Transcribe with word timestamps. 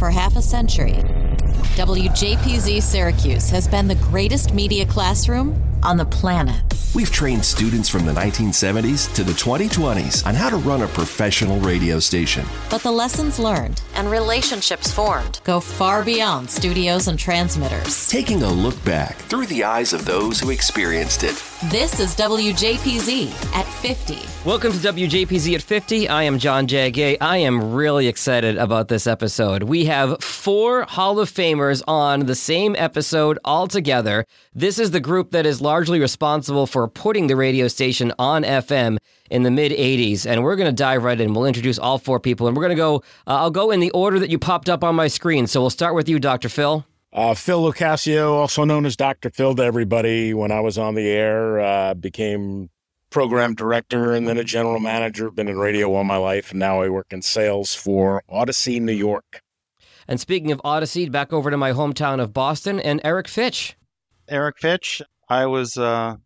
For 0.00 0.08
half 0.08 0.34
a 0.34 0.40
century, 0.40 0.94
WJPZ 1.76 2.82
Syracuse 2.82 3.50
has 3.50 3.68
been 3.68 3.86
the 3.86 3.96
greatest 3.96 4.54
media 4.54 4.86
classroom 4.86 5.69
on 5.82 5.96
the 5.96 6.04
planet. 6.04 6.62
We've 6.92 7.10
trained 7.10 7.44
students 7.44 7.88
from 7.88 8.04
the 8.04 8.12
1970s 8.12 9.14
to 9.14 9.22
the 9.22 9.30
2020s 9.32 10.26
on 10.26 10.34
how 10.34 10.50
to 10.50 10.56
run 10.56 10.82
a 10.82 10.88
professional 10.88 11.60
radio 11.60 12.00
station. 12.00 12.44
But 12.68 12.82
the 12.82 12.90
lessons 12.90 13.38
learned 13.38 13.80
and 13.94 14.10
relationships 14.10 14.92
formed 14.92 15.40
go 15.44 15.60
far 15.60 16.02
beyond 16.04 16.50
studios 16.50 17.06
and 17.06 17.16
transmitters. 17.16 18.08
Taking 18.08 18.42
a 18.42 18.50
look 18.50 18.82
back 18.84 19.16
through 19.16 19.46
the 19.46 19.62
eyes 19.62 19.92
of 19.92 20.04
those 20.04 20.40
who 20.40 20.50
experienced 20.50 21.22
it. 21.22 21.40
This 21.70 22.00
is 22.00 22.16
WJPZ 22.16 23.54
at 23.54 23.66
50. 23.66 24.18
Welcome 24.48 24.72
to 24.72 24.78
WJPZ 24.78 25.54
at 25.54 25.62
50. 25.62 26.08
I 26.08 26.22
am 26.22 26.38
John 26.38 26.66
J. 26.66 26.90
Gay. 26.90 27.18
I 27.18 27.36
am 27.36 27.72
really 27.72 28.08
excited 28.08 28.56
about 28.56 28.88
this 28.88 29.06
episode. 29.06 29.64
We 29.64 29.84
have 29.84 30.24
four 30.24 30.84
Hall 30.84 31.20
of 31.20 31.30
Famers 31.30 31.82
on 31.86 32.20
the 32.20 32.34
same 32.34 32.74
episode 32.76 33.38
all 33.44 33.68
together. 33.68 34.24
This 34.54 34.78
is 34.78 34.90
the 34.90 35.00
group 35.00 35.32
that 35.32 35.44
is 35.44 35.60
largely 35.70 36.00
responsible 36.00 36.66
for 36.66 36.88
putting 36.88 37.28
the 37.28 37.36
radio 37.36 37.68
station 37.68 38.12
on 38.18 38.42
FM 38.42 38.98
in 39.30 39.44
the 39.44 39.52
mid 39.52 39.70
80s. 39.70 40.26
And 40.26 40.42
we're 40.42 40.56
going 40.56 40.66
to 40.66 40.74
dive 40.74 41.04
right 41.04 41.20
in. 41.20 41.32
We'll 41.32 41.44
introduce 41.46 41.78
all 41.78 41.96
four 41.96 42.18
people. 42.18 42.48
And 42.48 42.56
we're 42.56 42.64
going 42.64 42.76
to 42.76 42.82
go, 42.82 42.96
uh, 43.28 43.36
I'll 43.36 43.52
go 43.52 43.70
in 43.70 43.78
the 43.78 43.92
order 43.92 44.18
that 44.18 44.30
you 44.30 44.38
popped 44.38 44.68
up 44.68 44.82
on 44.82 44.96
my 44.96 45.06
screen. 45.06 45.46
So 45.46 45.60
we'll 45.60 45.70
start 45.70 45.94
with 45.94 46.08
you, 46.08 46.18
Dr. 46.18 46.48
Phil. 46.48 46.84
Uh, 47.12 47.34
Phil 47.34 47.62
LoCascio, 47.62 48.32
also 48.32 48.64
known 48.64 48.84
as 48.84 48.96
Dr. 48.96 49.30
Phil 49.30 49.54
to 49.54 49.62
everybody, 49.62 50.34
when 50.34 50.50
I 50.50 50.58
was 50.58 50.76
on 50.76 50.96
the 50.96 51.08
air, 51.08 51.60
uh, 51.60 51.94
became 51.94 52.70
program 53.10 53.54
director 53.54 54.12
and 54.12 54.26
then 54.26 54.38
a 54.38 54.44
general 54.44 54.80
manager. 54.80 55.30
Been 55.30 55.46
in 55.46 55.56
radio 55.56 55.94
all 55.94 56.02
my 56.02 56.16
life, 56.16 56.50
and 56.50 56.58
now 56.58 56.82
I 56.82 56.88
work 56.88 57.12
in 57.12 57.22
sales 57.22 57.76
for 57.76 58.24
Audacy 58.28 58.80
New 58.80 58.92
York. 58.92 59.42
And 60.08 60.18
speaking 60.18 60.50
of 60.50 60.60
Audacy, 60.64 61.08
back 61.08 61.32
over 61.32 61.48
to 61.48 61.56
my 61.56 61.70
hometown 61.70 62.20
of 62.20 62.32
Boston 62.32 62.80
and 62.80 63.00
Eric 63.04 63.28
Fitch. 63.28 63.76
Eric 64.28 64.58
Fitch. 64.58 65.02
I 65.30 65.46
was 65.46 65.78
uh, 65.78 66.16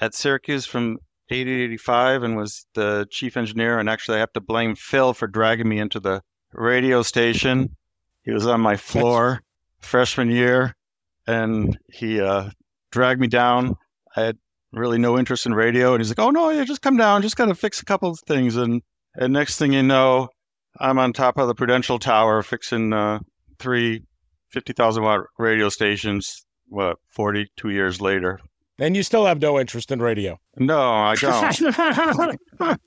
at 0.00 0.14
Syracuse 0.14 0.66
from 0.66 0.98
80 1.30 1.44
to 1.44 1.64
85 1.64 2.22
and 2.24 2.36
was 2.36 2.66
the 2.74 3.06
chief 3.10 3.36
engineer. 3.36 3.78
And 3.78 3.88
actually, 3.88 4.16
I 4.16 4.20
have 4.20 4.32
to 4.32 4.40
blame 4.40 4.74
Phil 4.74 5.14
for 5.14 5.26
dragging 5.28 5.68
me 5.68 5.78
into 5.78 6.00
the 6.00 6.22
radio 6.52 7.02
station. 7.02 7.76
He 8.22 8.32
was 8.32 8.46
on 8.46 8.60
my 8.60 8.76
floor 8.76 9.42
freshman 9.80 10.30
year, 10.30 10.76
and 11.26 11.78
he 11.90 12.20
uh, 12.20 12.50
dragged 12.90 13.20
me 13.20 13.28
down. 13.28 13.76
I 14.16 14.22
had 14.22 14.38
really 14.72 14.98
no 14.98 15.18
interest 15.18 15.46
in 15.46 15.54
radio, 15.54 15.94
and 15.94 16.02
he's 16.02 16.10
like, 16.10 16.18
"Oh 16.18 16.30
no, 16.30 16.50
yeah, 16.50 16.64
just 16.64 16.82
come 16.82 16.96
down, 16.96 17.22
just 17.22 17.36
gotta 17.36 17.54
fix 17.54 17.80
a 17.80 17.84
couple 17.84 18.10
of 18.10 18.20
things." 18.26 18.56
And 18.56 18.82
and 19.14 19.32
next 19.32 19.56
thing 19.56 19.72
you 19.72 19.82
know, 19.82 20.28
I'm 20.78 20.98
on 20.98 21.12
top 21.12 21.38
of 21.38 21.48
the 21.48 21.54
Prudential 21.54 21.98
Tower 21.98 22.42
fixing 22.42 22.92
uh, 22.92 23.20
three 23.58 24.02
50,000 24.50 25.02
watt 25.02 25.20
radio 25.38 25.68
stations. 25.68 26.44
What 26.66 26.98
42 27.08 27.70
years 27.70 28.00
later? 28.00 28.40
And 28.78 28.96
you 28.96 29.02
still 29.02 29.26
have 29.26 29.40
no 29.40 29.58
interest 29.58 29.90
in 29.90 30.00
radio? 30.00 30.38
No, 30.56 30.80
I 30.80 31.14
don't. 31.16 32.40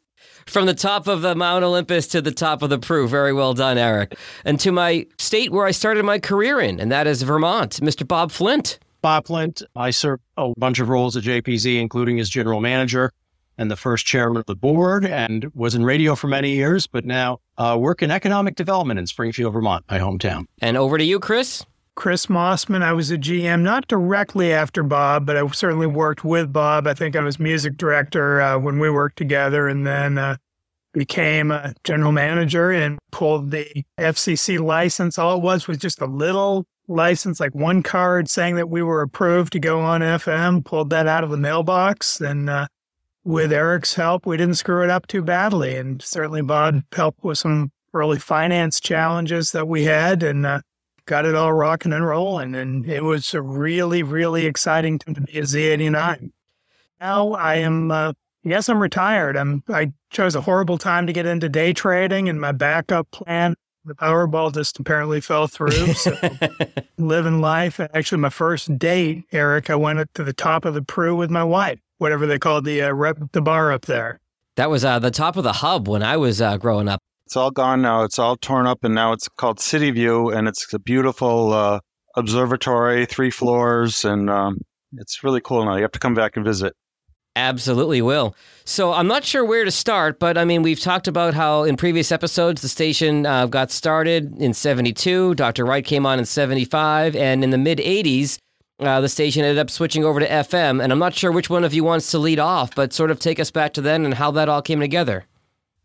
From 0.46 0.66
the 0.66 0.74
top 0.74 1.08
of 1.08 1.22
the 1.22 1.36
Mount 1.36 1.64
Olympus 1.64 2.08
to 2.08 2.22
the 2.22 2.32
top 2.32 2.62
of 2.62 2.70
the 2.70 2.80
Prue. 2.80 3.08
Very 3.08 3.34
well 3.34 3.54
done, 3.54 3.78
Eric. 3.78 4.18
And 4.46 4.60
to 4.62 4.72
my 4.72 5.06
state 5.18 5.52
where 5.52 5.66
I 5.66 5.72
started 5.72 6.06
my 6.06 6.20
career 6.20 6.60
in, 6.60 6.80
and 6.80 6.92
that 6.92 7.08
is 7.08 7.22
Vermont, 7.24 7.80
Mr. 7.82 8.08
Bob 8.08 8.32
Flint. 8.32 8.80
Bob 9.02 9.28
Flint. 9.28 9.62
I 9.76 9.90
served 9.92 10.22
a 10.38 10.54
bunch 10.58 10.80
of 10.80 10.90
roles 10.90 11.18
at 11.18 11.24
JPZ, 11.24 11.80
including 11.80 12.20
as 12.20 12.30
general 12.30 12.62
manager 12.62 13.12
and 13.58 13.70
the 13.70 13.76
first 13.76 14.06
chairman 14.06 14.38
of 14.38 14.46
the 14.46 14.56
board, 14.56 15.06
and 15.06 15.52
was 15.54 15.76
in 15.76 15.84
radio 15.84 16.16
for 16.16 16.28
many 16.28 16.52
years, 16.52 16.88
but 16.88 17.06
now 17.06 17.40
uh, 17.58 17.78
work 17.80 18.02
in 18.02 18.10
economic 18.10 18.56
development 18.56 19.00
in 19.00 19.06
Springfield, 19.06 19.54
Vermont, 19.54 19.86
my 19.90 20.00
hometown. 20.00 20.46
And 20.62 20.78
over 20.78 20.98
to 20.98 21.04
you, 21.04 21.20
Chris. 21.20 21.66
Chris 21.96 22.28
Mossman. 22.28 22.82
I 22.82 22.94
was 22.94 23.12
a 23.12 23.18
GM, 23.18 23.62
not 23.62 23.88
directly 23.88 24.54
after 24.54 24.84
Bob, 24.84 25.26
but 25.26 25.38
I 25.38 25.46
certainly 25.48 25.88
worked 25.88 26.24
with 26.24 26.52
Bob. 26.52 26.88
I 26.88 26.94
think 26.94 27.16
I 27.16 27.22
was 27.22 27.40
music 27.40 27.78
director 27.78 28.42
uh, 28.42 28.58
when 28.58 28.80
we 28.80 28.90
worked 28.90 29.18
together, 29.18 29.68
and 29.68 29.86
then 29.86 30.18
uh, 30.18 30.38
became 30.94 31.52
a 31.52 31.74
general 31.84 32.12
manager 32.12 32.72
and 32.72 33.00
pulled 33.12 33.52
the 33.52 33.84
FCC 34.00 34.60
license. 34.60 35.18
All 35.18 35.38
it 35.38 35.42
was 35.42 35.68
was 35.68 35.78
just 35.78 36.02
a 36.02 36.06
little 36.06 36.66
license, 36.88 37.40
like 37.40 37.56
one 37.56 37.84
card 37.84 38.30
saying 38.30 38.56
that 38.56 38.70
we 38.70 38.82
were 38.82 39.02
approved 39.02 39.54
to 39.54 39.60
go 39.60 39.82
on 39.82 40.02
FM. 40.02 40.64
Pulled 40.64 40.90
that 40.92 41.08
out 41.08 41.24
of 41.24 41.30
the 41.30 41.38
mailbox, 41.38 42.22
and 42.22 42.50
uh, 42.50 42.68
with 43.24 43.52
Eric's 43.52 43.96
help, 43.96 44.26
we 44.26 44.38
didn't 44.38 44.56
screw 44.56 44.84
it 44.84 44.90
up 44.90 45.08
too 45.08 45.22
badly. 45.22 45.76
And 45.76 46.02
certainly, 46.02 46.42
Bob 46.42 46.82
helped 46.94 47.24
with 47.24 47.38
some 47.38 47.72
early 47.94 48.20
finance 48.20 48.80
challenges 48.80 49.52
that 49.52 49.68
we 49.68 49.84
had, 49.84 50.24
and 50.24 50.46
uh, 50.46 50.62
got 51.12 51.26
it 51.26 51.36
all 51.36 51.52
rocking 51.52 51.92
and 51.92 52.08
rolling. 52.08 52.56
And 52.56 52.90
it 52.90 53.04
was 53.04 53.34
a 53.34 53.42
really, 53.42 54.02
really 54.02 54.46
exciting 54.46 54.98
time 54.98 55.14
to 55.16 55.20
be 55.20 55.40
a 55.40 55.42
Z89. 55.42 56.32
Now 57.02 57.34
I 57.34 57.56
am, 57.56 57.92
uh, 57.92 58.14
yes, 58.44 58.70
I'm 58.70 58.82
retired. 58.82 59.36
I'm, 59.36 59.62
I 59.68 59.92
chose 60.10 60.36
a 60.36 60.42
horrible 60.42 60.78
time 60.78 61.08
to 61.08 61.14
get 61.14 61.26
into 61.26 61.50
day 61.50 61.74
trading, 61.74 62.30
and 62.30 62.40
my 62.40 62.54
backup 62.54 63.12
plan, 63.12 63.56
the 63.84 63.94
Powerball 63.94 64.54
just 64.54 64.80
apparently 64.80 65.20
fell 65.20 65.48
through. 65.48 65.94
So 65.96 66.16
living 66.98 67.42
life. 67.42 67.82
Actually, 67.94 68.22
my 68.22 68.30
first 68.30 68.80
date, 68.80 69.26
Eric, 69.34 69.70
I 69.70 69.76
went 69.76 70.00
up 70.00 70.14
to 70.14 70.24
the 70.24 70.32
top 70.32 70.64
of 70.64 70.76
the 70.76 70.82
Prue 70.82 71.14
with 71.14 71.30
my 71.30 71.44
wife, 71.44 71.80
whatever 71.98 72.26
they 72.26 72.40
called 72.40 72.64
the 72.64 72.84
uh, 72.84 72.94
rep, 72.94 73.18
the 73.34 73.42
bar 73.42 73.74
up 73.74 73.82
there. 73.86 74.22
That 74.56 74.70
was 74.70 74.86
uh, 74.86 75.00
the 75.00 75.12
top 75.12 75.36
of 75.36 75.44
the 75.44 75.54
hub 75.54 75.90
when 75.90 76.04
I 76.04 76.16
was 76.16 76.42
uh, 76.42 76.56
growing 76.56 76.88
up. 76.88 77.02
It's 77.32 77.38
all 77.38 77.50
gone 77.50 77.82
now. 77.82 78.04
It's 78.04 78.20
all 78.20 78.36
torn 78.36 78.68
up, 78.68 78.84
and 78.84 78.94
now 78.94 79.14
it's 79.14 79.30
called 79.30 79.62
City 79.62 79.90
View, 79.90 80.32
and 80.32 80.50
it's 80.50 80.74
a 80.74 80.80
beautiful 80.80 81.54
uh, 81.54 81.80
observatory, 82.18 83.06
three 83.06 83.30
floors, 83.30 84.04
and 84.04 84.30
um, 84.30 84.58
it's 84.98 85.24
really 85.24 85.40
cool 85.40 85.64
now. 85.64 85.78
You 85.78 85.84
have 85.84 85.94
to 85.94 86.00
come 86.00 86.14
back 86.14 86.36
and 86.36 86.46
visit. 86.46 86.76
Absolutely 87.38 88.02
will. 88.02 88.36
So 88.66 88.92
I'm 88.92 89.08
not 89.08 89.24
sure 89.24 89.46
where 89.46 89.64
to 89.64 89.72
start, 89.72 90.20
but 90.20 90.38
I 90.38 90.44
mean, 90.44 90.62
we've 90.62 90.82
talked 90.82 91.08
about 91.08 91.34
how 91.34 91.64
in 91.64 91.78
previous 91.78 92.12
episodes 92.12 92.62
the 92.62 92.68
station 92.68 93.26
uh, 93.26 93.46
got 93.46 93.72
started 93.72 94.38
in 94.38 94.54
72, 94.54 95.36
Dr. 95.36 95.64
Wright 95.66 95.86
came 95.86 96.06
on 96.06 96.20
in 96.20 96.26
75, 96.26 97.16
and 97.16 97.46
in 97.46 97.52
the 97.52 97.58
mid 97.58 97.78
80s, 97.78 98.40
uh, 98.82 99.00
the 99.00 99.08
station 99.08 99.46
ended 99.46 99.58
up 99.58 99.70
switching 99.70 100.04
over 100.04 100.20
to 100.20 100.28
FM. 100.28 100.84
And 100.84 100.92
I'm 100.92 101.00
not 101.00 101.14
sure 101.14 101.32
which 101.32 101.50
one 101.50 101.64
of 101.64 101.74
you 101.74 101.86
wants 101.86 102.12
to 102.12 102.20
lead 102.20 102.40
off, 102.40 102.76
but 102.76 102.92
sort 102.92 103.10
of 103.10 103.22
take 103.22 103.40
us 103.40 103.52
back 103.52 103.72
to 103.76 103.82
then 103.82 104.04
and 104.04 104.16
how 104.16 104.32
that 104.32 104.50
all 104.50 104.62
came 104.62 104.82
together. 104.82 105.28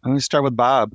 Let 0.05 0.13
me 0.13 0.19
start 0.19 0.43
with 0.43 0.57
Bob. 0.57 0.93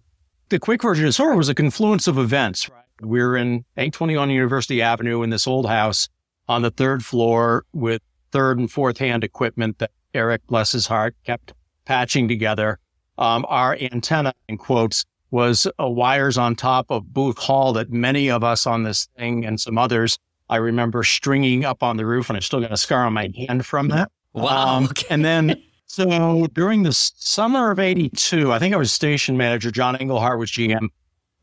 The 0.52 0.60
quick 0.60 0.82
version 0.82 1.08
is 1.08 1.16
sort 1.16 1.32
of 1.32 1.38
was 1.38 1.48
a 1.48 1.56
confluence 1.56 2.10
of 2.10 2.18
events. 2.18 2.70
We 3.00 3.22
are 3.22 3.38
in 3.38 3.64
821 3.78 4.32
University 4.32 4.82
Avenue 4.82 5.24
in 5.24 5.30
this 5.30 5.48
old 5.48 5.66
house 5.66 6.10
on 6.50 6.62
the 6.62 6.70
third 6.70 7.06
floor 7.06 7.64
with 7.72 8.02
third 8.34 8.60
and 8.60 8.70
fourth 8.70 8.98
hand 8.98 9.24
equipment 9.24 9.78
that 9.78 9.92
Eric, 10.14 10.46
bless 10.48 10.74
his 10.74 10.88
heart, 10.88 11.16
kept 11.24 11.54
patching 11.86 12.28
together. 12.28 12.80
Um, 13.18 13.46
our 13.48 13.78
antenna, 13.80 14.34
in 14.50 14.58
quotes, 14.58 15.06
was 15.32 15.68
uh, 15.80 15.88
wires 15.88 16.38
on 16.38 16.58
top 16.58 16.88
of 16.90 17.14
Booth 17.14 17.38
Hall 17.38 17.72
that 17.72 17.90
many 17.90 18.30
of 18.30 18.44
us 18.44 18.68
on 18.68 18.84
this 18.84 19.08
thing 19.18 19.46
and 19.46 19.58
some 19.58 19.78
others 19.78 20.20
I 20.50 20.58
remember 20.58 21.04
stringing 21.04 21.64
up 21.64 21.82
on 21.82 21.96
the 21.96 22.06
roof, 22.06 22.30
and 22.30 22.36
I 22.36 22.42
still 22.42 22.60
got 22.60 22.74
a 22.74 22.78
scar 22.78 23.06
on 23.06 23.14
my 23.14 23.32
hand 23.48 23.66
from 23.66 23.88
that. 23.88 24.12
Wow. 24.34 24.80
Um, 24.80 24.90
and 25.10 25.24
then, 25.24 25.64
so 25.92 26.48
during 26.54 26.84
the 26.84 26.94
summer 26.94 27.70
of 27.70 27.78
82, 27.78 28.54
I 28.54 28.60
think 28.60 28.74
I 28.74 28.78
was 28.78 28.94
station 28.94 29.36
manager. 29.36 29.72
John 29.72 29.98
Engelhardt 29.98 30.40
was 30.40 30.50
GM. 30.50 30.88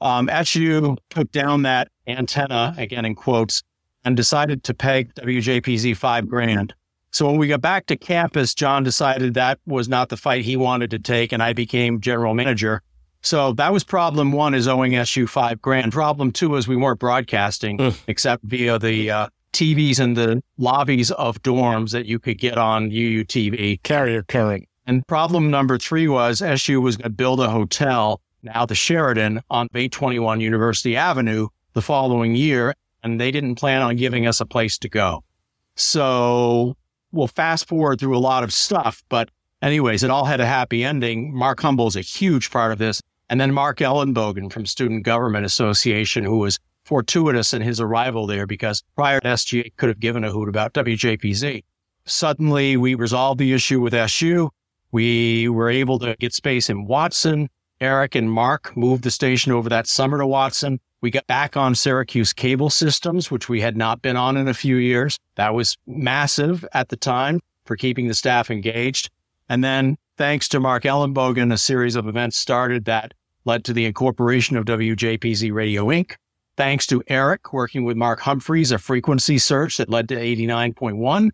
Um, 0.00 0.30
SU 0.30 0.96
took 1.10 1.30
down 1.32 1.62
that 1.62 1.88
antenna, 2.06 2.74
again 2.78 3.04
in 3.04 3.14
quotes, 3.14 3.62
and 4.06 4.16
decided 4.16 4.64
to 4.64 4.72
peg 4.72 5.14
WJPZ 5.16 5.94
five 5.98 6.26
grand. 6.26 6.74
So 7.10 7.26
when 7.26 7.36
we 7.36 7.46
got 7.46 7.60
back 7.60 7.84
to 7.86 7.96
campus, 7.96 8.54
John 8.54 8.84
decided 8.84 9.34
that 9.34 9.58
was 9.66 9.86
not 9.86 10.08
the 10.08 10.16
fight 10.16 10.46
he 10.46 10.56
wanted 10.56 10.90
to 10.92 10.98
take, 10.98 11.32
and 11.32 11.42
I 11.42 11.52
became 11.52 12.00
general 12.00 12.32
manager. 12.32 12.80
So 13.20 13.52
that 13.52 13.70
was 13.70 13.84
problem 13.84 14.32
one 14.32 14.54
is 14.54 14.66
owing 14.66 14.94
SU 14.94 15.26
five 15.26 15.60
grand. 15.60 15.92
Problem 15.92 16.32
two 16.32 16.54
is 16.54 16.66
we 16.66 16.76
weren't 16.76 17.00
broadcasting 17.00 17.92
except 18.06 18.44
via 18.44 18.78
the 18.78 19.10
uh, 19.10 19.28
TVs 19.52 20.00
in 20.00 20.14
the 20.14 20.42
lobbies 20.56 21.10
of 21.12 21.42
dorms 21.42 21.90
that 21.92 22.06
you 22.06 22.18
could 22.18 22.38
get 22.38 22.58
on 22.58 22.90
UUTV. 22.90 23.82
Carrier 23.82 24.22
current. 24.22 24.68
And 24.86 25.06
problem 25.06 25.50
number 25.50 25.78
three 25.78 26.08
was 26.08 26.40
SU 26.40 26.80
was 26.80 26.96
going 26.96 27.10
to 27.10 27.16
build 27.16 27.40
a 27.40 27.50
hotel, 27.50 28.20
now 28.42 28.64
the 28.64 28.74
Sheraton, 28.74 29.40
on 29.50 29.66
821 29.74 30.40
University 30.40 30.96
Avenue 30.96 31.48
the 31.74 31.82
following 31.82 32.34
year, 32.34 32.74
and 33.02 33.20
they 33.20 33.30
didn't 33.30 33.56
plan 33.56 33.82
on 33.82 33.96
giving 33.96 34.26
us 34.26 34.40
a 34.40 34.46
place 34.46 34.78
to 34.78 34.88
go. 34.88 35.22
So 35.76 36.76
we'll 37.12 37.28
fast 37.28 37.68
forward 37.68 38.00
through 38.00 38.16
a 38.16 38.18
lot 38.18 38.44
of 38.44 38.52
stuff, 38.52 39.04
but 39.08 39.30
anyways, 39.62 40.02
it 40.02 40.10
all 40.10 40.24
had 40.24 40.40
a 40.40 40.46
happy 40.46 40.84
ending. 40.84 41.34
Mark 41.34 41.60
Humble 41.60 41.86
is 41.86 41.96
a 41.96 42.00
huge 42.00 42.50
part 42.50 42.72
of 42.72 42.78
this. 42.78 43.02
And 43.30 43.40
then 43.40 43.52
Mark 43.52 43.78
Ellenbogen 43.78 44.50
from 44.50 44.64
Student 44.64 45.04
Government 45.04 45.44
Association, 45.44 46.24
who 46.24 46.38
was 46.38 46.58
fortuitous 46.88 47.52
in 47.52 47.60
his 47.60 47.80
arrival 47.80 48.26
there 48.26 48.46
because 48.46 48.82
prior 48.96 49.20
to 49.20 49.28
SGA 49.28 49.76
could 49.76 49.90
have 49.90 50.00
given 50.00 50.24
a 50.24 50.32
hoot 50.32 50.48
about 50.48 50.72
WJPZ. 50.72 51.62
Suddenly 52.06 52.78
we 52.78 52.94
resolved 52.94 53.38
the 53.38 53.52
issue 53.52 53.80
with 53.80 53.92
SU. 53.92 54.48
We 54.90 55.50
were 55.50 55.68
able 55.68 55.98
to 55.98 56.16
get 56.18 56.32
space 56.32 56.70
in 56.70 56.86
Watson. 56.86 57.50
Eric 57.80 58.14
and 58.14 58.32
Mark 58.32 58.74
moved 58.74 59.04
the 59.04 59.10
station 59.10 59.52
over 59.52 59.68
that 59.68 59.86
summer 59.86 60.18
to 60.18 60.26
Watson. 60.26 60.80
We 61.02 61.10
got 61.10 61.26
back 61.26 61.58
on 61.58 61.74
Syracuse 61.74 62.32
cable 62.32 62.70
systems, 62.70 63.30
which 63.30 63.50
we 63.50 63.60
had 63.60 63.76
not 63.76 64.00
been 64.00 64.16
on 64.16 64.38
in 64.38 64.48
a 64.48 64.54
few 64.54 64.76
years. 64.76 65.18
That 65.36 65.54
was 65.54 65.76
massive 65.86 66.64
at 66.72 66.88
the 66.88 66.96
time 66.96 67.40
for 67.66 67.76
keeping 67.76 68.08
the 68.08 68.14
staff 68.14 68.50
engaged. 68.50 69.10
And 69.50 69.62
then 69.62 69.98
thanks 70.16 70.48
to 70.48 70.58
Mark 70.58 70.84
Ellenbogen, 70.84 71.52
a 71.52 71.58
series 71.58 71.96
of 71.96 72.08
events 72.08 72.38
started 72.38 72.86
that 72.86 73.12
led 73.44 73.64
to 73.66 73.74
the 73.74 73.84
incorporation 73.84 74.56
of 74.56 74.64
WJPZ 74.64 75.52
Radio 75.52 75.86
Inc. 75.86 76.16
Thanks 76.58 76.88
to 76.88 77.04
Eric 77.06 77.52
working 77.52 77.84
with 77.84 77.96
Mark 77.96 78.18
Humphreys, 78.18 78.72
a 78.72 78.78
frequency 78.78 79.38
search 79.38 79.76
that 79.76 79.88
led 79.88 80.08
to 80.08 80.16
89.1. 80.16 81.26
You 81.26 81.30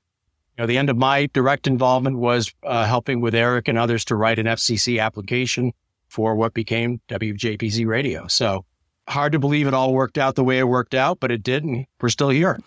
know, 0.58 0.66
the 0.66 0.76
end 0.76 0.90
of 0.90 0.98
my 0.98 1.30
direct 1.32 1.66
involvement 1.66 2.18
was 2.18 2.52
uh, 2.62 2.84
helping 2.84 3.22
with 3.22 3.34
Eric 3.34 3.66
and 3.66 3.78
others 3.78 4.04
to 4.04 4.16
write 4.16 4.38
an 4.38 4.44
FCC 4.44 5.00
application 5.00 5.72
for 6.08 6.34
what 6.34 6.52
became 6.52 7.00
WJPZ 7.08 7.86
Radio. 7.86 8.26
So 8.26 8.66
hard 9.08 9.32
to 9.32 9.38
believe 9.38 9.66
it 9.66 9.72
all 9.72 9.94
worked 9.94 10.18
out 10.18 10.34
the 10.34 10.44
way 10.44 10.58
it 10.58 10.68
worked 10.68 10.92
out, 10.92 11.20
but 11.20 11.30
it 11.30 11.42
did, 11.42 11.64
and 11.64 11.86
we're 12.02 12.10
still 12.10 12.28
here. 12.28 12.60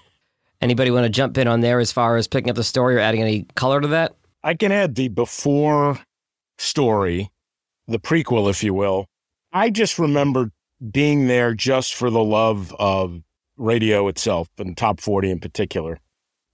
Anybody 0.60 0.90
want 0.90 1.04
to 1.04 1.08
jump 1.10 1.38
in 1.38 1.48
on 1.48 1.62
there 1.62 1.80
as 1.80 1.90
far 1.90 2.18
as 2.18 2.28
picking 2.28 2.50
up 2.50 2.56
the 2.56 2.64
story 2.64 2.96
or 2.96 2.98
adding 2.98 3.22
any 3.22 3.46
color 3.54 3.80
to 3.80 3.88
that? 3.88 4.14
I 4.42 4.52
can 4.52 4.72
add 4.72 4.96
the 4.96 5.08
before 5.08 5.98
story, 6.58 7.30
the 7.88 7.98
prequel, 7.98 8.50
if 8.50 8.62
you 8.62 8.74
will. 8.74 9.06
I 9.54 9.70
just 9.70 9.98
remember 9.98 10.50
being 10.90 11.26
there 11.26 11.54
just 11.54 11.94
for 11.94 12.10
the 12.10 12.22
love 12.22 12.74
of 12.78 13.22
radio 13.56 14.08
itself 14.08 14.48
and 14.58 14.76
top 14.76 15.00
40 15.00 15.30
in 15.30 15.40
particular 15.40 16.00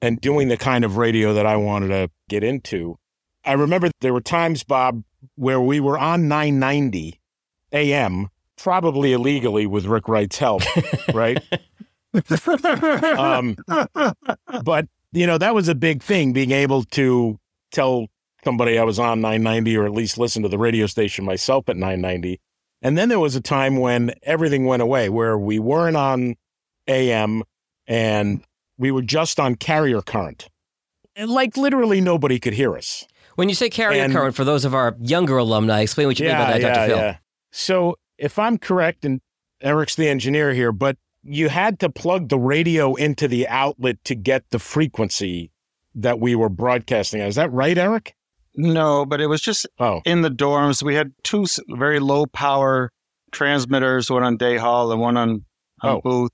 and 0.03 0.21
doing 0.21 0.49
the 0.49 0.57
kind 0.57 0.85
of 0.85 0.97
radio 0.97 1.35
that 1.35 1.47
I 1.47 1.57
wanted 1.57 1.89
to 1.89 2.11
get 2.29 2.45
into. 2.45 2.97
I 3.45 3.53
remember 3.53 3.91
there 4.01 4.13
were 4.13 4.21
times, 4.21 4.65
Bob, 4.65 5.03
where 5.37 5.61
we 5.61 5.81
were 5.81 5.99
on 5.99 6.29
990 6.29 7.21
AM, 7.73 8.29
probably 8.57 9.13
illegally 9.13 9.67
with 9.67 9.87
Rick 9.87 10.09
Wright's 10.09 10.39
help, 10.39 10.63
right? 11.15 11.43
um, 13.19 13.57
but, 14.63 14.89
you 15.13 15.27
know, 15.27 15.39
that 15.39 15.55
was 15.55 15.69
a 15.69 15.75
big 15.75 16.03
thing, 16.03 16.33
being 16.33 16.53
able 16.53 16.85
to 16.85 17.39
tell 17.71 18.07
somebody 18.45 18.79
I 18.79 18.85
was 18.85 18.99
on 18.99 19.21
990 19.21 19.77
or 19.77 19.85
at 19.85 19.93
least 19.93 20.19
listen 20.19 20.43
to 20.43 20.49
the 20.49 20.59
radio 20.59 20.87
station 20.87 21.25
myself 21.25 21.69
at 21.69 21.77
990. 21.77 22.41
And 22.83 22.97
then 22.97 23.09
there 23.09 23.21
was 23.21 23.37
a 23.37 23.41
time 23.41 23.77
when 23.77 24.13
everything 24.23 24.65
went 24.65 24.83
away 24.83 25.09
where 25.09 25.39
we 25.39 25.59
weren't 25.59 25.97
on 25.97 26.37
AM 26.89 27.43
and 27.87 28.43
we 28.79 28.91
were 28.91 29.03
just 29.03 29.39
on 29.39 29.55
carrier 29.57 30.01
current. 30.01 30.49
And 31.15 31.31
like 31.31 31.57
literally 31.57 32.01
nobody 32.01 32.39
could 32.39 32.55
hear 32.55 32.77
us. 32.77 33.07
When 33.35 33.49
you 33.49 33.55
say 33.55 33.69
carrier 33.71 34.03
And- 34.03 34.13
current, 34.13 34.35
for 34.35 34.45
those 34.45 34.65
of 34.65 34.75
our 34.75 34.97
younger 35.01 35.37
alumni, 35.39 35.81
explain 35.81 36.07
what 36.07 36.19
you 36.19 36.27
mean 36.27 36.37
by 36.37 36.59
that, 36.59 36.75
Dr. 36.75 36.87
Phil. 36.95 37.15
So 37.53 37.97
if 38.19 38.39
I'm 38.39 38.59
correct, 38.59 39.05
and 39.05 39.21
Eric's 39.61 39.95
the 39.97 40.09
engineer 40.09 40.53
here, 40.55 40.73
but 40.73 40.97
you 41.23 41.49
had 41.51 41.79
to 41.81 41.91
plug 41.91 42.29
the 42.29 42.39
radio 42.39 42.95
into 42.95 43.29
the 43.29 43.47
outlet 43.49 44.03
to 44.05 44.15
get 44.15 44.45
the 44.51 44.59
frequency 44.59 45.51
that 45.95 46.19
we 46.19 46.35
were 46.35 46.49
broadcasting. 46.49 47.21
Is 47.21 47.35
that 47.35 47.53
right, 47.53 47.77
Eric? 47.77 48.15
No, 48.55 49.07
but 49.07 49.21
it 49.21 49.27
was 49.29 49.41
just 49.41 49.67
Oh, 49.79 50.01
in 50.05 50.23
the 50.23 50.31
dorms. 50.31 50.83
We 50.83 50.95
had 50.95 51.13
two 51.23 51.47
very 51.69 52.01
low 52.01 52.27
power 52.27 52.91
transmitters, 53.33 54.11
one 54.11 54.23
on 54.25 54.37
day 54.37 54.57
hall 54.57 54.91
and 54.93 55.01
one 55.01 55.17
on, 55.17 55.45
on 55.83 55.97
Oh. 55.97 56.01
booth. 56.03 56.31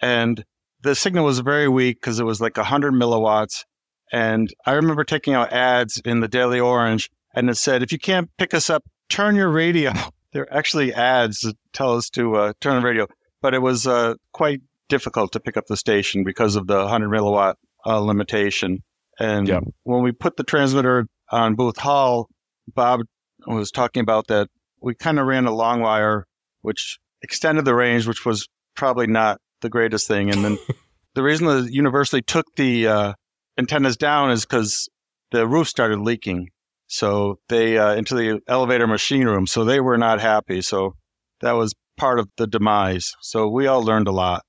And 0.00 0.44
the 0.82 0.94
signal 0.94 1.26
was 1.26 1.40
very 1.40 1.68
weak 1.68 2.00
because 2.00 2.18
it 2.18 2.24
was 2.24 2.40
like 2.40 2.56
100 2.56 2.92
milliwatts. 2.94 3.64
And 4.12 4.48
I 4.66 4.72
remember 4.72 5.04
taking 5.04 5.34
out 5.34 5.52
ads 5.52 6.00
in 6.04 6.20
the 6.20 6.28
Daily 6.28 6.58
Orange 6.58 7.10
and 7.34 7.48
it 7.50 7.56
said, 7.56 7.82
if 7.82 7.92
you 7.92 7.98
can't 7.98 8.30
pick 8.38 8.54
us 8.54 8.70
up, 8.70 8.82
turn 9.08 9.36
your 9.36 9.50
radio. 9.50 9.92
They're 10.32 10.52
actually 10.52 10.94
ads 10.94 11.40
that 11.40 11.56
tell 11.72 11.96
us 11.96 12.08
to 12.10 12.36
uh, 12.36 12.52
turn 12.60 12.80
the 12.80 12.86
radio. 12.88 13.06
But 13.42 13.52
it 13.54 13.62
was 13.62 13.86
uh, 13.86 14.14
quite 14.32 14.60
difficult 14.88 15.32
to 15.32 15.40
pick 15.40 15.56
up 15.56 15.66
the 15.66 15.76
station 15.76 16.24
because 16.24 16.56
of 16.56 16.66
the 16.66 16.78
100 16.78 17.08
milliwatt 17.08 17.54
uh, 17.84 18.00
limitation. 18.00 18.82
And 19.18 19.48
when 19.84 20.02
we 20.02 20.12
put 20.12 20.36
the 20.36 20.44
transmitter 20.44 21.06
on 21.30 21.54
Booth 21.54 21.78
Hall, 21.78 22.28
Bob 22.74 23.00
was 23.46 23.70
talking 23.70 24.00
about 24.00 24.26
that 24.28 24.48
we 24.80 24.94
kind 24.94 25.18
of 25.18 25.26
ran 25.26 25.46
a 25.46 25.54
long 25.54 25.80
wire, 25.80 26.26
which 26.62 26.98
extended 27.22 27.64
the 27.64 27.74
range, 27.74 28.06
which 28.06 28.24
was 28.24 28.48
probably 28.74 29.06
not 29.06 29.40
the 29.60 29.68
greatest 29.68 30.06
thing. 30.08 30.30
And 30.30 30.44
then 30.44 30.58
the 31.14 31.22
reason 31.22 31.46
the 31.46 31.70
university 31.72 32.22
took 32.22 32.46
the 32.56 32.86
uh, 32.86 33.12
antennas 33.58 33.96
down 33.96 34.30
is 34.30 34.44
because 34.44 34.88
the 35.30 35.46
roof 35.46 35.68
started 35.68 36.00
leaking. 36.00 36.48
So 36.86 37.38
they 37.48 37.78
uh, 37.78 37.94
into 37.94 38.14
the 38.14 38.40
elevator 38.48 38.86
machine 38.86 39.26
room. 39.26 39.46
So 39.46 39.64
they 39.64 39.80
were 39.80 39.98
not 39.98 40.20
happy. 40.20 40.60
So 40.60 40.94
that 41.40 41.52
was 41.52 41.72
part 41.96 42.18
of 42.18 42.28
the 42.36 42.46
demise. 42.46 43.12
So 43.20 43.48
we 43.48 43.66
all 43.66 43.82
learned 43.84 44.08
a 44.08 44.12
lot. 44.12 44.42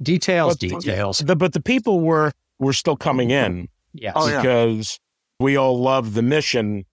Details, 0.00 0.52
But 0.54 0.60
details. 0.60 1.18
the, 1.18 1.34
but 1.34 1.54
the 1.54 1.60
people 1.62 2.00
were 2.00 2.30
were 2.60 2.72
still 2.72 2.96
coming 2.96 3.30
in 3.30 3.68
Yes. 3.92 4.12
Oh, 4.16 4.28
yeah. 4.28 4.40
because 4.40 4.98
we 5.38 5.56
all 5.56 5.78
loved 5.80 6.14
the 6.14 6.22
mission, 6.22 6.84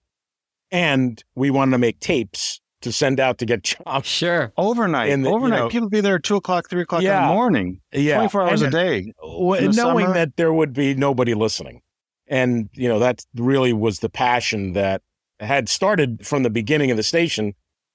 and 0.70 1.22
we 1.34 1.50
wanted 1.50 1.72
to 1.72 1.78
make 1.78 2.00
tapes 2.00 2.60
to 2.82 2.92
send 2.92 3.18
out 3.18 3.38
to 3.38 3.46
get 3.46 3.62
jobs. 3.64 4.06
Sure. 4.06 4.52
Overnight, 4.56 5.10
And 5.10 5.24
the- 5.24 5.30
you 5.30 5.36
overnight, 5.36 5.58
know- 5.60 5.68
people 5.68 5.88
be 5.88 6.00
there 6.00 6.16
at 6.16 6.22
two 6.22 6.36
o'clock, 6.36 6.68
three 6.68 6.82
o'clock 6.82 7.02
in 7.02 7.08
the 7.08 7.20
morning, 7.34 7.80
Yeah, 7.92 8.16
24 8.16 8.42
hours 8.42 8.62
and- 8.62 8.74
a 8.74 8.76
day. 8.76 9.12
w- 9.22 9.60
knowing 9.62 9.72
summer? 10.06 10.12
that 10.14 10.36
there 10.36 10.52
would 10.52 10.72
be 10.72 10.94
nobody 10.94 11.34
listening. 11.34 11.80
And, 12.28 12.68
you 12.72 12.88
know, 12.88 12.98
that 12.98 13.24
really 13.36 13.72
was 13.72 14.00
the 14.00 14.08
passion 14.08 14.72
that 14.74 15.02
had 15.40 15.68
started 15.68 16.26
from 16.26 16.42
the 16.42 16.50
beginning 16.50 16.90
of 16.90 16.96
the 16.96 17.02
station 17.02 17.54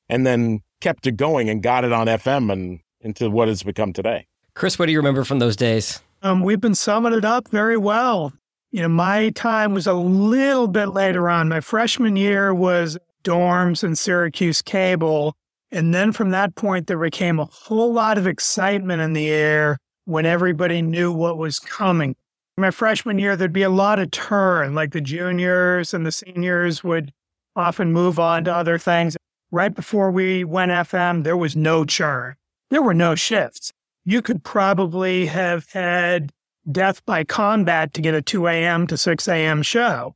and 0.09 0.25
then 0.25 0.61
kept 0.79 1.05
it 1.05 1.17
going 1.17 1.49
and 1.49 1.61
got 1.61 1.83
it 1.83 1.91
on 1.91 2.07
FM 2.07 2.49
and 2.51 2.79
into 3.01 3.29
what 3.29 3.47
has 3.47 3.63
become 3.63 3.93
today. 3.93 4.27
Chris, 4.55 4.77
what 4.79 4.85
do 4.85 4.91
you 4.91 4.99
remember 4.99 5.23
from 5.23 5.39
those 5.39 5.55
days? 5.55 6.01
Um, 6.21 6.41
we've 6.43 6.61
been 6.61 6.75
summing 6.75 7.13
it 7.13 7.25
up 7.25 7.47
very 7.49 7.77
well. 7.77 8.31
You 8.71 8.81
know, 8.81 8.89
my 8.89 9.29
time 9.31 9.73
was 9.73 9.87
a 9.87 9.93
little 9.93 10.67
bit 10.67 10.87
later 10.87 11.29
on. 11.29 11.49
My 11.49 11.59
freshman 11.59 12.15
year 12.15 12.53
was 12.53 12.97
dorms 13.23 13.83
and 13.83 13.97
Syracuse 13.97 14.61
cable. 14.61 15.35
And 15.71 15.93
then 15.93 16.11
from 16.11 16.31
that 16.31 16.55
point, 16.55 16.87
there 16.87 16.97
became 16.97 17.39
a 17.39 17.45
whole 17.45 17.93
lot 17.93 18.17
of 18.17 18.27
excitement 18.27 19.01
in 19.01 19.13
the 19.13 19.29
air 19.29 19.77
when 20.05 20.25
everybody 20.25 20.81
knew 20.81 21.11
what 21.11 21.37
was 21.37 21.59
coming. 21.59 22.15
My 22.57 22.71
freshman 22.71 23.19
year, 23.19 23.35
there'd 23.35 23.53
be 23.53 23.63
a 23.63 23.69
lot 23.69 23.99
of 23.99 24.11
turn, 24.11 24.75
like 24.75 24.91
the 24.91 25.01
juniors 25.01 25.93
and 25.93 26.05
the 26.05 26.11
seniors 26.11 26.83
would 26.83 27.11
often 27.55 27.91
move 27.91 28.19
on 28.19 28.43
to 28.45 28.55
other 28.55 28.77
things. 28.77 29.17
Right 29.51 29.73
before 29.73 30.11
we 30.11 30.43
went 30.43 30.71
FM, 30.71 31.23
there 31.23 31.37
was 31.37 31.55
no 31.55 31.85
churn. 31.85 32.35
There 32.69 32.81
were 32.81 32.93
no 32.93 33.15
shifts 33.15 33.73
you 34.03 34.21
could 34.21 34.43
probably 34.43 35.27
have 35.27 35.69
had 35.71 36.31
death 36.69 37.05
by 37.05 37.23
combat 37.23 37.93
to 37.93 38.01
get 38.01 38.13
a 38.13 38.21
2 38.21 38.47
a.m. 38.47 38.87
to 38.87 38.97
6 38.97 39.27
a.m. 39.27 39.61
show. 39.61 40.15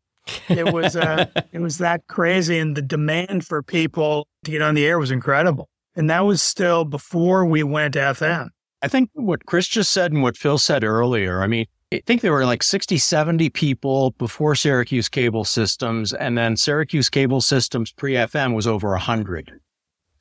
It 0.49 0.73
was 0.73 0.95
uh, 0.95 1.25
it 1.51 1.59
was 1.59 1.77
that 1.77 2.07
crazy, 2.07 2.57
and 2.57 2.75
the 2.75 2.81
demand 2.81 3.45
for 3.45 3.61
people 3.61 4.27
to 4.43 4.51
get 4.51 4.61
on 4.61 4.75
the 4.75 4.85
air 4.85 4.99
was 4.99 5.11
incredible. 5.11 5.69
And 5.95 6.09
that 6.09 6.25
was 6.25 6.41
still 6.41 6.83
before 6.83 7.45
we 7.45 7.63
went 7.63 7.95
FM. 7.95 8.49
I 8.81 8.87
think 8.87 9.09
what 9.13 9.45
Chris 9.45 9.67
just 9.67 9.91
said 9.91 10.11
and 10.11 10.21
what 10.21 10.37
Phil 10.37 10.57
said 10.57 10.83
earlier, 10.83 11.41
I 11.41 11.47
mean, 11.47 11.65
I 11.93 12.01
think 12.05 12.21
there 12.21 12.33
were 12.33 12.45
like 12.45 12.61
60, 12.61 12.97
70 12.97 13.49
people 13.51 14.11
before 14.11 14.55
Syracuse 14.55 15.07
Cable 15.07 15.45
Systems, 15.45 16.13
and 16.13 16.37
then 16.37 16.57
Syracuse 16.57 17.09
Cable 17.09 17.41
Systems 17.41 17.91
pre 17.91 18.13
FM 18.13 18.53
was 18.53 18.67
over 18.67 18.89
100. 18.89 19.59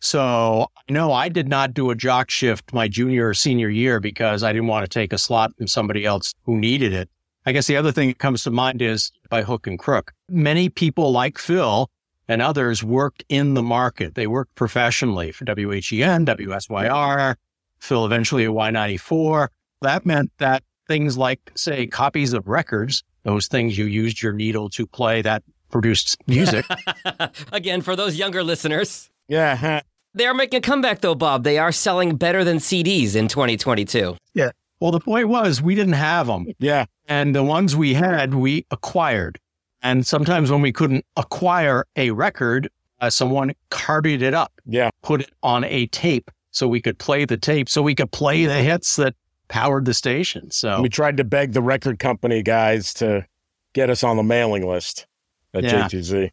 So, 0.04 0.66
no, 0.90 1.14
I 1.14 1.30
did 1.30 1.48
not 1.48 1.72
do 1.72 1.88
a 1.88 1.94
jock 1.94 2.28
shift 2.28 2.74
my 2.74 2.88
junior 2.88 3.28
or 3.28 3.34
senior 3.34 3.70
year 3.70 4.00
because 4.00 4.42
I 4.42 4.52
didn't 4.52 4.68
want 4.68 4.84
to 4.84 4.88
take 4.88 5.14
a 5.14 5.18
slot 5.18 5.56
from 5.56 5.66
somebody 5.66 6.04
else 6.04 6.34
who 6.42 6.58
needed 6.58 6.92
it. 6.92 7.08
I 7.46 7.52
guess 7.52 7.66
the 7.66 7.78
other 7.78 7.90
thing 7.90 8.08
that 8.08 8.18
comes 8.18 8.42
to 8.42 8.50
mind 8.50 8.82
is 8.82 9.10
by 9.30 9.44
hook 9.44 9.66
and 9.66 9.78
crook. 9.78 10.12
Many 10.28 10.68
people 10.68 11.10
like 11.10 11.38
Phil 11.38 11.88
and 12.28 12.42
others 12.42 12.84
worked 12.84 13.24
in 13.30 13.54
the 13.54 13.62
market. 13.62 14.14
They 14.14 14.26
worked 14.26 14.54
professionally 14.56 15.32
for 15.32 15.44
E 15.44 15.64
WHEN, 15.64 16.26
WSYR, 16.26 17.36
Phil 17.78 18.04
eventually 18.04 18.44
at 18.44 18.50
Y94. 18.50 19.48
That 19.80 20.04
meant 20.04 20.32
that 20.36 20.62
things 20.86 21.16
like, 21.16 21.50
say, 21.54 21.86
copies 21.86 22.34
of 22.34 22.46
records, 22.46 23.02
those 23.22 23.46
things 23.48 23.78
you 23.78 23.86
used 23.86 24.22
your 24.22 24.34
needle 24.34 24.68
to 24.68 24.86
play 24.86 25.22
that 25.22 25.42
produced 25.70 26.18
music. 26.26 26.66
Again, 27.52 27.80
for 27.80 27.96
those 27.96 28.16
younger 28.16 28.44
listeners, 28.44 29.08
Yeah. 29.28 29.80
Huh. 30.14 30.18
they 30.18 30.26
are 30.26 30.34
making 30.34 30.58
a 30.58 30.60
comeback 30.60 31.00
though, 31.00 31.14
Bob. 31.14 31.44
They 31.44 31.58
are 31.58 31.72
selling 31.72 32.16
better 32.16 32.44
than 32.44 32.58
CDs 32.58 33.14
in 33.16 33.28
2022. 33.28 34.16
Yeah. 34.34 34.50
well, 34.80 34.90
the 34.92 35.00
point 35.00 35.28
was 35.28 35.62
we 35.62 35.74
didn't 35.74 35.94
have 35.94 36.26
them. 36.26 36.46
Yeah. 36.58 36.84
And 37.08 37.34
the 37.34 37.42
ones 37.44 37.74
we 37.76 37.94
had, 37.94 38.34
we 38.34 38.66
acquired. 38.70 39.38
And 39.82 40.06
sometimes 40.06 40.50
when 40.50 40.62
we 40.62 40.72
couldn't 40.72 41.04
acquire 41.16 41.84
a 41.96 42.10
record, 42.10 42.68
uh, 43.00 43.10
someone 43.10 43.52
carted 43.70 44.22
it 44.22 44.34
up, 44.34 44.52
Yeah. 44.66 44.90
put 45.02 45.20
it 45.22 45.30
on 45.42 45.64
a 45.64 45.86
tape 45.88 46.30
so 46.50 46.66
we 46.68 46.80
could 46.80 46.98
play 46.98 47.24
the 47.24 47.36
tape, 47.36 47.68
so 47.68 47.82
we 47.82 47.94
could 47.94 48.10
play 48.12 48.46
the 48.46 48.54
hits 48.62 48.96
that 48.96 49.14
powered 49.48 49.84
the 49.84 49.92
station. 49.94 50.50
So 50.50 50.80
We 50.80 50.88
tried 50.88 51.16
to 51.18 51.24
beg 51.24 51.52
the 51.52 51.60
record 51.62 51.98
company 51.98 52.42
guys 52.42 52.94
to 52.94 53.26
get 53.74 53.90
us 53.90 54.02
on 54.04 54.16
the 54.16 54.22
mailing 54.22 54.66
list 54.66 55.06
at 55.52 55.64
Yeah. 55.64 55.86
JPZ. 55.88 56.30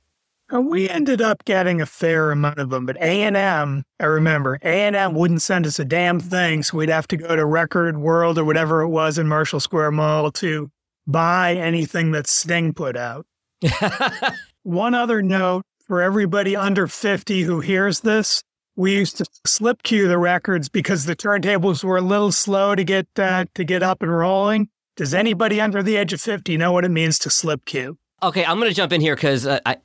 Uh, 0.54 0.62
We 0.62 0.90
ended 0.90 1.22
up 1.22 1.46
getting 1.46 1.82
a 1.82 1.86
fair 1.86 2.32
amount 2.32 2.60
of 2.60 2.70
them, 2.70 2.86
but 2.86 2.98
A 2.98 3.22
and 3.24 3.38
M, 3.38 3.84
I 4.00 4.06
remember 4.06 4.60
A 4.64 4.82
and 4.82 4.96
M 4.96 5.14
wouldn't 5.14 5.42
send 5.42 5.66
us 5.66 5.80
a 5.80 5.86
damn 5.86 6.20
thing, 6.20 6.64
so 6.64 6.78
we'd 6.78 6.90
have 6.90 7.08
to 7.10 7.18
go 7.18 7.36
to 7.36 7.46
Record 7.46 7.98
World 7.98 8.38
or 8.38 8.46
whatever 8.46 8.82
it 8.82 8.90
was 8.90 9.18
in 9.18 9.28
Marshall 9.28 9.60
Square 9.60 9.92
Mall 9.92 10.32
to 10.34 10.70
buy 11.08 11.56
anything 11.56 12.12
that 12.12 12.28
Sting 12.28 12.74
put 12.74 12.98
out. 12.98 13.26
One 14.64 14.94
other 14.94 15.22
note 15.22 15.64
for 15.88 16.02
everybody 16.02 16.56
under 16.56 16.88
50 16.88 17.44
who 17.44 17.60
hears 17.60 18.02
this, 18.02 18.44
we 18.76 18.96
used 18.96 19.18
to 19.18 19.26
slip 19.46 19.84
cue 19.84 20.08
the 20.08 20.18
records 20.18 20.70
because 20.70 21.06
the 21.06 21.16
turntables 21.16 21.84
were 21.84 21.98
a 21.98 22.02
little 22.02 22.32
slow 22.32 22.76
to 22.76 22.84
get 22.84 23.08
uh, 23.18 23.46
to 23.56 23.64
get 23.64 23.84
up 23.84 24.02
and 24.02 24.16
rolling. 24.16 24.70
Does 24.96 25.14
anybody 25.14 25.60
under 25.60 25.82
the 25.84 25.96
age 25.96 26.14
of 26.14 26.22
50 26.22 26.58
know 26.58 26.72
what 26.72 26.86
it 26.86 26.90
means 26.90 27.20
to 27.20 27.30
slip 27.30 27.66
cue? 27.66 27.98
Okay, 28.24 28.46
I'm 28.46 28.60
going 28.60 28.70
to 28.70 28.76
jump 28.76 28.94
in 28.94 29.02
here 29.02 29.16
because 29.16 29.48
uh, 29.48 29.60
I, 29.66 29.78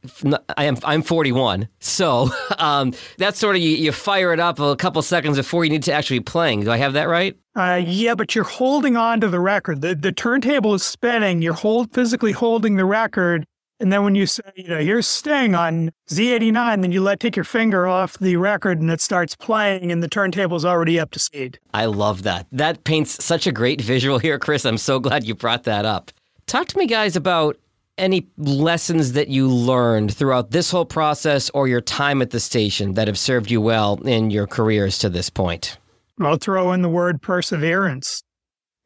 I 0.57 0.65
am 0.65 0.77
I'm 0.85 1.03
41, 1.03 1.69
so 1.81 2.29
um, 2.59 2.93
that's 3.17 3.39
sort 3.39 3.57
of 3.57 3.63
you, 3.63 3.71
you 3.71 3.93
fire 3.93 4.33
it 4.33 4.41
up 4.41 4.59
a 4.59 4.77
couple 4.77 5.01
seconds 5.01 5.39
before 5.39 5.65
you 5.65 5.71
need 5.71 5.85
to 5.85 5.93
actually 5.93 6.19
be 6.19 6.25
playing. 6.25 6.65
Do 6.65 6.71
I 6.71 6.77
have 6.77 6.93
that 6.93 7.09
right? 7.09 7.35
Uh, 7.57 7.81
yeah, 7.83 8.15
but 8.15 8.35
you're 8.35 8.45
holding 8.45 8.97
on 8.97 9.21
to 9.23 9.29
the 9.29 9.41
record. 9.41 9.81
The 9.81 9.95
the 9.95 10.13
turntable 10.13 10.75
is 10.75 10.85
spinning. 10.85 11.41
You're 11.41 11.55
hold 11.55 11.93
physically 11.93 12.33
holding 12.33 12.77
the 12.77 12.85
record, 12.85 13.47
and 13.79 13.93
then 13.93 14.05
when 14.05 14.15
you 14.15 14.27
say, 14.27 14.43
you 14.55 14.69
know, 14.69 14.81
here's 14.81 15.07
Sting 15.07 15.55
on 15.55 15.91
Z89, 16.09 16.83
then 16.83 16.93
you 16.93 17.03
let 17.03 17.21
take 17.21 17.37
your 17.37 17.45
finger 17.45 17.87
off 17.87 18.19
the 18.19 18.37
record 18.37 18.81
and 18.81 18.91
it 18.91 19.01
starts 19.01 19.35
playing, 19.35 19.93
and 19.93 20.03
the 20.03 20.09
turntable's 20.09 20.65
already 20.65 20.99
up 20.99 21.11
to 21.13 21.19
speed. 21.19 21.59
I 21.75 21.87
love 21.87 22.23
that. 22.23 22.47
That 22.53 22.85
paints 22.85 23.23
such 23.23 23.47
a 23.47 23.53
great 23.53 23.81
visual 23.81 24.19
here, 24.19 24.39
Chris. 24.39 24.65
I'm 24.65 24.79
so 24.79 24.99
glad 24.99 25.25
you 25.25 25.35
brought 25.35 25.65
that 25.65 25.85
up. 25.85 26.11
Talk 26.47 26.69
to 26.69 26.79
me, 26.79 26.87
guys, 26.87 27.17
about 27.17 27.57
any 27.99 28.29
lessons 28.37 29.13
that 29.13 29.29
you 29.29 29.49
learned 29.49 30.15
throughout 30.15 30.51
this 30.51 30.71
whole 30.71 30.85
process 30.85 31.51
or 31.51 31.69
your 31.69 31.81
time 31.81 32.21
at 32.23 32.31
the 32.31 32.41
station 32.41 32.95
that 32.95 33.09
have 33.09 33.19
served 33.19 33.51
you 33.51 33.61
well 33.61 34.01
in 34.05 34.31
your 34.31 34.47
careers 34.47 34.99
to 34.99 35.09
this 35.09 35.31
point. 35.31 35.79
I'll 36.21 36.37
throw 36.37 36.73
in 36.73 36.83
the 36.83 36.89
word 36.89 37.21
perseverance, 37.21 38.23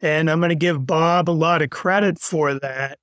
and 0.00 0.30
I'm 0.30 0.40
going 0.40 0.50
to 0.50 0.56
give 0.56 0.86
Bob 0.86 1.28
a 1.28 1.32
lot 1.32 1.62
of 1.62 1.70
credit 1.70 2.18
for 2.18 2.54
that. 2.54 2.98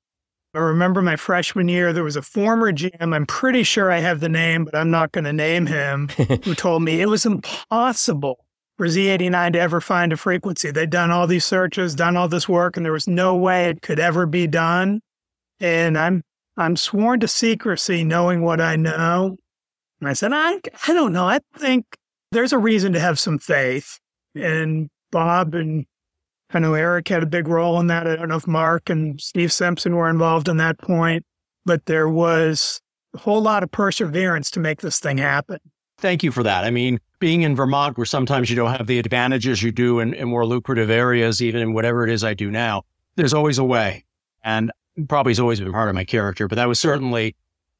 I 0.53 0.59
remember 0.59 1.01
my 1.01 1.17
freshman 1.17 1.67
year, 1.67 1.93
there 1.93 2.03
was 2.03 2.15
a 2.15 2.21
former 2.21 2.71
GM. 2.71 3.13
I'm 3.13 3.25
pretty 3.25 3.63
sure 3.63 3.91
I 3.91 3.99
have 3.99 4.19
the 4.19 4.29
name, 4.29 4.65
but 4.65 4.75
I'm 4.75 4.89
not 4.89 5.11
going 5.11 5.25
to 5.25 5.33
name 5.33 5.65
him, 5.67 6.07
who 6.43 6.55
told 6.55 6.83
me 6.83 7.01
it 7.01 7.09
was 7.09 7.25
impossible 7.25 8.43
for 8.77 8.87
Z89 8.87 9.53
to 9.53 9.59
ever 9.59 9.81
find 9.81 10.13
a 10.13 10.17
frequency. 10.17 10.71
They'd 10.71 10.89
done 10.89 11.11
all 11.11 11.27
these 11.27 11.45
searches, 11.45 11.95
done 11.95 12.17
all 12.17 12.27
this 12.27 12.47
work, 12.49 12.77
and 12.77 12.85
there 12.85 12.93
was 12.93 13.07
no 13.07 13.35
way 13.35 13.69
it 13.69 13.81
could 13.81 13.99
ever 13.99 14.25
be 14.25 14.47
done. 14.47 15.01
And 15.59 15.97
I'm 15.97 16.23
I'm 16.55 16.75
sworn 16.75 17.19
to 17.21 17.27
secrecy, 17.27 18.03
knowing 18.03 18.41
what 18.41 18.61
I 18.61 18.75
know. 18.75 19.37
And 19.99 20.09
I 20.09 20.13
said, 20.13 20.31
I 20.33 20.59
I 20.87 20.93
don't 20.93 21.13
know. 21.13 21.27
I 21.27 21.39
think 21.57 21.85
there's 22.31 22.53
a 22.53 22.57
reason 22.57 22.93
to 22.93 22.99
have 22.99 23.19
some 23.19 23.39
faith. 23.39 23.99
And 24.35 24.89
Bob 25.11 25.55
and 25.55 25.85
I 26.53 26.59
know 26.59 26.73
Eric 26.73 27.07
had 27.09 27.23
a 27.23 27.27
big 27.27 27.47
role 27.47 27.79
in 27.79 27.87
that. 27.87 28.07
I 28.07 28.15
don't 28.15 28.29
know 28.29 28.35
if 28.35 28.47
Mark 28.47 28.89
and 28.89 29.19
Steve 29.19 29.51
Simpson 29.51 29.95
were 29.95 30.09
involved 30.09 30.47
in 30.47 30.57
that 30.57 30.77
point, 30.79 31.25
but 31.65 31.85
there 31.85 32.07
was 32.07 32.79
a 33.13 33.19
whole 33.19 33.41
lot 33.41 33.63
of 33.63 33.71
perseverance 33.71 34.49
to 34.51 34.59
make 34.59 34.81
this 34.81 34.99
thing 34.99 35.17
happen. 35.17 35.59
Thank 35.97 36.23
you 36.23 36.31
for 36.31 36.43
that. 36.43 36.63
I 36.63 36.69
mean, 36.69 36.99
being 37.19 37.41
in 37.41 37.55
Vermont, 37.55 37.97
where 37.97 38.05
sometimes 38.05 38.49
you 38.49 38.55
don't 38.55 38.71
have 38.71 38.87
the 38.87 38.99
advantages 38.99 39.63
you 39.63 39.71
do 39.71 39.99
in, 39.99 40.13
in 40.13 40.29
more 40.29 40.45
lucrative 40.45 40.89
areas, 40.89 41.41
even 41.41 41.61
in 41.61 41.73
whatever 41.73 42.03
it 42.03 42.11
is 42.11 42.23
I 42.23 42.33
do 42.33 42.51
now, 42.51 42.83
there's 43.15 43.33
always 43.33 43.57
a 43.57 43.63
way. 43.63 44.05
And 44.43 44.71
probably 45.08 45.32
has 45.32 45.39
always 45.39 45.60
been 45.60 45.72
part 45.72 45.89
of 45.89 45.96
my 45.96 46.04
character, 46.04 46.48
but 46.48 46.56
that 46.56 46.68
was 46.68 46.80
certainly 46.80 47.36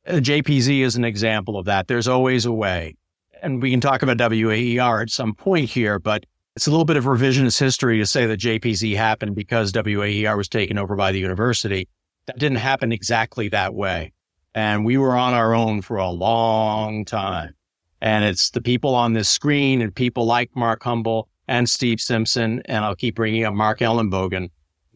uh, 0.08 0.14
JPZ 0.14 0.82
is 0.82 0.96
an 0.96 1.04
example 1.04 1.58
of 1.58 1.66
that. 1.66 1.88
There's 1.88 2.08
always 2.08 2.46
a 2.46 2.52
way. 2.52 2.96
And 3.42 3.62
we 3.62 3.72
can 3.72 3.82
talk 3.82 4.02
about 4.02 4.18
WAER 4.18 5.02
at 5.02 5.10
some 5.10 5.34
point 5.34 5.70
here, 5.70 6.00
but 6.00 6.26
it's 6.56 6.68
a 6.68 6.72
little 6.72 6.86
bit 6.86 6.98
of 6.98 7.04
revisionist 7.04 7.60
history 7.60 8.00
to 8.00 8.06
say 8.06 8.26
that 8.26 8.40
JPZ 8.40 8.96
happened 8.96 9.36
because 9.36 9.72
WAER 9.72 10.36
was 10.36 10.50
taken 10.50 10.78
over 10.78 10.96
by 10.96 11.12
the 11.12 11.20
university. 11.20 11.88
That 12.26 12.40
didn't 12.40 12.58
happen 12.58 12.92
exactly 12.92 13.50
that 13.50 13.76
way. 13.76 14.12
And 14.56 14.84
we 14.84 14.98
were 14.98 15.16
on 15.16 15.34
our 15.34 15.54
own 15.54 15.82
for 15.82 15.98
a 15.98 16.10
long 16.10 17.06
time. 17.06 17.54
And 18.02 18.26
it's 18.26 18.50
the 18.50 18.62
people 18.62 18.96
on 18.96 19.14
this 19.14 19.30
screen 19.30 19.82
and 19.82 19.94
people 19.94 20.26
like 20.26 20.50
Mark 20.56 20.84
Humble 20.84 21.30
and 21.48 21.70
Steve 21.70 22.02
Simpson. 22.02 22.62
And 22.66 22.84
I'll 22.84 22.96
keep 22.96 23.16
bringing 23.16 23.44
up 23.44 23.54
Mark 23.54 23.80
Ellenbogen 23.80 24.50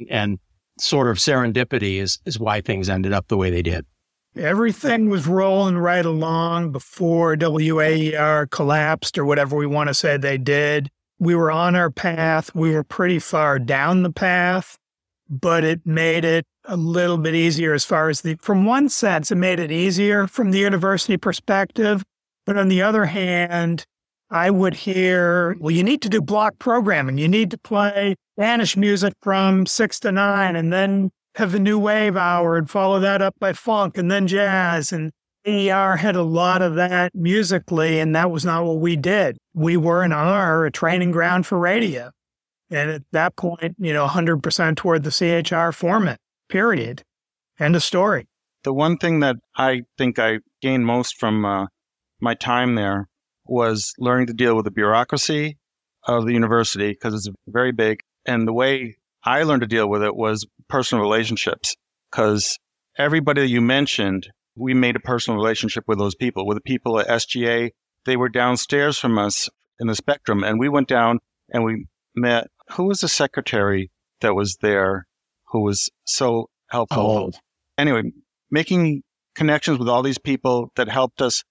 and 0.10 0.40
sort 0.82 1.08
of 1.08 1.18
serendipity 1.18 1.98
is, 1.98 2.20
is 2.26 2.40
why 2.40 2.62
things 2.62 2.90
ended 2.90 3.14
up 3.14 3.28
the 3.28 3.38
way 3.38 3.50
they 3.50 3.62
did. 3.62 3.86
Everything 4.36 5.10
was 5.10 5.28
rolling 5.28 5.78
right 5.78 6.06
along 6.06 6.72
before 6.72 7.36
WAER 7.36 8.48
collapsed 8.50 9.18
or 9.18 9.26
whatever 9.26 9.58
we 9.58 9.68
want 9.68 9.90
to 9.90 9.94
say 9.94 10.16
they 10.18 10.38
did. 10.38 10.90
We 11.20 11.36
were 11.36 11.52
on 11.52 11.76
our 11.76 11.92
path. 11.92 12.56
We 12.56 12.72
were 12.72 12.84
pretty 12.84 13.20
far 13.20 13.60
down 13.60 14.04
the 14.04 14.12
path, 14.12 14.78
but 15.30 15.64
it 15.64 15.86
made 15.86 16.24
it 16.24 16.46
a 16.66 16.78
little 16.78 17.18
bit 17.18 17.36
easier 17.36 17.74
as 17.74 17.84
far 17.84 18.10
as 18.10 18.22
the, 18.22 18.36
from 18.36 18.66
one 18.66 18.88
sense, 18.90 19.32
it 19.32 19.36
made 19.36 19.60
it 19.60 19.72
easier 19.72 20.28
from 20.28 20.52
the 20.52 20.60
university 20.60 21.18
perspective. 21.18 22.04
But 22.46 22.58
on 22.58 22.70
the 22.70 22.82
other 22.82 23.06
hand, 23.06 23.86
I 24.32 24.50
would 24.50 24.74
hear, 24.74 25.58
well, 25.60 25.72
you 25.72 25.84
need 25.84 26.02
to 26.04 26.10
do 26.10 26.22
block 26.22 26.58
programming. 26.58 27.18
You 27.18 27.28
need 27.28 27.52
to 27.52 27.58
play 27.58 28.16
Spanish 28.38 28.78
music 28.78 29.14
from 29.22 29.66
six 29.66 30.00
to 30.00 30.12
nine 30.12 30.56
and 30.56 30.72
then 30.72 31.12
have 31.36 31.52
the 31.52 31.60
new 31.60 31.78
wave 31.78 32.16
hour 32.16 32.56
and 32.56 32.70
follow 32.70 33.02
that 33.02 33.22
up 33.22 33.36
by 33.40 33.52
funk 33.52 33.98
and 33.98 34.10
then 34.10 34.28
jazz. 34.28 34.94
And 34.94 35.12
AER 35.46 35.98
had 35.98 36.16
a 36.16 36.24
lot 36.24 36.62
of 36.62 36.76
that 36.76 37.14
musically, 37.14 38.00
and 38.00 38.16
that 38.16 38.32
was 38.32 38.46
not 38.46 38.64
what 38.64 38.78
we 38.78 38.96
did. 38.96 39.38
We 39.54 39.76
were 39.76 40.02
in 40.02 40.14
R, 40.14 40.66
a 40.66 40.72
training 40.72 41.12
ground 41.12 41.46
for 41.46 41.60
radio. 41.60 42.12
And 42.70 42.90
at 42.90 43.02
that 43.12 43.36
point, 43.36 43.76
you 43.80 43.92
know, 43.92 44.08
100% 44.08 44.78
toward 44.78 45.04
the 45.04 45.12
CHR 45.12 45.74
format, 45.74 46.20
period. 46.48 47.04
End 47.60 47.76
of 47.76 47.84
story. 47.84 48.28
The 48.64 48.74
one 48.74 48.98
thing 48.98 49.20
that 49.20 49.36
I 49.58 49.82
think 49.98 50.20
I 50.20 50.40
gained 50.62 50.86
most 50.86 51.18
from 51.20 51.44
uh, 51.44 51.66
my 52.22 52.34
time 52.34 52.76
there 52.76 53.10
was 53.52 53.94
learning 54.00 54.28
to 54.28 54.34
deal 54.34 54.56
with 54.56 54.64
the 54.64 54.72
bureaucracy 54.72 55.58
of 56.08 56.26
the 56.26 56.32
university 56.32 56.92
because 56.92 57.14
it's 57.14 57.28
very 57.48 57.74
big. 57.74 58.00
And 58.26 58.48
the 58.48 58.54
way 58.54 58.96
I 59.26 59.44
learned 59.44 59.62
to 59.62 59.68
deal 59.68 59.90
with 59.90 60.04
it 60.04 60.16
was 60.16 60.48
personal 60.70 61.04
relationships 61.04 61.76
because 62.10 62.58
everybody 62.98 63.42
that 63.42 63.50
you 63.50 63.60
mentioned, 63.60 64.30
we 64.56 64.74
made 64.74 64.96
a 64.96 65.02
personal 65.02 65.38
relationship 65.38 65.84
with 65.86 65.98
those 65.98 66.16
people. 66.16 66.48
With 66.48 66.58
the 66.58 66.62
people 66.62 66.98
at 67.00 67.08
SGA, 67.08 67.72
they 68.06 68.16
were 68.16 68.30
downstairs 68.30 68.98
from 68.98 69.18
us 69.18 69.50
in 69.82 69.88
the 69.88 69.96
spectrum, 69.96 70.44
and 70.46 70.58
we 70.58 70.70
went 70.70 70.88
down 70.88 71.20
and 71.50 71.66
we 71.66 71.88
met. 72.16 72.48
Who 72.72 72.86
was 72.86 73.02
the 73.02 73.10
secretary 73.10 73.92
that 74.22 74.34
was 74.34 74.58
there 74.62 75.08
who 75.48 75.62
was 75.62 75.90
so 76.06 76.50
helpful? 76.70 77.34
Oh. 77.34 77.40
Anyway, 77.78 78.04
making 78.50 79.04
connections 79.36 79.78
with 79.78 79.90
all 79.90 80.04
these 80.04 80.18
people 80.18 80.72
that 80.76 80.88
helped 80.88 81.22
us 81.22 81.44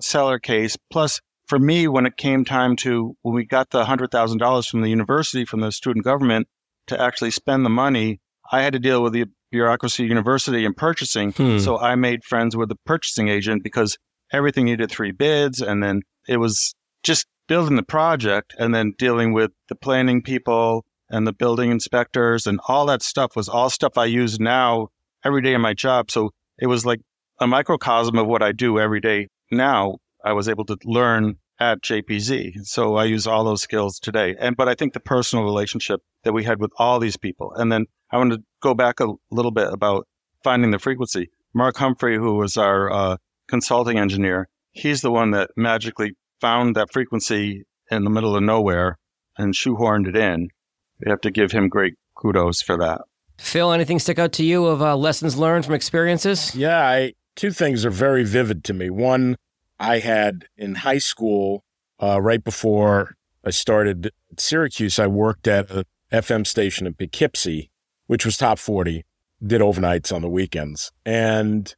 sell 0.00 0.28
our 0.28 0.38
case. 0.38 0.76
Plus, 0.90 1.20
for 1.46 1.58
me, 1.58 1.88
when 1.88 2.06
it 2.06 2.16
came 2.16 2.44
time 2.44 2.76
to, 2.76 3.16
when 3.22 3.34
we 3.34 3.44
got 3.44 3.70
the 3.70 3.84
$100,000 3.84 4.68
from 4.68 4.80
the 4.80 4.88
university, 4.88 5.44
from 5.44 5.60
the 5.60 5.72
student 5.72 6.04
government 6.04 6.48
to 6.88 7.00
actually 7.00 7.30
spend 7.30 7.64
the 7.64 7.70
money, 7.70 8.20
I 8.50 8.62
had 8.62 8.72
to 8.72 8.78
deal 8.78 9.02
with 9.02 9.12
the 9.12 9.26
bureaucracy, 9.50 10.04
university, 10.04 10.64
and 10.64 10.76
purchasing. 10.76 11.32
Hmm. 11.32 11.58
So 11.58 11.78
I 11.78 11.94
made 11.94 12.24
friends 12.24 12.56
with 12.56 12.68
the 12.68 12.76
purchasing 12.84 13.28
agent 13.28 13.62
because 13.62 13.96
everything 14.32 14.64
needed 14.64 14.90
three 14.90 15.12
bids. 15.12 15.60
And 15.60 15.82
then 15.82 16.02
it 16.28 16.38
was 16.38 16.74
just 17.02 17.26
building 17.48 17.76
the 17.76 17.82
project 17.82 18.54
and 18.58 18.74
then 18.74 18.92
dealing 18.98 19.32
with 19.32 19.52
the 19.68 19.76
planning 19.76 20.22
people 20.22 20.84
and 21.08 21.26
the 21.26 21.32
building 21.32 21.70
inspectors 21.70 22.46
and 22.46 22.58
all 22.66 22.86
that 22.86 23.02
stuff 23.02 23.36
was 23.36 23.48
all 23.48 23.70
stuff 23.70 23.96
I 23.96 24.06
use 24.06 24.40
now 24.40 24.88
every 25.24 25.42
day 25.42 25.54
in 25.54 25.60
my 25.60 25.74
job. 25.74 26.10
So 26.10 26.30
it 26.58 26.66
was 26.66 26.84
like 26.84 27.00
a 27.40 27.46
microcosm 27.46 28.18
of 28.18 28.26
what 28.26 28.42
I 28.42 28.52
do 28.52 28.80
every 28.80 29.00
day 29.00 29.28
now. 29.52 29.98
I 30.26 30.32
was 30.32 30.48
able 30.48 30.64
to 30.64 30.76
learn 30.84 31.36
at 31.60 31.82
JPZ. 31.82 32.66
So 32.66 32.96
I 32.96 33.04
use 33.04 33.28
all 33.28 33.44
those 33.44 33.62
skills 33.62 34.00
today. 34.00 34.34
And 34.40 34.56
but 34.56 34.68
I 34.68 34.74
think 34.74 34.92
the 34.92 35.00
personal 35.00 35.44
relationship 35.44 36.00
that 36.24 36.32
we 36.32 36.42
had 36.42 36.60
with 36.60 36.72
all 36.78 36.98
these 36.98 37.16
people. 37.16 37.52
And 37.54 37.70
then 37.70 37.86
I 38.10 38.18
want 38.18 38.32
to 38.32 38.42
go 38.60 38.74
back 38.74 38.98
a 38.98 39.12
little 39.30 39.52
bit 39.52 39.72
about 39.72 40.08
finding 40.42 40.72
the 40.72 40.80
frequency. 40.80 41.30
Mark 41.54 41.76
Humphrey, 41.76 42.16
who 42.16 42.34
was 42.34 42.56
our 42.56 42.90
uh, 42.90 43.16
consulting 43.46 43.98
engineer, 43.98 44.48
he's 44.72 45.00
the 45.00 45.12
one 45.12 45.30
that 45.30 45.50
magically 45.56 46.16
found 46.40 46.74
that 46.74 46.92
frequency 46.92 47.64
in 47.90 48.02
the 48.02 48.10
middle 48.10 48.34
of 48.34 48.42
nowhere 48.42 48.98
and 49.38 49.54
shoehorned 49.54 50.08
it 50.08 50.16
in. 50.16 50.48
We 51.00 51.10
have 51.10 51.20
to 51.20 51.30
give 51.30 51.52
him 51.52 51.68
great 51.68 51.94
kudos 52.16 52.62
for 52.62 52.76
that. 52.78 53.02
Phil, 53.38 53.70
anything 53.70 54.00
stick 54.00 54.18
out 54.18 54.32
to 54.32 54.44
you 54.44 54.66
of 54.66 54.82
uh, 54.82 54.96
lessons 54.96 55.36
learned 55.36 55.64
from 55.64 55.74
experiences? 55.74 56.54
Yeah, 56.54 56.80
I, 56.80 57.12
two 57.36 57.52
things 57.52 57.84
are 57.84 57.90
very 57.90 58.24
vivid 58.24 58.64
to 58.64 58.74
me. 58.74 58.90
One, 58.90 59.36
I 59.78 59.98
had 59.98 60.46
in 60.56 60.76
high 60.76 60.98
school, 60.98 61.64
uh, 62.00 62.20
right 62.20 62.42
before 62.42 63.16
I 63.44 63.50
started 63.50 64.06
at 64.06 64.40
Syracuse, 64.40 64.98
I 64.98 65.06
worked 65.06 65.46
at 65.46 65.70
a 65.70 65.84
FM 66.12 66.46
station 66.46 66.86
in 66.86 66.94
Poughkeepsie, 66.94 67.70
which 68.06 68.24
was 68.24 68.36
top 68.36 68.58
40, 68.58 69.04
did 69.44 69.60
overnights 69.60 70.14
on 70.14 70.22
the 70.22 70.28
weekends. 70.28 70.92
And 71.04 71.74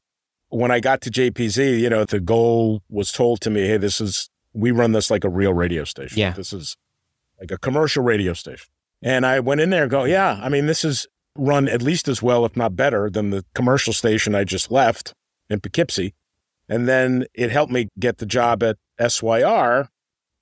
when 0.49 0.71
I 0.71 0.81
got 0.81 1.01
to 1.03 1.11
JPZ, 1.11 1.81
you 1.81 1.91
know, 1.91 2.05
the 2.05 2.21
goal 2.21 2.83
was 2.89 3.13
told 3.13 3.41
to 3.43 3.51
me, 3.51 3.67
hey, 3.67 3.77
this 3.77 4.01
is, 4.01 4.31
we 4.53 4.71
run 4.71 4.93
this 4.93 5.11
like 5.11 5.25
a 5.25 5.29
real 5.29 5.53
radio 5.53 5.85
station. 5.85 6.19
Yeah. 6.19 6.33
This 6.33 6.53
is 6.53 6.77
like 7.39 7.51
a 7.51 7.59
commercial 7.59 8.03
radio 8.03 8.33
station. 8.33 8.69
And 9.03 9.25
I 9.25 9.41
went 9.41 9.61
in 9.61 9.71
there 9.71 9.83
and 9.83 9.91
go, 9.91 10.05
yeah, 10.05 10.41
I 10.43 10.49
mean, 10.49 10.67
this 10.67 10.85
is 10.85 11.07
run 11.37 11.69
at 11.69 11.83
least 11.83 12.09
as 12.09 12.23
well, 12.23 12.45
if 12.45 12.57
not 12.57 12.75
better, 12.75 13.09
than 13.09 13.31
the 13.31 13.45
commercial 13.55 13.93
station 13.93 14.35
I 14.35 14.45
just 14.45 14.71
left 14.71 15.15
in 15.49 15.61
Poughkeepsie. 15.61 16.15
And 16.69 16.89
then 16.89 17.27
it 17.35 17.51
helped 17.51 17.73
me 17.73 17.89
get 17.99 18.19
the 18.19 18.27
job 18.27 18.63
at 18.63 18.77
SYR 19.01 19.89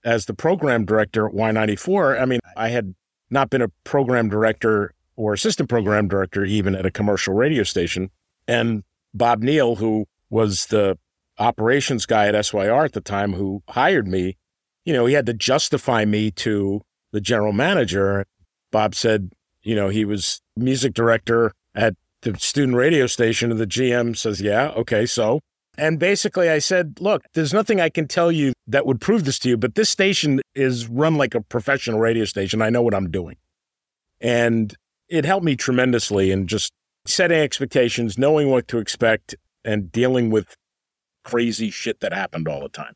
as 0.05 0.27
the 0.27 0.35
program 0.35 0.85
director 0.85 1.27
at 1.27 1.35
Y94. 1.35 2.21
I 2.21 2.25
mean, 2.25 2.41
I 2.57 2.69
had 2.69 2.95
not 3.31 3.51
been 3.51 3.63
a 3.63 3.69
program 3.85 4.29
director 4.29 4.93
or 5.17 5.33
assistant 5.33 5.69
program 5.69 6.09
director 6.09 6.45
even 6.45 6.75
at 6.75 6.87
a 6.87 6.91
commercial 6.91 7.35
radio 7.35 7.63
station. 7.63 8.11
And 8.47 8.83
Bob 9.15 9.43
Neal, 9.43 9.77
who 9.77 10.07
was 10.31 10.67
the 10.67 10.99
operations 11.39 12.07
guy 12.07 12.27
at 12.29 12.45
SYR 12.45 12.85
at 12.85 12.93
the 12.93 13.01
time 13.01 13.33
who 13.33 13.63
hired 13.69 14.07
me, 14.07 14.37
you 14.85 14.93
know, 14.93 15.07
he 15.07 15.15
had 15.15 15.27
to 15.27 15.35
justify 15.35 16.05
me 16.05 16.31
to 16.33 16.81
the 17.13 17.21
general 17.21 17.53
manager. 17.53 18.25
Bob 18.71 18.95
said, 18.95 19.33
you 19.63 19.75
know, 19.75 19.89
he 19.89 20.05
was 20.05 20.41
music 20.57 20.95
director 20.95 21.53
at 21.75 21.95
the 22.23 22.39
student 22.39 22.77
radio 22.77 23.07
station, 23.07 23.51
and 23.51 23.59
the 23.61 23.67
GM 23.67 24.17
says, 24.17 24.41
yeah, 24.41 24.69
okay, 24.71 25.07
so. 25.07 25.41
And 25.79 25.99
basically, 25.99 26.49
I 26.49 26.59
said, 26.59 26.99
look, 27.01 27.23
there's 27.35 27.53
nothing 27.53 27.81
I 27.81 27.89
can 27.89 28.09
tell 28.09 28.33
you 28.33 28.53
that 28.67 28.87
would 28.87 29.01
prove 29.01 29.25
this 29.25 29.39
to 29.41 29.49
you, 29.51 29.57
but 29.57 29.75
this 29.75 29.91
station 29.91 30.41
is 30.55 30.89
run 30.89 31.17
like 31.17 31.35
a 31.35 31.41
professional 31.41 32.01
radio 32.01 32.25
station. 32.25 32.63
I 32.63 32.71
know 32.71 32.83
what 32.83 32.95
I'm 32.95 33.11
doing. 33.11 33.37
And 34.21 34.75
it 35.09 35.25
helped 35.25 35.45
me 35.45 35.57
tremendously 35.57 36.31
in 36.31 36.47
just 36.47 36.73
setting 37.07 37.39
expectations, 37.39 38.19
knowing 38.19 38.51
what 38.51 38.69
to 38.69 38.79
expect, 38.79 39.35
and 39.65 39.93
dealing 39.93 40.31
with 40.31 40.57
crazy 41.25 41.71
shit 41.71 42.01
that 42.01 42.13
happened 42.13 42.49
all 42.49 42.61
the 42.61 42.69
time. 42.69 42.95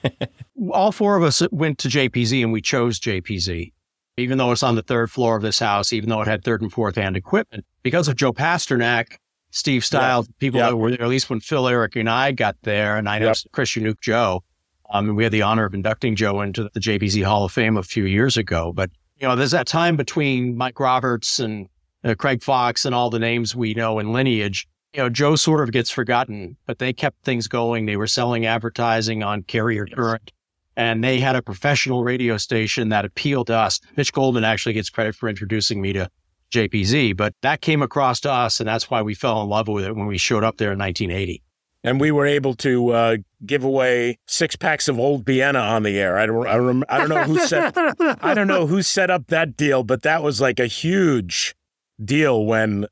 All 0.70 0.92
four 0.92 1.16
of 1.16 1.24
us 1.24 1.42
went 1.50 1.78
to 1.78 1.88
JPZ 1.88 2.42
and 2.42 2.52
we 2.52 2.60
chose 2.60 3.00
JPZ, 3.00 3.72
even 4.16 4.38
though 4.38 4.52
it's 4.52 4.62
on 4.62 4.76
the 4.76 4.82
third 4.82 5.10
floor 5.10 5.34
of 5.34 5.42
this 5.42 5.58
house, 5.58 5.92
even 5.92 6.08
though 6.08 6.20
it 6.20 6.28
had 6.28 6.44
third 6.44 6.62
and 6.62 6.70
fourth 6.70 6.94
hand 6.94 7.16
equipment. 7.16 7.64
Because 7.82 8.06
of 8.06 8.14
Joe 8.14 8.32
Pasternak, 8.32 9.16
Steve 9.52 9.84
Stiles, 9.84 10.28
people 10.38 10.58
Yep. 10.60 10.70
that 10.70 10.76
were 10.76 10.90
there, 10.90 11.02
at 11.02 11.08
least 11.08 11.30
when 11.30 11.38
Phil, 11.40 11.68
Eric, 11.68 11.94
and 11.96 12.08
I 12.10 12.32
got 12.32 12.56
there, 12.62 12.96
and 12.96 13.08
I 13.08 13.18
know 13.18 13.26
Yep. 13.26 13.36
Chris 13.52 13.76
Newk 13.76 14.00
Joe. 14.00 14.42
Um, 14.90 15.08
and 15.08 15.16
we 15.16 15.22
had 15.22 15.32
the 15.32 15.42
honor 15.42 15.64
of 15.64 15.74
inducting 15.74 16.16
Joe 16.16 16.40
into 16.40 16.68
the 16.74 16.80
JPZ 16.80 17.22
Hall 17.22 17.44
of 17.44 17.52
Fame 17.52 17.76
a 17.76 17.82
few 17.82 18.04
years 18.04 18.36
ago. 18.36 18.72
But, 18.74 18.90
you 19.18 19.28
know, 19.28 19.36
there's 19.36 19.52
that 19.52 19.66
time 19.66 19.96
between 19.96 20.56
Mike 20.56 20.80
Roberts 20.80 21.38
and 21.38 21.68
uh, 22.04 22.14
Craig 22.18 22.42
Fox 22.42 22.84
and 22.84 22.94
all 22.94 23.08
the 23.08 23.18
names 23.18 23.54
we 23.54 23.72
know 23.74 23.98
in 23.98 24.12
lineage. 24.12 24.66
You 24.92 25.00
know, 25.02 25.08
Joe 25.08 25.36
sort 25.36 25.62
of 25.62 25.72
gets 25.72 25.90
forgotten, 25.90 26.56
but 26.66 26.78
they 26.78 26.92
kept 26.92 27.24
things 27.24 27.48
going. 27.48 27.86
They 27.86 27.96
were 27.96 28.06
selling 28.06 28.44
advertising 28.44 29.22
on 29.22 29.42
Carrier 29.44 29.86
Current, 29.86 30.32
and 30.76 31.02
they 31.02 31.20
had 31.20 31.36
a 31.36 31.40
professional 31.42 32.04
radio 32.04 32.36
station 32.36 32.90
that 32.90 33.06
appealed 33.06 33.46
to 33.46 33.54
us. 33.56 33.80
Mitch 33.96 34.12
Goldman 34.12 34.44
actually 34.44 34.74
gets 34.74 34.90
credit 34.90 35.14
for 35.14 35.30
introducing 35.30 35.80
me 35.80 35.94
to 35.94 36.10
JPZ, 36.52 37.16
but 37.16 37.34
that 37.42 37.60
came 37.60 37.82
across 37.82 38.20
to 38.20 38.30
us, 38.30 38.60
and 38.60 38.68
that's 38.68 38.90
why 38.90 39.02
we 39.02 39.14
fell 39.14 39.42
in 39.42 39.48
love 39.48 39.68
with 39.68 39.84
it 39.84 39.96
when 39.96 40.06
we 40.06 40.18
showed 40.18 40.44
up 40.44 40.58
there 40.58 40.72
in 40.72 40.78
1980. 40.78 41.42
And 41.84 42.00
we 42.00 42.12
were 42.12 42.26
able 42.26 42.54
to 42.56 42.90
uh, 42.90 43.16
give 43.44 43.64
away 43.64 44.18
six 44.28 44.54
packs 44.54 44.86
of 44.86 45.00
Old 45.00 45.26
Vienna 45.26 45.58
on 45.58 45.82
the 45.82 45.98
air. 45.98 46.16
I 46.16 46.26
don't, 46.26 46.46
I, 46.46 46.56
rem- 46.56 46.84
I 46.88 46.98
don't 46.98 47.08
know 47.08 47.24
who 47.24 47.38
set, 47.40 47.76
I 48.22 48.34
don't 48.34 48.46
know 48.46 48.66
who 48.66 48.82
set 48.82 49.10
up 49.10 49.26
that 49.28 49.56
deal, 49.56 49.82
but 49.82 50.02
that 50.02 50.22
was 50.22 50.40
like 50.40 50.60
a 50.60 50.66
huge 50.66 51.56
deal 52.02 52.44
when, 52.44 52.86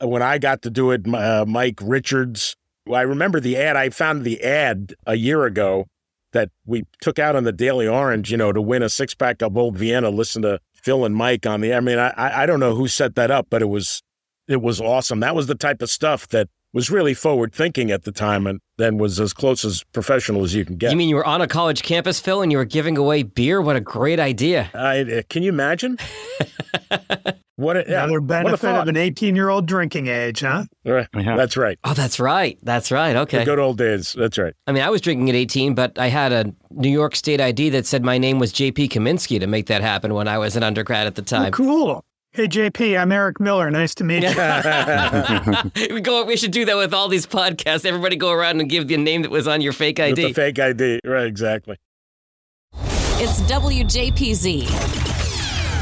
when 0.00 0.22
I 0.22 0.38
got 0.38 0.62
to 0.62 0.70
do 0.70 0.92
it. 0.92 1.12
Uh, 1.12 1.44
Mike 1.48 1.80
Richards. 1.82 2.56
I 2.92 3.00
remember 3.00 3.40
the 3.40 3.56
ad. 3.56 3.76
I 3.76 3.90
found 3.90 4.22
the 4.22 4.40
ad 4.44 4.94
a 5.06 5.16
year 5.16 5.44
ago 5.44 5.88
that 6.30 6.50
we 6.66 6.84
took 7.00 7.18
out 7.18 7.34
on 7.34 7.42
the 7.42 7.50
Daily 7.50 7.88
Orange. 7.88 8.30
You 8.30 8.36
know, 8.36 8.52
to 8.52 8.62
win 8.62 8.82
a 8.84 8.88
six 8.88 9.12
pack 9.12 9.42
of 9.42 9.56
Old 9.56 9.76
Vienna. 9.76 10.10
Listen 10.10 10.42
to 10.42 10.60
Phil 10.86 11.04
and 11.04 11.16
Mike 11.16 11.46
on 11.46 11.62
the. 11.62 11.74
I 11.74 11.80
mean, 11.80 11.98
I 11.98 12.12
I 12.16 12.46
don't 12.46 12.60
know 12.60 12.76
who 12.76 12.86
set 12.86 13.16
that 13.16 13.28
up, 13.28 13.48
but 13.50 13.60
it 13.60 13.66
was 13.66 14.04
it 14.46 14.62
was 14.62 14.80
awesome. 14.80 15.18
That 15.18 15.34
was 15.34 15.48
the 15.48 15.56
type 15.56 15.82
of 15.82 15.90
stuff 15.90 16.28
that 16.28 16.48
was 16.72 16.92
really 16.92 17.12
forward 17.12 17.52
thinking 17.52 17.90
at 17.90 18.04
the 18.04 18.12
time 18.12 18.46
and 18.46 18.60
then 18.78 18.96
was 18.96 19.18
as 19.18 19.32
close 19.32 19.64
as 19.64 19.82
professional 19.92 20.44
as 20.44 20.54
you 20.54 20.64
can 20.64 20.76
get. 20.76 20.92
You 20.92 20.96
mean 20.96 21.08
you 21.08 21.16
were 21.16 21.26
on 21.26 21.40
a 21.40 21.48
college 21.48 21.82
campus, 21.82 22.20
Phil, 22.20 22.40
and 22.40 22.52
you 22.52 22.58
were 22.58 22.64
giving 22.64 22.96
away 22.96 23.24
beer? 23.24 23.60
What 23.60 23.74
a 23.74 23.80
great 23.80 24.20
idea. 24.20 24.70
I, 24.74 25.00
uh, 25.00 25.22
can 25.28 25.42
you 25.42 25.48
imagine? 25.48 25.98
what 27.56 27.76
a, 27.76 27.84
yeah, 27.88 28.04
Another 28.04 28.20
what 28.20 28.38
a 28.40 28.44
benefit 28.44 28.70
of 28.70 28.88
an 28.88 28.96
18 28.96 29.34
year 29.34 29.48
old 29.48 29.66
drinking 29.66 30.06
age, 30.08 30.40
huh? 30.40 30.64
Right. 30.84 31.08
Yeah. 31.16 31.36
That's 31.36 31.56
right. 31.56 31.78
Oh, 31.84 31.94
that's 31.94 32.20
right. 32.20 32.58
That's 32.62 32.90
right. 32.92 33.14
The 33.14 33.20
Okay. 33.20 33.44
good 33.44 33.58
old 33.58 33.78
days. 33.78 34.14
That's 34.18 34.36
right. 34.38 34.52
I 34.66 34.72
mean, 34.72 34.82
I 34.82 34.90
was 34.90 35.00
drinking 35.00 35.28
at 35.30 35.34
18, 35.34 35.74
but 35.74 35.98
I 35.98 36.08
had 36.08 36.32
a 36.32 36.52
New 36.70 36.90
York 36.90 37.16
State 37.16 37.40
ID 37.40 37.70
that 37.70 37.86
said 37.86 38.04
my 38.04 38.18
name 38.18 38.38
was 38.38 38.52
JP 38.52 38.88
Kaminsky 38.90 39.40
to 39.40 39.46
make 39.46 39.66
that 39.66 39.82
happen 39.82 40.12
when 40.14 40.28
I 40.28 40.38
was 40.38 40.54
an 40.56 40.62
undergrad 40.62 41.06
at 41.06 41.14
the 41.14 41.22
Oh, 41.22 41.24
time. 41.24 41.52
cool. 41.52 42.04
Hey, 42.32 42.46
JP, 42.48 43.00
I'm 43.00 43.10
Eric 43.12 43.40
Miller. 43.40 43.70
Nice 43.70 43.94
to 43.94 44.04
meet 44.04 44.22
you. 44.22 44.28
we 45.94 46.02
go. 46.02 46.22
We 46.26 46.36
should 46.36 46.50
do 46.50 46.66
that 46.66 46.76
with 46.76 46.92
all 46.92 47.08
these 47.08 47.26
podcasts. 47.26 47.86
Everybody 47.86 48.16
go 48.16 48.30
around 48.30 48.60
and 48.60 48.68
give 48.68 48.86
the 48.88 48.98
name 48.98 49.22
that 49.22 49.30
was 49.30 49.48
on 49.48 49.62
your 49.62 49.72
fake 49.72 49.96
With 49.98 50.16
the 50.16 50.24
ID. 50.26 50.32
fake 50.34 50.58
ID. 50.58 51.00
Right. 51.06 51.26
Exactly. 51.26 51.78
It's 53.18 53.40
WJPZ 53.50 55.15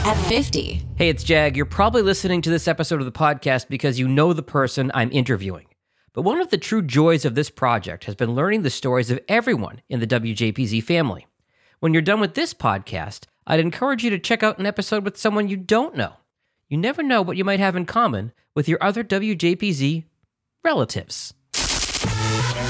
at 0.05 0.17
50. 0.29 0.83
Hey, 0.97 1.09
it's 1.09 1.25
Jag. 1.25 1.57
You're 1.57 1.67
probably 1.67 2.03
listening 2.03 2.43
to 2.43 2.51
this 2.51 2.69
episode 2.69 3.01
of 3.01 3.07
the 3.07 3.13
podcast 3.13 3.69
because 3.69 3.99
you 3.99 4.07
know 4.07 4.33
the 4.33 4.43
person 4.43 4.91
I'm 4.95 5.11
interviewing. 5.13 5.67
But 6.13 6.23
one 6.23 6.41
of 6.41 6.51
the 6.51 6.59
true 6.59 6.83
joys 6.83 7.25
of 7.25 7.35
this 7.35 7.51
project 7.51 8.05
has 8.05 8.15
been 8.15 8.35
learning 8.35 8.63
the 8.63 8.71
stories 8.71 9.11
of 9.11 9.19
everyone 9.29 9.81
in 9.89 10.01
the 10.01 10.07
WJPZ 10.07 10.83
family. 10.85 11.27
When 11.81 11.93
you're 11.93 12.03
done 12.03 12.21
with 12.21 12.35
this 12.35 12.55
podcast, 12.55 13.25
I'd 13.47 13.61
encourage 13.61 14.05
you 14.05 14.11
to 14.11 14.19
check 14.19 14.43
out 14.43 14.59
an 14.59 14.67
episode 14.67 15.05
with 15.05 15.17
someone 15.17 15.49
you 15.49 15.57
don't 15.57 15.97
know. 15.97 16.15
You 16.69 16.77
never 16.79 17.03
know 17.03 17.21
what 17.21 17.37
you 17.37 17.45
might 17.45 17.61
have 17.61 17.77
in 17.77 17.85
common 17.87 18.33
with 18.55 18.69
your 18.69 18.79
other 18.83 19.03
WJPZ 19.03 20.05
relatives. 20.63 21.35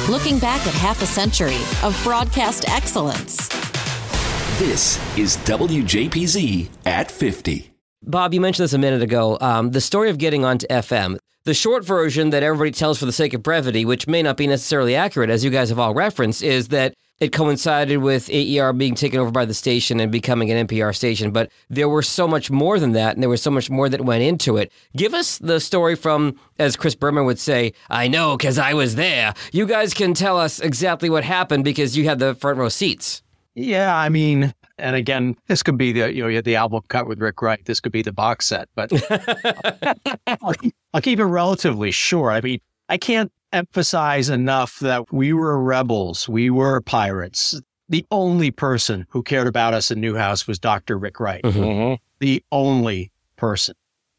Looking 0.09 0.39
back 0.39 0.67
at 0.67 0.75
half 0.75 1.03
a 1.03 1.07
century 1.07 1.61
of 1.83 1.99
broadcast 2.03 2.69
excellence. 2.69 3.49
This 4.59 4.99
is 5.19 5.37
WJPZ 5.39 6.69
at 6.87 7.11
50. 7.11 7.73
Bob, 8.05 8.33
you 8.33 8.41
mentioned 8.41 8.63
this 8.63 8.73
a 8.73 8.79
minute 8.79 9.03
ago. 9.03 9.37
Um, 9.41 9.73
the 9.73 9.81
story 9.81 10.11
of 10.11 10.19
getting 10.19 10.45
onto 10.45 10.65
FM. 10.69 11.19
The 11.43 11.55
short 11.55 11.85
version 11.85 12.31
that 12.31 12.45
everybody 12.45 12.71
tells 12.71 13.01
for 13.01 13.05
the 13.05 13.11
sake 13.11 13.35
of 13.35 13.43
brevity, 13.43 13.85
which 13.85 14.07
may 14.07 14.23
not 14.23 14.37
be 14.37 14.47
necessarily 14.47 14.95
accurate, 14.95 15.29
as 15.29 15.43
you 15.43 15.51
guys 15.51 15.71
have 15.71 15.81
all 15.81 15.93
referenced, 15.93 16.41
is 16.41 16.69
that 16.69 16.95
it 17.19 17.33
coincided 17.33 17.97
with 17.97 18.31
AER 18.31 18.73
being 18.73 18.95
taken 18.95 19.19
over 19.19 19.33
by 19.33 19.45
the 19.45 19.55
station 19.55 19.99
and 19.99 20.13
becoming 20.13 20.53
an 20.53 20.69
NPR 20.69 20.95
station. 20.95 21.33
But 21.33 21.51
there 21.69 21.89
were 21.89 22.03
so 22.03 22.29
much 22.29 22.49
more 22.49 22.79
than 22.79 22.93
that, 22.93 23.15
and 23.17 23.25
there 23.25 23.31
was 23.31 23.43
so 23.43 23.51
much 23.51 23.71
more 23.71 23.89
that 23.89 24.03
went 24.03 24.23
into 24.23 24.57
it. 24.57 24.71
Give 24.97 25.15
us 25.15 25.37
the 25.39 25.59
story 25.59 25.97
from, 25.97 26.39
as 26.61 26.77
Chris 26.77 26.95
Berman 26.95 27.25
would 27.25 27.41
say, 27.41 27.73
I 27.91 28.07
know 28.07 28.37
because 28.37 28.61
I 28.61 28.75
was 28.75 28.95
there. 28.95 29.35
You 29.51 29.67
guys 29.67 29.95
can 29.95 30.15
tell 30.15 30.39
us 30.39 30.61
exactly 30.61 31.11
what 31.11 31.25
happened 31.25 31.65
because 31.65 31.97
you 31.97 32.05
had 32.05 32.21
the 32.21 32.37
front 32.37 32.59
row 32.59 32.69
seats. 32.69 33.21
Yeah, 33.55 33.97
I 33.97 34.09
mean, 34.09 34.53
and 34.79 34.97
again, 34.97 35.37
this 35.47 35.63
could 35.63 35.79
be 35.79 35.93
the 35.93 36.13
you 36.13 36.23
know 36.23 36.29
you 36.29 36.37
had 36.37 36.45
the 36.45 36.57
album 36.57 36.83
cut 36.89 37.07
with 37.07 37.21
Rick 37.21 37.41
Wright. 37.41 37.65
This 37.65 37.81
could 37.81 37.93
be 37.93 38.03
the 38.03 38.13
box 38.13 38.47
set, 38.47 38.69
but 38.75 38.91
I'll, 40.27 40.55
I'll 40.95 41.01
keep 41.01 41.19
it 41.19 41.25
relatively 41.25 41.91
short. 41.91 42.33
I 42.35 42.41
mean, 42.41 42.61
I 42.89 42.97
can't 42.97 43.31
emphasize 43.53 44.29
enough 44.29 44.81
that 44.81 45.13
we 45.13 45.33
were 45.33 45.63
rebels. 45.63 46.29
We 46.29 46.51
were 46.51 46.81
pirates. 46.81 47.61
The 47.89 48.05
only 48.11 48.51
person 48.51 49.07
who 49.11 49.23
cared 49.23 49.47
about 49.47 49.75
us 49.75 49.91
in 49.91 50.01
Newhouse 50.01 50.47
was 50.47 50.59
Dr. 50.59 50.99
Rick 50.99 51.21
Wright. 51.21 51.43
Mhm. 51.45 51.99
The 52.19 52.43
only 52.51 53.13
person. 53.37 53.75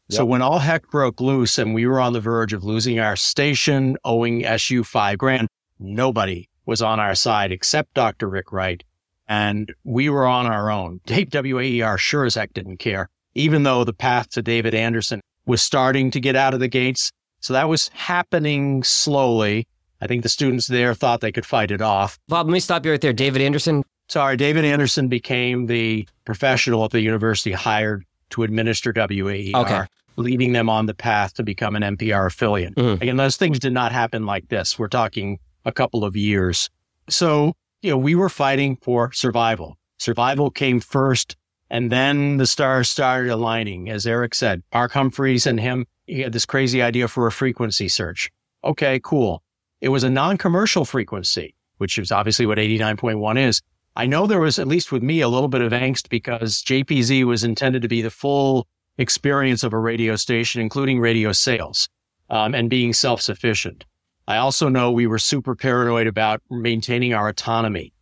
So 0.08 0.24
when 0.24 0.40
all 0.40 0.60
heck 0.60 0.88
broke 0.88 1.20
loose 1.20 1.58
and 1.58 1.74
we 1.74 1.84
were 1.84 1.98
on 2.00 2.12
the 2.12 2.20
verge 2.20 2.52
of 2.52 2.62
losing 2.62 3.00
our 3.00 3.16
station, 3.16 3.96
owing 4.04 4.44
SU 4.44 4.84
five 4.84 5.18
grand, 5.18 5.48
nobody 5.80 6.48
was 6.64 6.80
on 6.80 7.00
our 7.00 7.16
side 7.16 7.50
except 7.50 7.92
Dr. 7.94 8.28
Rick 8.28 8.52
Wright. 8.52 8.84
And 9.28 9.74
we 9.84 10.08
were 10.08 10.26
on 10.26 10.46
our 10.46 10.70
own. 10.70 11.00
Dave 11.06 11.30
WAER 11.30 11.98
sure 11.98 12.24
as 12.24 12.34
heck 12.36 12.52
didn't 12.54 12.78
care, 12.78 13.08
even 13.34 13.62
though 13.64 13.84
the 13.84 13.92
path 13.92 14.30
to 14.30 14.42
David 14.42 14.74
Anderson 14.74 15.20
was 15.46 15.62
starting 15.62 16.10
to 16.12 16.20
get 16.20 16.36
out 16.36 16.54
of 16.54 16.60
the 16.60 16.68
gates. 16.68 17.10
So 17.40 17.52
that 17.52 17.68
was 17.68 17.88
happening 17.94 18.82
slowly. 18.82 19.66
I 20.00 20.06
think 20.06 20.22
the 20.22 20.28
students 20.28 20.66
there 20.66 20.94
thought 20.94 21.20
they 21.20 21.32
could 21.32 21.46
fight 21.46 21.70
it 21.70 21.80
off. 21.80 22.18
Bob, 22.28 22.46
let 22.46 22.52
me 22.52 22.60
stop 22.60 22.84
you 22.84 22.90
right 22.92 23.00
there. 23.00 23.12
David 23.12 23.42
Anderson. 23.42 23.82
Sorry, 24.08 24.36
David 24.36 24.64
Anderson 24.64 25.08
became 25.08 25.66
the 25.66 26.06
professional 26.24 26.84
at 26.84 26.92
the 26.92 27.00
university 27.00 27.52
hired 27.52 28.04
to 28.30 28.42
administer 28.44 28.92
WAER, 28.92 29.54
Okay. 29.56 29.82
leading 30.16 30.52
them 30.52 30.68
on 30.68 30.86
the 30.86 30.94
path 30.94 31.34
to 31.34 31.42
become 31.42 31.74
an 31.76 31.82
NPR 31.82 32.26
affiliate. 32.26 32.74
Mhm. 32.76 33.00
Again, 33.02 33.16
those 33.16 33.36
things 33.36 33.58
did 33.58 33.72
not 33.72 33.90
happen 33.92 34.24
like 34.26 34.48
this. 34.48 34.78
We're 34.78 34.88
talking 34.88 35.38
a 35.64 35.72
couple 35.72 36.04
of 36.04 36.14
years. 36.16 36.70
So, 37.08 37.54
you 37.86 37.92
know, 37.92 37.98
we 37.98 38.16
were 38.16 38.28
fighting 38.28 38.76
for 38.82 39.12
survival. 39.12 39.78
Survival 39.96 40.50
came 40.50 40.80
first, 40.80 41.36
and 41.70 41.92
then 41.92 42.36
the 42.36 42.46
stars 42.46 42.88
started 42.88 43.30
aligning. 43.30 43.88
As 43.88 44.08
Eric 44.08 44.34
said, 44.34 44.64
Mark 44.74 44.90
Humphreys 44.90 45.46
and 45.46 45.60
him, 45.60 45.86
he 46.04 46.22
had 46.22 46.32
this 46.32 46.44
crazy 46.44 46.82
idea 46.82 47.06
for 47.06 47.28
a 47.28 47.32
frequency 47.32 47.86
search. 47.86 48.28
Okay, 48.64 48.98
cool. 49.04 49.40
it 49.80 49.90
was 49.90 50.02
a 50.02 50.10
non 50.10 50.36
commercial 50.36 50.84
frequency, 50.84 51.54
which 51.76 51.96
is 51.96 52.10
obviously 52.10 52.44
what 52.44 52.58
89.1 52.58 53.38
is. 53.38 53.62
I 53.94 54.06
know 54.06 54.26
there 54.26 54.40
was, 54.40 54.58
at 54.58 54.66
least 54.66 54.90
with 54.90 55.04
me, 55.04 55.20
a 55.20 55.28
little 55.28 55.46
bit 55.46 55.60
of 55.60 55.70
angst 55.70 56.08
because 56.08 56.64
JPZ 56.64 57.22
was 57.22 57.44
intended 57.44 57.82
to 57.82 57.88
be 57.88 58.02
the 58.02 58.10
full 58.10 58.66
experience 58.98 59.62
of 59.62 59.72
a 59.72 59.78
radio 59.78 60.16
station, 60.16 60.60
including 60.60 60.98
radio 60.98 61.30
sales 61.30 61.88
um, 62.30 62.52
and 62.52 62.68
being 62.68 62.92
self 62.92 63.22
sufficient. 63.22 63.84
I 64.28 64.38
also 64.38 64.68
know 64.68 64.90
we 64.90 65.06
were 65.06 65.18
super 65.18 65.54
paranoid 65.54 66.06
about 66.06 66.42
maintaining 66.50 67.14
our 67.14 67.28
autonomy 67.28 67.92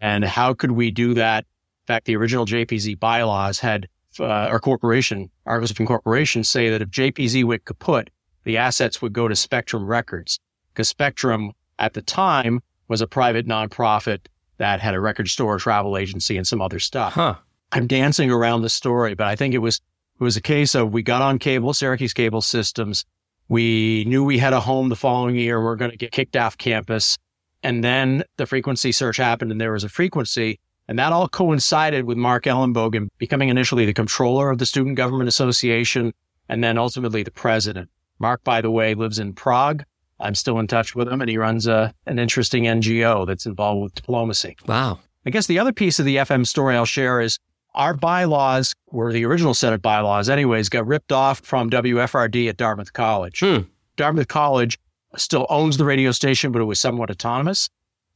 and 0.00 0.24
how 0.24 0.54
could 0.54 0.72
we 0.72 0.90
do 0.90 1.14
that? 1.14 1.44
In 1.44 1.86
fact, 1.86 2.06
the 2.06 2.16
original 2.16 2.46
JPZ 2.46 2.98
bylaws 2.98 3.58
had 3.58 3.88
uh, 4.20 4.24
our 4.24 4.60
corporation, 4.60 5.30
Argos 5.46 5.72
Corporation, 5.72 6.44
say 6.44 6.70
that 6.70 6.82
if 6.82 6.88
JPZ 6.88 7.44
went 7.44 7.64
kaput, 7.64 8.10
the 8.44 8.56
assets 8.56 9.00
would 9.02 9.12
go 9.12 9.28
to 9.28 9.36
Spectrum 9.36 9.86
Records 9.86 10.38
because 10.72 10.88
Spectrum 10.88 11.52
at 11.78 11.94
the 11.94 12.02
time 12.02 12.60
was 12.88 13.00
a 13.00 13.06
private 13.06 13.46
nonprofit 13.46 14.26
that 14.56 14.80
had 14.80 14.94
a 14.94 15.00
record 15.00 15.28
store, 15.28 15.58
travel 15.58 15.96
agency, 15.96 16.36
and 16.36 16.46
some 16.46 16.60
other 16.60 16.78
stuff. 16.78 17.12
Huh. 17.12 17.36
I'm 17.72 17.86
dancing 17.86 18.30
around 18.30 18.62
the 18.62 18.70
story, 18.70 19.14
but 19.14 19.26
I 19.26 19.36
think 19.36 19.54
it 19.54 19.58
was 19.58 19.80
it 20.20 20.24
was 20.24 20.36
a 20.36 20.42
case 20.42 20.74
of 20.74 20.92
we 20.92 21.02
got 21.02 21.22
on 21.22 21.38
cable, 21.38 21.72
Syracuse 21.72 22.12
Cable 22.12 22.40
Systems. 22.40 23.04
We 23.48 24.04
knew 24.06 24.24
we 24.24 24.38
had 24.38 24.52
a 24.52 24.60
home 24.60 24.88
the 24.88 24.96
following 24.96 25.36
year. 25.36 25.58
We 25.58 25.64
we're 25.64 25.76
going 25.76 25.90
to 25.90 25.96
get 25.96 26.12
kicked 26.12 26.36
off 26.36 26.58
campus. 26.58 27.16
And 27.62 27.82
then 27.82 28.22
the 28.36 28.46
frequency 28.46 28.92
search 28.92 29.16
happened 29.16 29.50
and 29.50 29.60
there 29.60 29.72
was 29.72 29.84
a 29.84 29.88
frequency. 29.88 30.60
And 30.86 30.98
that 30.98 31.12
all 31.12 31.28
coincided 31.28 32.04
with 32.04 32.16
Mark 32.16 32.44
Ellenbogen 32.44 33.08
becoming 33.18 33.48
initially 33.48 33.84
the 33.84 33.92
controller 33.92 34.50
of 34.50 34.58
the 34.58 34.66
Student 34.66 34.96
Government 34.96 35.28
Association 35.28 36.12
and 36.48 36.62
then 36.62 36.78
ultimately 36.78 37.22
the 37.22 37.30
president. 37.30 37.90
Mark, 38.18 38.42
by 38.44 38.60
the 38.60 38.70
way, 38.70 38.94
lives 38.94 39.18
in 39.18 39.32
Prague. 39.32 39.82
I'm 40.20 40.34
still 40.34 40.58
in 40.58 40.66
touch 40.66 40.94
with 40.94 41.08
him 41.08 41.20
and 41.20 41.30
he 41.30 41.36
runs 41.36 41.66
a, 41.66 41.94
an 42.06 42.18
interesting 42.18 42.64
NGO 42.64 43.26
that's 43.26 43.46
involved 43.46 43.82
with 43.82 43.94
diplomacy. 43.94 44.56
Wow. 44.66 45.00
I 45.26 45.30
guess 45.30 45.46
the 45.46 45.58
other 45.58 45.72
piece 45.72 45.98
of 45.98 46.06
the 46.06 46.16
FM 46.16 46.46
story 46.46 46.74
I'll 46.74 46.84
share 46.84 47.20
is 47.20 47.38
our 47.74 47.94
bylaws 47.94 48.74
were 48.90 49.12
the 49.12 49.24
original 49.24 49.54
set 49.54 49.72
of 49.72 49.82
bylaws 49.82 50.28
anyways, 50.28 50.68
got 50.68 50.86
ripped 50.86 51.12
off 51.12 51.40
from 51.40 51.70
WFRD 51.70 52.48
at 52.48 52.56
Dartmouth 52.56 52.92
College. 52.92 53.40
Hmm. 53.40 53.58
Dartmouth 53.96 54.28
College 54.28 54.78
still 55.16 55.46
owns 55.48 55.76
the 55.76 55.84
radio 55.84 56.12
station, 56.12 56.52
but 56.52 56.60
it 56.60 56.66
was 56.66 56.80
somewhat 56.80 57.10
autonomous. 57.10 57.68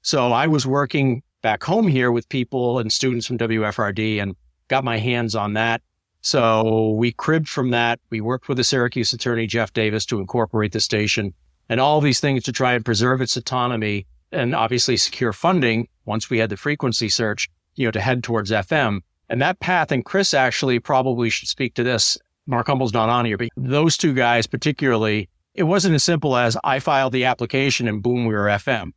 So 0.03 0.33
I 0.33 0.47
was 0.47 0.67
working 0.67 1.23
back 1.43 1.63
home 1.63 1.89
here 1.89 2.13
with 2.13 2.29
people 2.29 2.79
and 2.79 2.93
students 2.93 3.27
from 3.27 3.39
WFRD 3.39 4.23
and 4.23 4.35
got 4.69 4.85
my 4.85 4.99
hands 4.99 5.35
on 5.35 5.55
that. 5.55 5.83
So 6.23 6.91
we 6.91 7.13
cribbed 7.13 7.49
from 7.49 7.71
that. 7.71 8.01
We 8.11 8.21
worked 8.21 8.49
with 8.49 8.57
the 8.57 8.65
Syracuse 8.65 9.13
attorney, 9.13 9.47
Jeff 9.47 9.73
Davis, 9.73 10.07
to 10.07 10.21
incorporate 10.21 10.73
the 10.73 10.81
station 10.81 11.35
and 11.69 11.81
all 11.81 12.01
these 12.01 12.21
things 12.21 12.45
to 12.45 12.53
try 12.53 12.75
and 12.75 12.85
preserve 12.85 13.21
its 13.21 13.37
autonomy 13.37 14.07
and 14.31 14.55
obviously 14.55 14.97
secure 14.97 15.33
funding 15.33 15.89
once 16.05 16.31
we 16.31 16.39
had 16.39 16.51
the 16.51 16.57
frequency 16.57 17.09
search, 17.09 17.49
you 17.75 17.87
know, 17.87 17.91
to 17.91 18.01
head 18.01 18.23
towards 18.23 18.51
FM. 18.51 19.01
And 19.29 19.41
that 19.41 19.61
path, 19.61 19.93
and 19.93 20.05
Chris 20.05 20.35
actually 20.35 20.79
probably 20.79 21.31
should 21.31 21.49
speak 21.49 21.75
to 21.75 21.83
this. 21.83 22.19
Mark 22.47 22.67
Humble's 22.67 22.93
not 22.93 23.09
on 23.09 23.25
here, 23.25 23.39
but 23.39 23.49
those 23.57 23.97
two 23.97 24.15
guys 24.15 24.47
particularly, 24.47 25.29
it 25.55 25.63
wasn't 25.65 25.95
as 25.95 26.05
simple 26.05 26.37
as 26.37 26.57
I 26.65 26.81
filed 26.81 27.13
the 27.13 27.25
application 27.25 27.89
and 27.89 28.03
boom, 28.03 28.27
we 28.27 28.35
were 28.35 28.47
FM. 28.47 28.93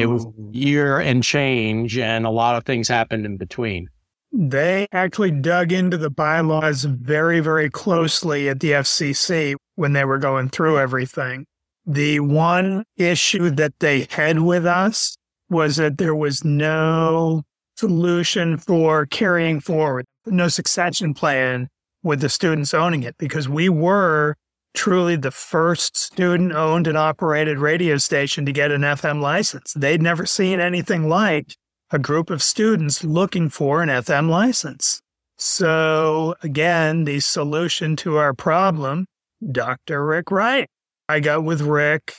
It 0.00 0.06
was 0.06 0.26
year 0.50 0.98
and 0.98 1.22
change, 1.22 1.96
and 1.96 2.26
a 2.26 2.30
lot 2.30 2.56
of 2.56 2.64
things 2.64 2.88
happened 2.88 3.24
in 3.24 3.36
between. 3.36 3.88
They 4.32 4.88
actually 4.92 5.30
dug 5.30 5.72
into 5.72 5.96
the 5.96 6.10
bylaws 6.10 6.84
very, 6.84 7.40
very 7.40 7.70
closely 7.70 8.48
at 8.48 8.60
the 8.60 8.72
FCC 8.72 9.54
when 9.76 9.92
they 9.92 10.04
were 10.04 10.18
going 10.18 10.48
through 10.48 10.78
everything. 10.78 11.46
The 11.86 12.20
one 12.20 12.84
issue 12.96 13.50
that 13.50 13.78
they 13.78 14.06
had 14.10 14.40
with 14.40 14.66
us 14.66 15.16
was 15.48 15.76
that 15.76 15.98
there 15.98 16.14
was 16.14 16.44
no 16.44 17.42
solution 17.76 18.58
for 18.58 19.06
carrying 19.06 19.60
forward, 19.60 20.04
no 20.26 20.48
succession 20.48 21.14
plan 21.14 21.68
with 22.02 22.20
the 22.20 22.28
students 22.28 22.74
owning 22.74 23.02
it 23.02 23.16
because 23.18 23.48
we 23.48 23.68
were 23.68 24.36
truly 24.74 25.16
the 25.16 25.30
first 25.30 25.96
student 25.96 26.52
owned 26.52 26.86
and 26.86 26.96
operated 26.96 27.58
radio 27.58 27.96
station 27.96 28.46
to 28.46 28.52
get 28.52 28.70
an 28.70 28.82
FM 28.82 29.20
license. 29.20 29.72
They'd 29.74 30.02
never 30.02 30.26
seen 30.26 30.60
anything 30.60 31.08
like 31.08 31.54
a 31.90 31.98
group 31.98 32.30
of 32.30 32.42
students 32.42 33.04
looking 33.04 33.48
for 33.48 33.82
an 33.82 33.88
FM 33.88 34.28
license. 34.30 35.02
So 35.36 36.34
again, 36.42 37.04
the 37.04 37.20
solution 37.20 37.96
to 37.96 38.16
our 38.16 38.32
problem, 38.32 39.06
Dr. 39.50 40.04
Rick 40.06 40.30
Wright. 40.30 40.68
I 41.08 41.20
got 41.20 41.44
with 41.44 41.60
Rick 41.60 42.14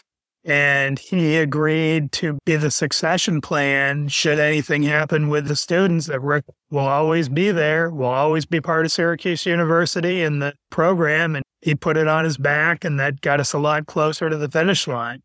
and 0.45 0.99
he 0.99 1.37
agreed 1.37 2.11
to 2.13 2.37
be 2.45 2.55
the 2.57 2.71
succession 2.71 3.39
plan 3.39 4.09
should 4.09 4.39
anything 4.39 4.83
happen 4.83 5.29
with 5.29 5.47
the 5.47 5.55
students 5.55 6.07
that 6.07 6.21
Rick 6.21 6.45
will 6.69 6.79
always 6.79 7.29
be 7.29 7.51
there, 7.51 7.89
will 7.89 8.07
always 8.07 8.45
be 8.45 8.59
part 8.59 8.85
of 8.85 8.91
Syracuse 8.91 9.45
University 9.45 10.21
and 10.21 10.41
the 10.41 10.53
program. 10.69 11.35
And 11.35 11.43
he 11.61 11.75
put 11.75 11.95
it 11.95 12.07
on 12.07 12.25
his 12.25 12.37
back, 12.37 12.83
and 12.83 12.99
that 12.99 13.21
got 13.21 13.39
us 13.39 13.53
a 13.53 13.59
lot 13.59 13.85
closer 13.85 14.29
to 14.29 14.35
the 14.35 14.49
finish 14.49 14.85
line. 14.85 15.21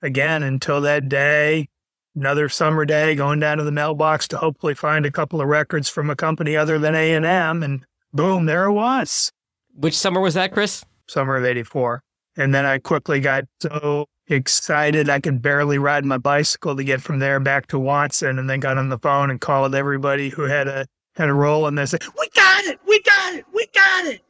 Again, 0.00 0.42
until 0.42 0.80
that 0.80 1.08
day, 1.08 1.68
another 2.16 2.48
summer 2.48 2.86
day, 2.86 3.14
going 3.14 3.40
down 3.40 3.58
to 3.58 3.64
the 3.64 3.72
mailbox 3.72 4.26
to 4.28 4.38
hopefully 4.38 4.74
find 4.74 5.04
a 5.04 5.10
couple 5.10 5.40
of 5.40 5.48
records 5.48 5.88
from 5.88 6.08
a 6.08 6.16
company 6.16 6.56
other 6.56 6.78
than 6.78 6.94
A&M, 6.94 7.62
and 7.62 7.84
boom, 8.12 8.46
there 8.46 8.64
it 8.64 8.72
was. 8.72 9.30
Which 9.74 9.96
summer 9.96 10.20
was 10.20 10.34
that, 10.34 10.52
Chris? 10.52 10.82
Summer 11.08 11.36
of 11.36 11.44
84. 11.44 12.02
And 12.36 12.54
then 12.54 12.64
I 12.64 12.78
quickly 12.78 13.20
got 13.20 13.44
so 13.60 14.06
excited 14.28 15.08
I 15.08 15.20
could 15.20 15.42
barely 15.42 15.78
ride 15.78 16.04
my 16.04 16.18
bicycle 16.18 16.76
to 16.76 16.84
get 16.84 17.02
from 17.02 17.18
there 17.18 17.40
back 17.40 17.66
to 17.68 17.78
Watson 17.78 18.38
and 18.38 18.48
then 18.48 18.60
got 18.60 18.78
on 18.78 18.88
the 18.88 18.98
phone 18.98 19.30
and 19.30 19.40
called 19.40 19.74
everybody 19.74 20.28
who 20.28 20.42
had 20.42 20.68
a 20.68 20.86
had 21.14 21.28
a 21.28 21.34
role 21.34 21.66
in 21.66 21.74
this. 21.74 21.92
We 21.92 22.28
got 22.34 22.64
it! 22.64 22.80
We 22.86 23.02
got 23.02 23.34
it! 23.34 23.44
We 23.52 23.66
got 23.74 24.06
it! 24.06 24.22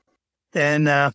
And 0.55 0.89
uh, 0.89 1.13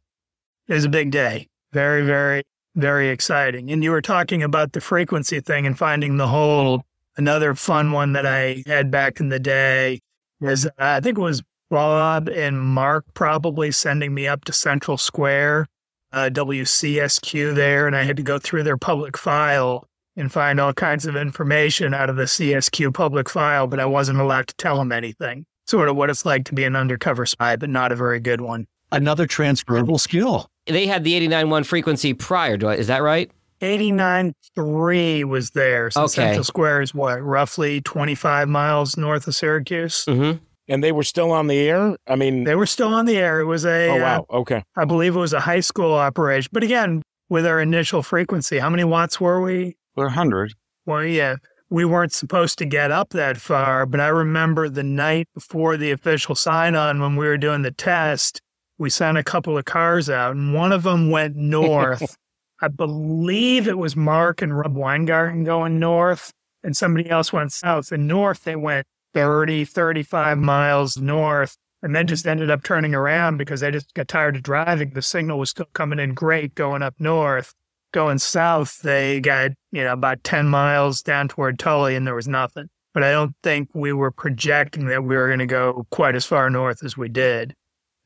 it 0.67 0.73
was 0.73 0.85
a 0.85 0.89
big 0.89 1.11
day. 1.11 1.47
Very, 1.73 2.05
very, 2.05 2.43
very 2.75 3.09
exciting. 3.09 3.71
And 3.71 3.83
you 3.83 3.91
were 3.91 4.01
talking 4.01 4.43
about 4.43 4.71
the 4.73 4.81
frequency 4.81 5.39
thing 5.41 5.65
and 5.65 5.77
finding 5.77 6.17
the 6.17 6.27
hole. 6.27 6.83
Another 7.17 7.55
fun 7.55 7.91
one 7.91 8.13
that 8.13 8.25
I 8.25 8.63
had 8.67 8.91
back 8.91 9.19
in 9.19 9.29
the 9.29 9.39
day 9.39 9.99
is 10.39 10.65
uh, 10.65 10.71
I 10.77 10.99
think 10.99 11.17
it 11.17 11.21
was 11.21 11.41
Bob 11.69 12.29
and 12.29 12.59
Mark 12.59 13.05
probably 13.13 13.71
sending 13.71 14.13
me 14.13 14.27
up 14.27 14.45
to 14.45 14.53
Central 14.53 14.97
Square, 14.97 15.67
uh, 16.11 16.29
WCSQ 16.31 17.55
there, 17.55 17.87
and 17.87 17.95
I 17.95 18.03
had 18.03 18.17
to 18.17 18.23
go 18.23 18.39
through 18.39 18.63
their 18.63 18.77
public 18.77 19.17
file 19.17 19.87
and 20.15 20.31
find 20.31 20.59
all 20.59 20.73
kinds 20.73 21.05
of 21.05 21.15
information 21.15 21.93
out 21.93 22.09
of 22.09 22.15
the 22.15 22.23
CSQ 22.23 22.93
public 22.93 23.29
file, 23.29 23.67
but 23.67 23.79
I 23.79 23.85
wasn't 23.85 24.19
allowed 24.19 24.47
to 24.47 24.55
tell 24.55 24.77
them 24.77 24.91
anything. 24.91 25.45
Sort 25.67 25.89
of 25.89 25.95
what 25.95 26.09
it's 26.09 26.25
like 26.25 26.45
to 26.45 26.53
be 26.55 26.63
an 26.63 26.75
undercover 26.75 27.25
spy, 27.25 27.55
but 27.55 27.69
not 27.69 27.91
a 27.91 27.95
very 27.95 28.19
good 28.19 28.41
one. 28.41 28.65
Another 28.91 29.27
transferable 29.27 29.97
skill. 29.97 30.47
They 30.65 30.87
had 30.87 31.03
the 31.03 31.13
89.1 31.27 31.65
frequency 31.65 32.13
prior 32.13 32.57
to 32.57 32.69
it. 32.69 32.79
Is 32.79 32.87
that 32.87 33.03
right? 33.03 33.29
89.3 33.61 35.23
was 35.25 35.51
there. 35.51 35.91
So 35.91 36.03
Okay. 36.03 36.13
Central 36.13 36.43
Square 36.43 36.81
is 36.81 36.93
what, 36.93 37.21
roughly 37.23 37.81
25 37.81 38.47
miles 38.47 38.97
north 38.97 39.27
of 39.27 39.35
Syracuse? 39.35 40.05
Mm-hmm. 40.05 40.43
And 40.67 40.83
they 40.83 40.91
were 40.91 41.03
still 41.03 41.31
on 41.31 41.47
the 41.47 41.59
air? 41.59 41.95
I 42.07 42.15
mean, 42.15 42.43
They 42.43 42.55
were 42.55 42.65
still 42.65 42.93
on 42.93 43.05
the 43.05 43.17
air. 43.17 43.39
It 43.39 43.45
was 43.45 43.65
a, 43.65 43.89
oh, 43.89 43.95
uh, 43.95 43.99
wow. 43.99 44.25
Okay. 44.29 44.63
I 44.75 44.85
believe 44.85 45.15
it 45.15 45.19
was 45.19 45.33
a 45.33 45.39
high 45.39 45.61
school 45.61 45.93
operation. 45.93 46.49
But 46.51 46.63
again, 46.63 47.03
with 47.29 47.45
our 47.45 47.61
initial 47.61 48.03
frequency, 48.03 48.59
how 48.59 48.69
many 48.69 48.83
watts 48.83 49.19
were 49.21 49.41
we? 49.41 49.77
We're 49.95 50.05
100. 50.05 50.53
Well, 50.85 51.03
yeah, 51.05 51.37
we 51.69 51.85
weren't 51.85 52.13
supposed 52.13 52.57
to 52.59 52.65
get 52.65 52.91
up 52.91 53.09
that 53.09 53.37
far, 53.37 53.85
but 53.85 53.99
I 53.99 54.07
remember 54.07 54.69
the 54.69 54.83
night 54.83 55.27
before 55.33 55.77
the 55.77 55.91
official 55.91 56.35
sign 56.35 56.75
on 56.75 57.01
when 57.01 57.15
we 57.15 57.27
were 57.27 57.37
doing 57.37 57.61
the 57.61 57.71
test, 57.71 58.41
we 58.77 58.89
sent 58.89 59.17
a 59.17 59.23
couple 59.23 59.57
of 59.57 59.65
cars 59.65 60.09
out, 60.09 60.35
and 60.35 60.53
one 60.53 60.71
of 60.71 60.83
them 60.83 61.09
went 61.09 61.35
north. 61.37 62.17
I 62.61 62.69
believe 62.69 63.67
it 63.67 63.77
was 63.77 63.95
Mark 63.95 64.41
and 64.41 64.57
Rob 64.57 64.75
Weingarten 64.75 65.43
going 65.43 65.79
north, 65.79 66.31
and 66.63 66.75
somebody 66.75 67.09
else 67.09 67.33
went 67.33 67.51
south. 67.51 67.91
And 67.91 68.07
north, 68.07 68.43
they 68.43 68.55
went 68.55 68.87
30, 69.21 69.65
35 69.65 70.37
miles 70.37 70.97
north, 70.97 71.57
and 71.81 71.95
then 71.95 72.07
just 72.07 72.27
ended 72.27 72.49
up 72.49 72.63
turning 72.63 72.93
around 72.93 73.37
because 73.37 73.61
they 73.61 73.71
just 73.71 73.93
got 73.93 74.07
tired 74.07 74.35
of 74.35 74.43
driving. 74.43 74.91
The 74.91 75.01
signal 75.01 75.39
was 75.39 75.49
still 75.49 75.67
coming 75.73 75.99
in 75.99 76.13
great 76.13 76.55
going 76.55 76.81
up 76.81 76.95
north 76.99 77.53
going 77.97 78.19
south, 78.19 78.79
they 78.81 79.19
got, 79.19 79.51
you 79.71 79.83
know, 79.83 79.93
about 79.93 80.23
10 80.23 80.47
miles 80.47 81.01
down 81.01 81.27
toward 81.27 81.59
Tully 81.59 81.95
and 81.95 82.05
there 82.05 82.15
was 82.15 82.27
nothing. 82.27 82.67
But 82.93 83.03
I 83.03 83.11
don't 83.11 83.35
think 83.43 83.69
we 83.73 83.93
were 83.93 84.11
projecting 84.11 84.87
that 84.87 85.03
we 85.03 85.15
were 85.15 85.27
going 85.27 85.39
to 85.39 85.45
go 85.45 85.85
quite 85.91 86.15
as 86.15 86.25
far 86.25 86.49
north 86.49 86.83
as 86.83 86.97
we 86.97 87.09
did. 87.09 87.53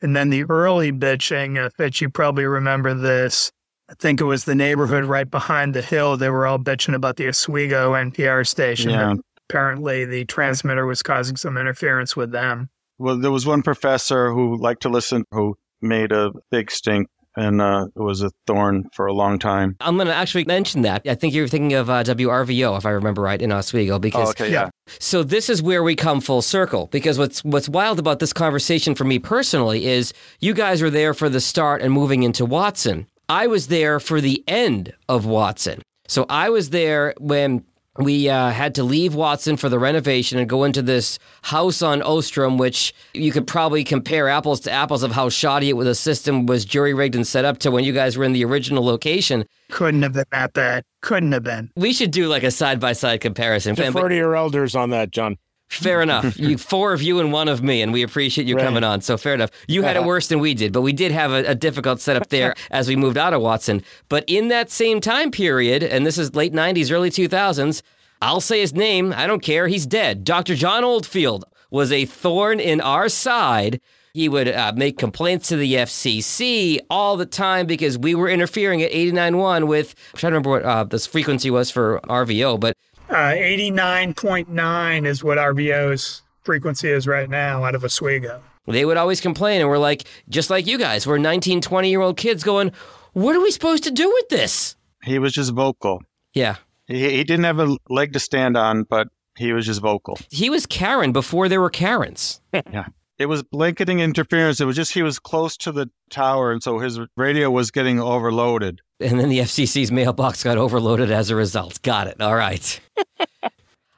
And 0.01 0.15
then 0.15 0.29
the 0.29 0.43
early 0.45 0.91
bitching, 0.91 1.63
uh, 1.63 1.69
Fitch, 1.69 2.01
you 2.01 2.09
probably 2.09 2.45
remember 2.45 2.93
this. 2.93 3.51
I 3.89 3.93
think 3.99 4.19
it 4.19 4.25
was 4.25 4.45
the 4.45 4.55
neighborhood 4.55 5.05
right 5.05 5.29
behind 5.29 5.73
the 5.73 5.81
hill. 5.81 6.17
They 6.17 6.29
were 6.29 6.47
all 6.47 6.57
bitching 6.57 6.95
about 6.95 7.17
the 7.17 7.27
Oswego 7.27 7.93
NPR 7.93 8.47
station. 8.47 8.91
Yeah. 8.91 9.15
Apparently, 9.51 10.05
the 10.05 10.25
transmitter 10.25 10.85
was 10.85 11.03
causing 11.03 11.35
some 11.35 11.57
interference 11.57 12.15
with 12.15 12.31
them. 12.31 12.69
Well, 12.97 13.17
there 13.17 13.31
was 13.31 13.45
one 13.45 13.61
professor 13.63 14.31
who 14.31 14.55
liked 14.57 14.81
to 14.83 14.89
listen 14.89 15.25
who 15.31 15.57
made 15.81 16.11
a 16.11 16.31
big 16.51 16.71
stink 16.71 17.07
and 17.35 17.61
uh, 17.61 17.87
it 17.95 17.99
was 17.99 18.21
a 18.21 18.31
thorn 18.45 18.89
for 18.93 19.05
a 19.05 19.13
long 19.13 19.39
time. 19.39 19.77
I'm 19.79 19.95
going 19.95 20.07
to 20.07 20.13
actually 20.13 20.45
mention 20.45 20.81
that. 20.81 21.01
I 21.07 21.15
think 21.15 21.33
you're 21.33 21.47
thinking 21.47 21.73
of 21.73 21.89
uh, 21.89 22.03
WRVO, 22.03 22.77
if 22.77 22.85
I 22.85 22.89
remember 22.89 23.21
right, 23.21 23.41
in 23.41 23.51
Oswego. 23.51 23.99
Because 23.99 24.29
oh, 24.29 24.31
okay, 24.31 24.51
yeah. 24.51 24.69
So 24.99 25.23
this 25.23 25.49
is 25.49 25.61
where 25.61 25.83
we 25.83 25.95
come 25.95 26.19
full 26.21 26.41
circle. 26.41 26.87
Because 26.87 27.17
what's 27.17 27.43
what's 27.43 27.69
wild 27.69 27.99
about 27.99 28.19
this 28.19 28.33
conversation 28.33 28.95
for 28.95 29.05
me 29.05 29.19
personally 29.19 29.85
is 29.85 30.13
you 30.39 30.53
guys 30.53 30.81
were 30.81 30.89
there 30.89 31.13
for 31.13 31.29
the 31.29 31.41
start 31.41 31.81
and 31.81 31.93
moving 31.93 32.23
into 32.23 32.45
Watson. 32.45 33.07
I 33.29 33.47
was 33.47 33.67
there 33.67 33.99
for 33.99 34.19
the 34.19 34.43
end 34.47 34.93
of 35.07 35.25
Watson. 35.25 35.81
So 36.07 36.25
I 36.27 36.49
was 36.49 36.71
there 36.71 37.13
when 37.19 37.63
we 37.97 38.29
uh, 38.29 38.51
had 38.51 38.75
to 38.75 38.83
leave 38.83 39.15
Watson 39.15 39.57
for 39.57 39.67
the 39.67 39.77
renovation 39.77 40.39
and 40.39 40.47
go 40.47 40.63
into 40.63 40.81
this 40.81 41.19
house 41.41 41.81
on 41.81 42.01
Ostrom, 42.01 42.57
which 42.57 42.93
you 43.13 43.31
could 43.31 43.45
probably 43.45 43.83
compare 43.83 44.29
apples 44.29 44.61
to 44.61 44.71
apples 44.71 45.03
of 45.03 45.11
how 45.11 45.27
shoddy 45.29 45.69
it 45.69 45.73
was. 45.73 45.85
The 45.85 45.95
system 45.95 46.45
was 46.45 46.63
jury 46.63 46.93
rigged 46.93 47.15
and 47.15 47.27
set 47.27 47.43
up 47.43 47.57
to 47.59 47.71
when 47.71 47.83
you 47.83 47.91
guys 47.91 48.17
were 48.17 48.23
in 48.23 48.31
the 48.31 48.45
original 48.45 48.85
location. 48.85 49.45
Couldn't 49.69 50.03
have 50.03 50.13
been 50.13 50.25
that 50.31 50.53
bad. 50.53 50.85
Couldn't 51.01 51.33
have 51.33 51.43
been. 51.43 51.69
We 51.75 51.91
should 51.91 52.11
do 52.11 52.27
like 52.27 52.43
a 52.43 52.51
side 52.51 52.79
by 52.79 52.93
side 52.93 53.19
comparison. 53.19 53.75
Defer 53.75 54.09
to 54.09 54.15
your 54.15 54.35
elders 54.35 54.75
on 54.75 54.91
that, 54.91 55.11
John. 55.11 55.37
Fair 55.71 56.01
enough. 56.01 56.37
You 56.41 56.57
four 56.57 56.91
of 56.91 57.01
you 57.01 57.19
and 57.19 57.31
one 57.31 57.47
of 57.47 57.61
me, 57.61 57.81
and 57.81 57.93
we 57.93 58.01
appreciate 58.03 58.47
you 58.47 58.55
right. 58.55 58.65
coming 58.65 58.83
on. 58.83 59.01
So 59.01 59.15
fair 59.15 59.33
enough. 59.33 59.51
You 59.67 59.83
had 59.83 59.95
it 59.95 60.03
worse 60.03 60.27
than 60.27 60.39
we 60.39 60.53
did, 60.53 60.73
but 60.73 60.81
we 60.81 60.91
did 60.91 61.11
have 61.11 61.31
a, 61.31 61.43
a 61.45 61.55
difficult 61.55 62.01
setup 62.01 62.29
there 62.29 62.55
as 62.71 62.87
we 62.87 62.95
moved 62.95 63.17
out 63.17 63.33
of 63.33 63.41
Watson. 63.41 63.83
But 64.09 64.23
in 64.27 64.47
that 64.47 64.71
same 64.71 64.99
time 65.01 65.29
period, 65.29 65.83
and 65.83 66.05
this 66.05 66.17
is 66.17 66.35
late 66.35 66.51
'90s, 66.51 66.91
early 66.91 67.09
2000s, 67.09 67.81
I'll 68.21 68.41
say 68.41 68.59
his 68.59 68.73
name. 68.73 69.13
I 69.15 69.27
don't 69.27 69.41
care. 69.41 69.67
He's 69.67 69.85
dead. 69.85 70.23
Dr. 70.23 70.55
John 70.55 70.83
Oldfield 70.83 71.45
was 71.69 71.91
a 71.91 72.05
thorn 72.05 72.59
in 72.59 72.81
our 72.81 73.07
side. 73.07 73.79
He 74.13 74.27
would 74.27 74.49
uh, 74.49 74.73
make 74.75 74.97
complaints 74.97 75.47
to 75.49 75.55
the 75.55 75.73
FCC 75.75 76.79
all 76.89 77.15
the 77.15 77.25
time 77.25 77.65
because 77.65 77.97
we 77.97 78.13
were 78.13 78.27
interfering 78.27 78.81
at 78.81 78.91
89.1 78.91 79.67
with, 79.67 79.95
I'm 80.13 80.17
trying 80.17 80.31
to 80.31 80.35
remember 80.35 80.49
what 80.49 80.63
uh, 80.63 80.83
this 80.83 81.07
frequency 81.07 81.49
was 81.49 81.71
for 81.71 82.01
RVO, 82.09 82.59
but 82.59 82.77
uh, 83.11 83.33
89.9 83.35 85.05
is 85.05 85.23
what 85.23 85.37
RVO's 85.37 86.21
frequency 86.41 86.89
is 86.89 87.07
right 87.07 87.29
now 87.29 87.63
out 87.63 87.75
of 87.75 87.83
Oswego. 87.83 88.41
They 88.67 88.85
would 88.85 88.97
always 88.97 89.21
complain, 89.21 89.61
and 89.61 89.69
we're 89.69 89.77
like, 89.77 90.03
just 90.29 90.49
like 90.49 90.67
you 90.67 90.77
guys, 90.77 91.05
we're 91.05 91.17
19, 91.17 91.61
20 91.61 91.89
year 91.89 92.01
old 92.01 92.17
kids 92.17 92.43
going, 92.43 92.71
what 93.13 93.35
are 93.35 93.41
we 93.41 93.51
supposed 93.51 93.83
to 93.83 93.91
do 93.91 94.09
with 94.09 94.29
this? 94.29 94.75
He 95.03 95.19
was 95.19 95.33
just 95.33 95.51
vocal. 95.51 96.01
Yeah. 96.33 96.55
He, 96.85 97.09
he 97.09 97.23
didn't 97.23 97.45
have 97.45 97.59
a 97.59 97.77
leg 97.89 98.13
to 98.13 98.19
stand 98.19 98.55
on, 98.55 98.83
but 98.83 99.07
he 99.37 99.53
was 99.53 99.65
just 99.65 99.81
vocal. 99.81 100.17
He 100.29 100.49
was 100.49 100.65
Karen 100.65 101.11
before 101.11 101.49
there 101.49 101.61
were 101.61 101.69
Karens. 101.69 102.41
yeah. 102.53 102.87
It 103.17 103.25
was 103.27 103.43
blanketing 103.43 103.99
interference. 103.99 104.61
It 104.61 104.65
was 104.65 104.75
just 104.75 104.93
he 104.93 105.03
was 105.03 105.19
close 105.19 105.55
to 105.57 105.71
the 105.71 105.91
tower, 106.09 106.51
and 106.51 106.63
so 106.63 106.79
his 106.79 106.99
radio 107.15 107.51
was 107.51 107.69
getting 107.69 107.99
overloaded. 107.99 108.81
And 109.01 109.19
then 109.19 109.29
the 109.29 109.39
FCC's 109.39 109.91
mailbox 109.91 110.43
got 110.43 110.57
overloaded 110.57 111.11
as 111.11 111.29
a 111.29 111.35
result. 111.35 111.81
Got 111.81 112.07
it. 112.07 112.21
All 112.21 112.35
right. 112.35 112.79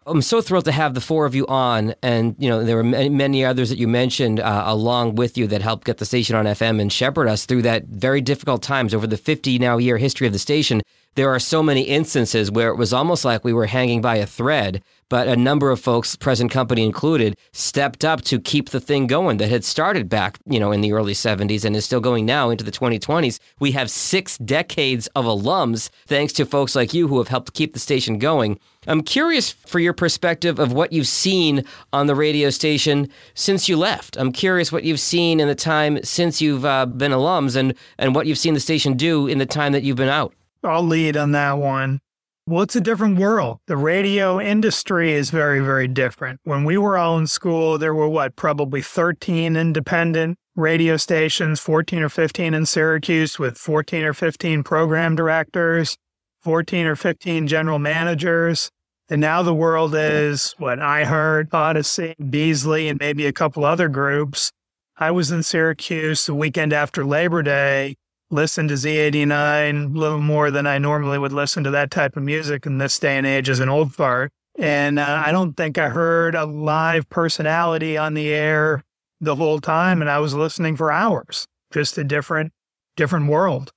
I'm 0.06 0.22
so 0.22 0.42
thrilled 0.42 0.66
to 0.66 0.72
have 0.72 0.96
the 0.96 1.02
four 1.02 1.26
of 1.26 1.34
you 1.34 1.48
on, 1.48 1.96
and 2.04 2.36
you 2.38 2.50
know 2.50 2.63
there 2.63 2.76
were 2.76 2.84
many, 2.84 3.08
many 3.08 3.46
others 3.46 3.70
that 3.70 3.78
you 3.78 3.88
mentioned 3.88 4.39
uh, 4.42 4.63
along 4.66 5.16
with 5.16 5.38
you 5.38 5.48
that 5.48 5.62
helped 5.62 5.86
get 5.86 5.98
the 5.98 6.06
station 6.06 6.36
on 6.36 6.46
FM 6.46 6.82
and 6.82 6.92
shepherd 6.92 7.30
us 7.30 7.46
through 7.46 7.62
that 7.62 7.86
very 7.86 8.20
difficult 8.20 8.62
times 8.62 8.94
over 8.94 9.08
the 9.08 9.16
50 9.16 9.60
now 9.60 9.78
year 9.78 9.98
history 9.98 10.28
of 10.28 10.34
the 10.34 10.39
station. 10.39 10.82
There 11.15 11.30
are 11.30 11.39
so 11.39 11.62
many 11.62 11.82
instances 11.82 12.49
where 12.49 12.69
it 12.69 12.76
was 12.76 12.91
almost 12.91 13.23
like 13.23 13.43
we 13.43 13.54
were 13.54 13.67
hanging 13.67 14.02
by 14.02 14.15
a 14.15 14.26
thread, 14.26 14.82
but 15.10 15.28
a 15.28 15.36
number 15.36 15.69
of 15.69 15.80
folks, 15.80 16.15
present 16.15 16.49
company 16.49 16.84
included, 16.84 17.38
stepped 17.52 18.04
up 18.04 18.23
to 18.23 18.39
keep 18.39 18.71
the 18.71 18.80
thing 18.80 19.06
going 19.06 19.38
that 19.38 19.49
had 19.49 19.63
started 19.63 20.10
back, 20.10 20.39
you 20.47 20.60
know, 20.60 20.71
in 20.71 20.82
the 20.82 20.91
early 20.91 21.13
70s 21.13 21.65
and 21.65 21.76
is 21.76 21.86
still 21.86 21.99
going 21.99 22.26
now 22.26 22.49
into 22.49 22.63
the 22.63 22.71
2020s. 22.71 23.38
We 23.60 23.73
have 23.73 23.91
six 23.91 24.39
decades 24.39 25.06
of 25.15 25.26
alums, 25.26 25.91
thanks 26.08 26.34
to 26.34 26.47
folks 26.47 26.76
like 26.76 26.95
you 26.95 27.08
who 27.08 27.19
have 27.19 27.28
helped 27.28 27.54
keep 27.54 27.73
the 27.73 27.80
station 27.80 28.17
going. 28.17 28.60
I'm 28.88 29.04
curious 29.04 29.52
for 29.52 29.78
your 29.78 29.93
perspective 29.93 30.58
of 30.58 30.73
what 30.73 30.91
you've 30.91 31.08
seen 31.08 31.63
on 31.93 32.08
the 32.08 32.15
radio 32.15 32.49
station 32.49 33.08
since 33.36 33.69
you 33.69 33.78
left. 33.78 34.17
I'm 34.17 34.32
curious 34.32 34.71
what 34.71 34.84
you've 34.84 34.99
seen 34.99 35.39
in 35.39 35.47
the 35.47 35.54
time 35.54 36.04
since 36.04 36.41
you've 36.41 36.65
uh, 36.65 36.88
been 36.88 37.12
alums 37.12 37.56
and, 37.56 37.76
and 37.99 38.15
what 38.15 38.26
you've 38.26 38.39
seen 38.39 38.56
the 38.56 38.60
station 38.60 38.97
do 38.97 39.28
in 39.28 39.38
the 39.38 39.45
time 39.45 39.73
that 39.73 39.84
you've 39.84 39.97
been 39.97 40.10
out. 40.10 40.34
I'll 40.63 40.84
lead 40.84 41.17
on 41.17 41.32
that 41.32 41.58
one. 41.58 41.99
Well, 42.45 42.63
it's 42.63 42.76
a 42.76 42.82
different 42.82 43.19
world. 43.19 43.60
The 43.67 43.78
radio 43.78 44.39
industry 44.39 45.13
is 45.13 45.30
very, 45.30 45.62
very 45.62 45.88
different. 45.88 46.41
When 46.43 46.65
we 46.65 46.78
were 46.78 46.97
all 46.97 47.17
in 47.17 47.28
school, 47.28 47.78
there 47.78 47.93
were 47.93 48.10
what, 48.10 48.36
probably 48.36 48.82
13 48.82 49.56
independent 49.56 50.38
radio 50.56 50.97
stations, 50.97 51.62
14 51.62 52.04
or 52.04 52.10
15 52.10 52.54
in 52.54 52.65
Syracuse 52.65 53.39
with 53.39 53.58
14 53.58 54.04
or 54.04 54.13
15 54.13 54.63
program 54.63 55.15
directors, 55.15 55.97
14 56.41 56.86
or 56.86 56.95
15 56.97 57.47
general 57.47 57.80
managers. 57.80 58.69
And 59.10 59.21
now 59.21 59.41
the 59.41 59.54
world 59.54 59.95
is 59.95 60.54
what 60.58 60.80
I 60.80 61.06
heard, 61.06 61.49
Audacy, 61.52 62.13
Beasley, 62.30 62.89
and 62.89 62.99
maybe 62.99 63.26
a 63.26 63.34
couple 63.34 63.63
other 63.63 63.88
groups. 63.88 64.52
I 64.97 65.12
was 65.12 65.32
in 65.32 65.43
Syracuse 65.43 66.26
the 66.26 66.36
weekend 66.36 66.73
after 66.73 67.06
Labor 67.06 67.41
Day 67.41 67.95
listen 68.34 68.67
to 68.67 68.74
Z89 68.74 69.96
a 69.96 69.98
little 69.98 70.19
more 70.19 70.50
than 70.50 70.65
I 70.65 70.80
normally 70.80 71.19
would 71.19 71.32
listen 71.32 71.63
to 71.65 71.72
that 71.72 71.91
type 71.91 72.17
of 72.17 72.24
music 72.24 72.65
in 72.65 72.80
this 72.80 72.98
day 72.98 73.15
and 73.15 73.28
age 73.28 73.48
as 73.48 73.60
an 73.60 73.69
old 73.69 73.93
fart. 73.93 74.32
And 74.58 74.98
uh, 74.98 75.24
I 75.26 75.32
don't 75.32 75.54
think 75.54 75.78
I 75.78 75.89
heard 75.89 76.34
a 76.34 76.46
live 76.46 77.08
personality 77.10 77.96
on 77.96 78.15
the 78.15 78.34
air 78.34 78.84
the 79.22 79.36
whole 79.36 79.60
time. 79.60 80.02
And 80.02 80.10
I 80.10 80.19
was 80.19 80.34
listening 80.34 80.76
for 80.76 80.91
hours, 80.91 81.48
just 81.72 81.98
a 81.98 82.04
different, 82.04 82.52
different 82.96 83.28
world. 83.28 83.72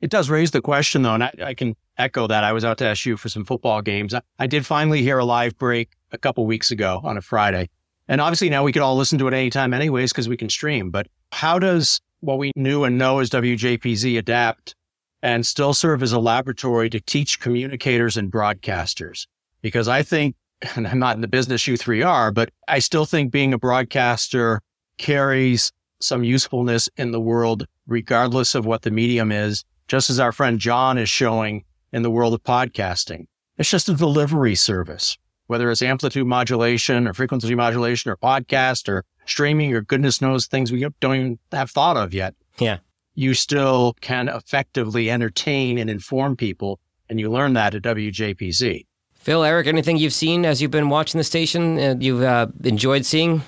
It 0.00 0.10
does 0.10 0.30
raise 0.30 0.52
the 0.52 0.62
question, 0.62 1.02
though, 1.02 1.14
and 1.14 1.24
I, 1.24 1.32
I 1.44 1.54
can 1.54 1.76
echo 1.98 2.26
that. 2.28 2.44
I 2.44 2.52
was 2.52 2.64
out 2.64 2.78
to 2.78 2.86
SU 2.86 3.16
for 3.16 3.28
some 3.28 3.44
football 3.44 3.82
games. 3.82 4.14
I, 4.14 4.22
I 4.38 4.46
did 4.46 4.64
finally 4.64 5.02
hear 5.02 5.18
a 5.18 5.24
live 5.24 5.58
break 5.58 5.90
a 6.12 6.18
couple 6.18 6.46
weeks 6.46 6.70
ago 6.70 7.00
on 7.04 7.18
a 7.18 7.20
Friday. 7.20 7.68
And 8.06 8.22
obviously 8.22 8.48
now 8.48 8.64
we 8.64 8.72
could 8.72 8.80
all 8.80 8.96
listen 8.96 9.18
to 9.18 9.28
it 9.28 9.34
anytime 9.34 9.74
anyways 9.74 10.12
because 10.12 10.28
we 10.28 10.36
can 10.38 10.48
stream. 10.48 10.90
But 10.90 11.08
how 11.30 11.58
does 11.58 12.00
what 12.20 12.38
we 12.38 12.52
knew 12.56 12.84
and 12.84 12.98
know 12.98 13.18
as 13.18 13.30
WJPZ 13.30 14.18
adapt 14.18 14.74
and 15.22 15.46
still 15.46 15.74
serve 15.74 16.02
as 16.02 16.12
a 16.12 16.18
laboratory 16.18 16.90
to 16.90 17.00
teach 17.00 17.40
communicators 17.40 18.16
and 18.16 18.30
broadcasters. 18.30 19.26
Because 19.62 19.88
I 19.88 20.02
think, 20.02 20.36
and 20.76 20.86
I'm 20.86 20.98
not 20.98 21.16
in 21.16 21.20
the 21.20 21.28
business 21.28 21.66
you 21.66 21.76
three 21.76 22.02
are, 22.02 22.30
but 22.30 22.50
I 22.66 22.78
still 22.78 23.04
think 23.04 23.32
being 23.32 23.52
a 23.52 23.58
broadcaster 23.58 24.60
carries 24.98 25.72
some 26.00 26.22
usefulness 26.22 26.88
in 26.96 27.10
the 27.10 27.20
world, 27.20 27.66
regardless 27.86 28.54
of 28.54 28.66
what 28.66 28.82
the 28.82 28.90
medium 28.90 29.32
is, 29.32 29.64
just 29.88 30.10
as 30.10 30.20
our 30.20 30.32
friend 30.32 30.58
John 30.58 30.98
is 30.98 31.08
showing 31.08 31.64
in 31.92 32.02
the 32.02 32.10
world 32.10 32.34
of 32.34 32.42
podcasting. 32.42 33.26
It's 33.56 33.70
just 33.70 33.88
a 33.88 33.94
delivery 33.94 34.54
service, 34.54 35.18
whether 35.46 35.70
it's 35.70 35.82
amplitude 35.82 36.26
modulation 36.26 37.08
or 37.08 37.14
frequency 37.14 37.54
modulation 37.54 38.10
or 38.10 38.16
podcast 38.16 38.88
or 38.88 39.04
streaming 39.28 39.72
or 39.74 39.80
goodness 39.80 40.20
knows 40.20 40.46
things 40.46 40.72
we 40.72 40.86
don't 41.00 41.14
even 41.14 41.38
have 41.52 41.70
thought 41.70 41.96
of 41.96 42.14
yet. 42.14 42.34
Yeah. 42.58 42.78
You 43.14 43.34
still 43.34 43.94
can 44.00 44.28
effectively 44.28 45.10
entertain 45.10 45.78
and 45.78 45.90
inform 45.90 46.36
people. 46.36 46.80
And 47.10 47.18
you 47.18 47.30
learn 47.30 47.54
that 47.54 47.74
at 47.74 47.82
WJPZ. 47.82 48.86
Phil, 49.14 49.44
Eric, 49.44 49.66
anything 49.66 49.96
you've 49.96 50.12
seen 50.12 50.44
as 50.44 50.62
you've 50.62 50.70
been 50.70 50.88
watching 50.88 51.18
the 51.18 51.24
station 51.24 51.78
and 51.78 52.02
you've 52.02 52.22
uh, 52.22 52.46
enjoyed 52.64 53.04
seeing? 53.04 53.42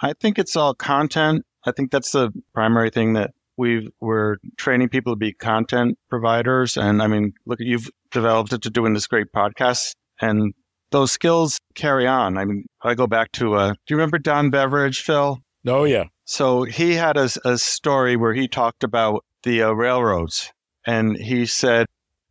I 0.00 0.12
think 0.12 0.38
it's 0.38 0.56
all 0.56 0.74
content. 0.74 1.44
I 1.64 1.72
think 1.72 1.90
that's 1.90 2.12
the 2.12 2.30
primary 2.52 2.90
thing 2.90 3.14
that 3.14 3.30
we 3.56 3.90
we're 4.00 4.36
training 4.56 4.88
people 4.88 5.12
to 5.12 5.16
be 5.16 5.32
content 5.32 5.98
providers. 6.10 6.76
And 6.76 7.02
I 7.02 7.06
mean, 7.06 7.32
look, 7.46 7.60
you've 7.60 7.88
developed 8.10 8.52
it 8.52 8.62
to 8.62 8.70
doing 8.70 8.92
this 8.92 9.06
great 9.06 9.32
podcast, 9.34 9.94
and 10.20 10.54
those 10.90 11.12
skills 11.12 11.58
carry 11.74 12.06
on. 12.06 12.38
I 12.38 12.44
mean, 12.44 12.66
I 12.82 12.94
go 12.94 13.06
back 13.06 13.32
to, 13.32 13.54
uh, 13.54 13.68
do 13.70 13.76
you 13.90 13.96
remember 13.96 14.18
Don 14.18 14.50
Beveridge, 14.50 15.00
Phil? 15.00 15.38
Oh, 15.66 15.84
yeah. 15.84 16.04
So 16.24 16.62
he 16.64 16.94
had 16.94 17.16
a, 17.16 17.28
a 17.44 17.58
story 17.58 18.16
where 18.16 18.34
he 18.34 18.48
talked 18.48 18.84
about 18.84 19.24
the 19.42 19.62
uh, 19.62 19.72
railroads. 19.72 20.50
And 20.86 21.16
he 21.16 21.46
said, 21.46 21.86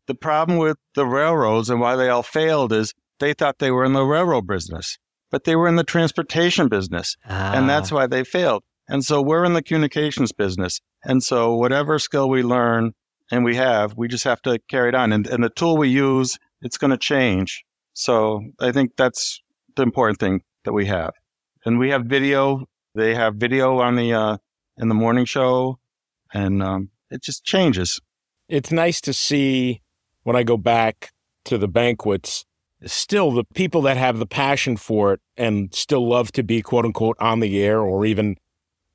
the 0.08 0.16
problem 0.16 0.58
with 0.58 0.78
the 0.96 1.06
railroads 1.06 1.70
and 1.70 1.80
why 1.80 1.96
they 1.96 2.10
all 2.10 2.24
failed 2.24 2.74
is 2.74 2.94
they 3.20 3.34
thought 3.34 3.60
they 3.60 3.72
were 3.72 3.86
in 3.86 3.94
the 3.94 4.04
railroad 4.04 4.48
business, 4.48 4.98
but 5.32 5.46
they 5.46 5.56
were 5.56 5.68
in 5.68 5.76
the 5.76 5.84
transportation 5.84 6.68
business. 6.68 7.16
Ah. 7.28 7.54
And 7.54 7.70
that's 7.70 7.92
why 7.92 8.08
they 8.08 8.24
failed. 8.24 8.64
And 8.88 9.06
so 9.06 9.22
we're 9.22 9.46
in 9.46 9.54
the 9.54 9.64
communications 9.64 10.32
business. 10.32 10.80
And 11.04 11.24
so 11.24 11.56
whatever 11.56 12.00
skill 12.00 12.30
we 12.30 12.44
learn 12.44 12.92
and 13.32 13.46
we 13.46 13.56
have, 13.56 13.96
we 13.96 14.08
just 14.08 14.26
have 14.26 14.42
to 14.42 14.60
carry 14.70 14.90
it 14.90 14.96
on. 14.96 15.14
And, 15.14 15.26
and 15.28 15.44
the 15.44 15.50
tool 15.50 15.78
we 15.78 15.90
use, 15.90 16.38
it's 16.62 16.78
going 16.78 16.92
to 16.92 16.98
change. 16.98 17.64
So 17.94 18.42
I 18.60 18.72
think 18.72 18.92
that's 18.98 19.42
the 19.76 19.84
important 19.84 20.20
thing 20.20 20.42
that 20.66 20.74
we 20.74 20.86
have. 20.88 21.12
And 21.66 21.80
we 21.80 21.90
have 21.90 22.06
video. 22.06 22.66
They 22.96 23.16
have 23.16 23.36
video 23.36 23.80
on 23.80 23.96
the 23.96 24.14
uh, 24.14 24.38
in 24.78 24.88
the 24.90 24.96
morning 24.96 25.26
show, 25.26 25.80
and 26.34 26.62
um, 26.62 26.90
it 27.10 27.24
just 27.24 27.44
changes. 27.44 28.00
It's 28.50 28.72
nice 28.72 29.00
to 29.02 29.14
see 29.14 29.82
when 30.24 30.36
I 30.36 30.44
go 30.44 30.58
back 30.58 31.12
to 31.46 31.58
the 31.58 31.68
banquets. 31.68 32.46
Still, 32.86 33.32
the 33.32 33.46
people 33.56 33.82
that 33.84 33.96
have 33.98 34.20
the 34.20 34.26
passion 34.26 34.76
for 34.76 35.14
it 35.14 35.22
and 35.38 35.74
still 35.74 36.08
love 36.08 36.32
to 36.34 36.44
be 36.44 36.62
quote 36.62 36.86
unquote 36.86 37.16
on 37.20 37.40
the 37.40 37.64
air 37.64 37.80
or 37.80 38.06
even 38.06 38.36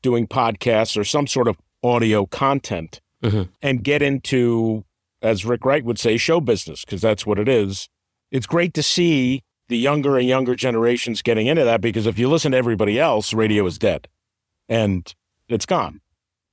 doing 0.02 0.26
podcasts 0.28 0.96
or 0.96 1.04
some 1.04 1.26
sort 1.26 1.48
of 1.48 1.56
audio 1.82 2.26
content 2.26 3.00
Mhm. 3.22 3.48
and 3.62 3.82
get 3.82 4.02
into, 4.02 4.84
as 5.22 5.44
Rick 5.44 5.64
Wright 5.64 5.84
would 5.84 5.98
say, 5.98 6.16
show 6.16 6.40
business, 6.40 6.84
because 6.84 7.00
that's 7.00 7.24
what 7.26 7.38
it 7.38 7.48
is. 7.48 7.88
It's 8.30 8.46
great 8.46 8.74
to 8.74 8.82
see 8.82 9.42
the 9.68 9.78
younger 9.78 10.16
and 10.16 10.26
younger 10.26 10.54
generations 10.54 11.22
getting 11.22 11.46
into 11.46 11.64
that 11.64 11.80
because 11.80 12.06
if 12.06 12.18
you 12.18 12.28
listen 12.28 12.52
to 12.52 12.58
everybody 12.58 12.98
else, 12.98 13.32
radio 13.32 13.66
is 13.66 13.78
dead 13.78 14.08
and 14.68 15.14
it's 15.48 15.66
gone. 15.66 16.00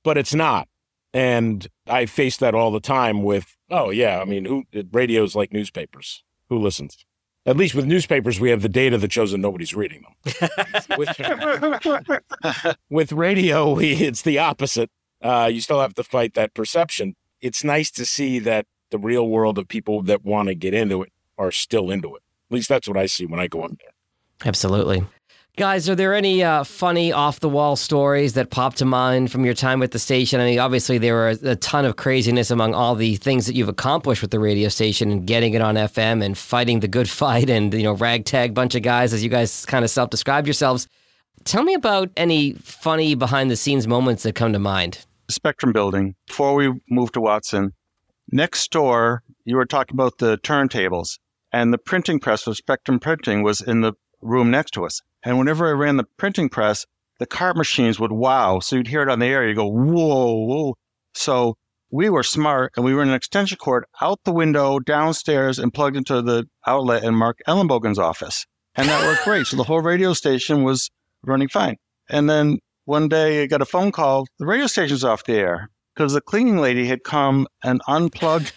But 0.04 0.18
it's 0.18 0.34
not. 0.34 0.68
And 1.12 1.66
I 1.86 2.06
face 2.06 2.36
that 2.38 2.54
all 2.54 2.70
the 2.70 2.80
time 2.80 3.22
with, 3.22 3.56
oh, 3.70 3.90
yeah, 3.90 4.20
I 4.20 4.24
mean, 4.24 4.44
who 4.44 4.64
radio's 4.92 5.34
like 5.34 5.52
newspapers. 5.52 6.22
Who 6.48 6.58
listens? 6.58 7.04
At 7.46 7.56
least 7.56 7.74
with 7.74 7.86
newspapers, 7.86 8.38
we 8.38 8.50
have 8.50 8.62
the 8.62 8.68
data 8.68 8.98
that 8.98 9.12
shows 9.12 9.32
that 9.32 9.38
nobody's 9.38 9.74
reading 9.74 10.02
them. 10.02 10.48
with, 10.98 11.16
with 12.90 13.12
radio, 13.12 13.72
we, 13.76 13.92
it's 13.92 14.22
the 14.22 14.38
opposite. 14.38 14.90
Uh, 15.22 15.48
you 15.50 15.60
still 15.60 15.80
have 15.80 15.94
to 15.94 16.04
fight 16.04 16.34
that 16.34 16.54
perception. 16.54 17.14
It's 17.40 17.64
nice 17.64 17.90
to 17.92 18.04
see 18.04 18.38
that 18.40 18.66
the 18.90 18.98
real 18.98 19.28
world 19.28 19.58
of 19.58 19.68
people 19.68 20.02
that 20.02 20.24
want 20.24 20.48
to 20.48 20.54
get 20.54 20.74
into 20.74 21.02
it 21.02 21.12
are 21.38 21.50
still 21.50 21.90
into 21.90 22.14
it. 22.14 22.22
At 22.50 22.54
least 22.54 22.68
that's 22.68 22.88
what 22.88 22.96
I 22.96 23.06
see 23.06 23.26
when 23.26 23.40
I 23.40 23.48
go 23.48 23.64
in 23.64 23.76
there. 23.80 23.92
Absolutely. 24.44 25.04
Guys, 25.56 25.88
are 25.88 25.94
there 25.94 26.12
any 26.12 26.44
uh, 26.44 26.64
funny 26.64 27.12
off 27.12 27.40
the 27.40 27.48
wall 27.48 27.76
stories 27.76 28.34
that 28.34 28.50
pop 28.50 28.74
to 28.74 28.84
mind 28.84 29.32
from 29.32 29.46
your 29.46 29.54
time 29.54 29.80
with 29.80 29.92
the 29.92 29.98
station? 29.98 30.38
I 30.38 30.44
mean, 30.44 30.58
obviously, 30.58 30.98
there 30.98 31.14
were 31.14 31.28
a 31.28 31.56
ton 31.56 31.86
of 31.86 31.96
craziness 31.96 32.50
among 32.50 32.74
all 32.74 32.94
the 32.94 33.16
things 33.16 33.46
that 33.46 33.54
you've 33.54 33.70
accomplished 33.70 34.20
with 34.20 34.32
the 34.32 34.38
radio 34.38 34.68
station 34.68 35.10
and 35.10 35.26
getting 35.26 35.54
it 35.54 35.62
on 35.62 35.76
FM 35.76 36.22
and 36.22 36.36
fighting 36.36 36.80
the 36.80 36.88
good 36.88 37.08
fight 37.22 37.48
and, 37.48 37.72
you 37.72 37.84
know, 37.84 37.94
ragtag 37.94 38.52
bunch 38.52 38.74
of 38.74 38.82
guys, 38.82 39.14
as 39.14 39.24
you 39.24 39.30
guys 39.30 39.64
kind 39.64 39.82
of 39.82 39.90
self 39.90 40.10
described 40.10 40.46
yourselves. 40.46 40.88
Tell 41.44 41.62
me 41.62 41.72
about 41.72 42.10
any 42.18 42.52
funny 42.54 43.14
behind 43.14 43.50
the 43.50 43.56
scenes 43.56 43.86
moments 43.86 44.24
that 44.24 44.34
come 44.34 44.52
to 44.52 44.58
mind. 44.58 45.06
Spectrum 45.30 45.72
building 45.72 46.16
before 46.26 46.54
we 46.54 46.70
moved 46.90 47.14
to 47.14 47.20
Watson. 47.22 47.72
Next 48.30 48.70
door, 48.72 49.22
you 49.46 49.56
were 49.56 49.64
talking 49.64 49.94
about 49.94 50.18
the 50.18 50.36
turntables, 50.38 51.18
and 51.56 51.72
the 51.72 51.78
printing 51.78 52.20
press 52.20 52.42
for 52.42 52.54
Spectrum 52.54 52.98
Printing 52.98 53.42
was 53.42 53.62
in 53.62 53.80
the 53.80 53.94
room 54.20 54.50
next 54.50 54.72
to 54.72 54.84
us. 54.84 55.00
And 55.22 55.38
whenever 55.38 55.66
I 55.66 55.72
ran 55.72 55.96
the 55.96 56.04
printing 56.18 56.50
press, 56.50 56.84
the 57.18 57.24
cart 57.24 57.56
machines 57.56 57.98
would 57.98 58.12
wow. 58.12 58.60
So 58.60 58.76
you'd 58.76 58.88
hear 58.88 59.00
it 59.00 59.08
on 59.08 59.20
the 59.20 59.26
air. 59.26 59.48
You 59.48 59.54
go, 59.54 59.66
whoa, 59.66 60.34
whoa. 60.34 60.74
So 61.14 61.56
we 61.90 62.10
were 62.10 62.22
smart 62.22 62.74
and 62.76 62.84
we 62.84 62.92
ran 62.92 63.08
an 63.08 63.14
extension 63.14 63.56
cord 63.56 63.86
out 64.02 64.20
the 64.24 64.32
window 64.32 64.78
downstairs 64.80 65.58
and 65.58 65.72
plugged 65.72 65.96
into 65.96 66.20
the 66.20 66.44
outlet 66.66 67.04
in 67.04 67.14
Mark 67.14 67.38
Ellenbogen's 67.48 67.98
office. 67.98 68.46
And 68.74 68.86
that 68.90 69.06
worked 69.06 69.24
great. 69.24 69.46
So 69.46 69.56
the 69.56 69.64
whole 69.64 69.80
radio 69.80 70.12
station 70.12 70.62
was 70.62 70.90
running 71.22 71.48
fine. 71.48 71.76
And 72.10 72.28
then 72.28 72.58
one 72.84 73.08
day 73.08 73.42
I 73.42 73.46
got 73.46 73.62
a 73.62 73.64
phone 73.64 73.92
call. 73.92 74.26
The 74.38 74.44
radio 74.44 74.66
station's 74.66 75.04
off 75.04 75.24
the 75.24 75.36
air 75.36 75.70
because 75.94 76.12
the 76.12 76.20
cleaning 76.20 76.58
lady 76.58 76.86
had 76.86 77.02
come 77.02 77.48
and 77.64 77.80
unplugged 77.88 78.52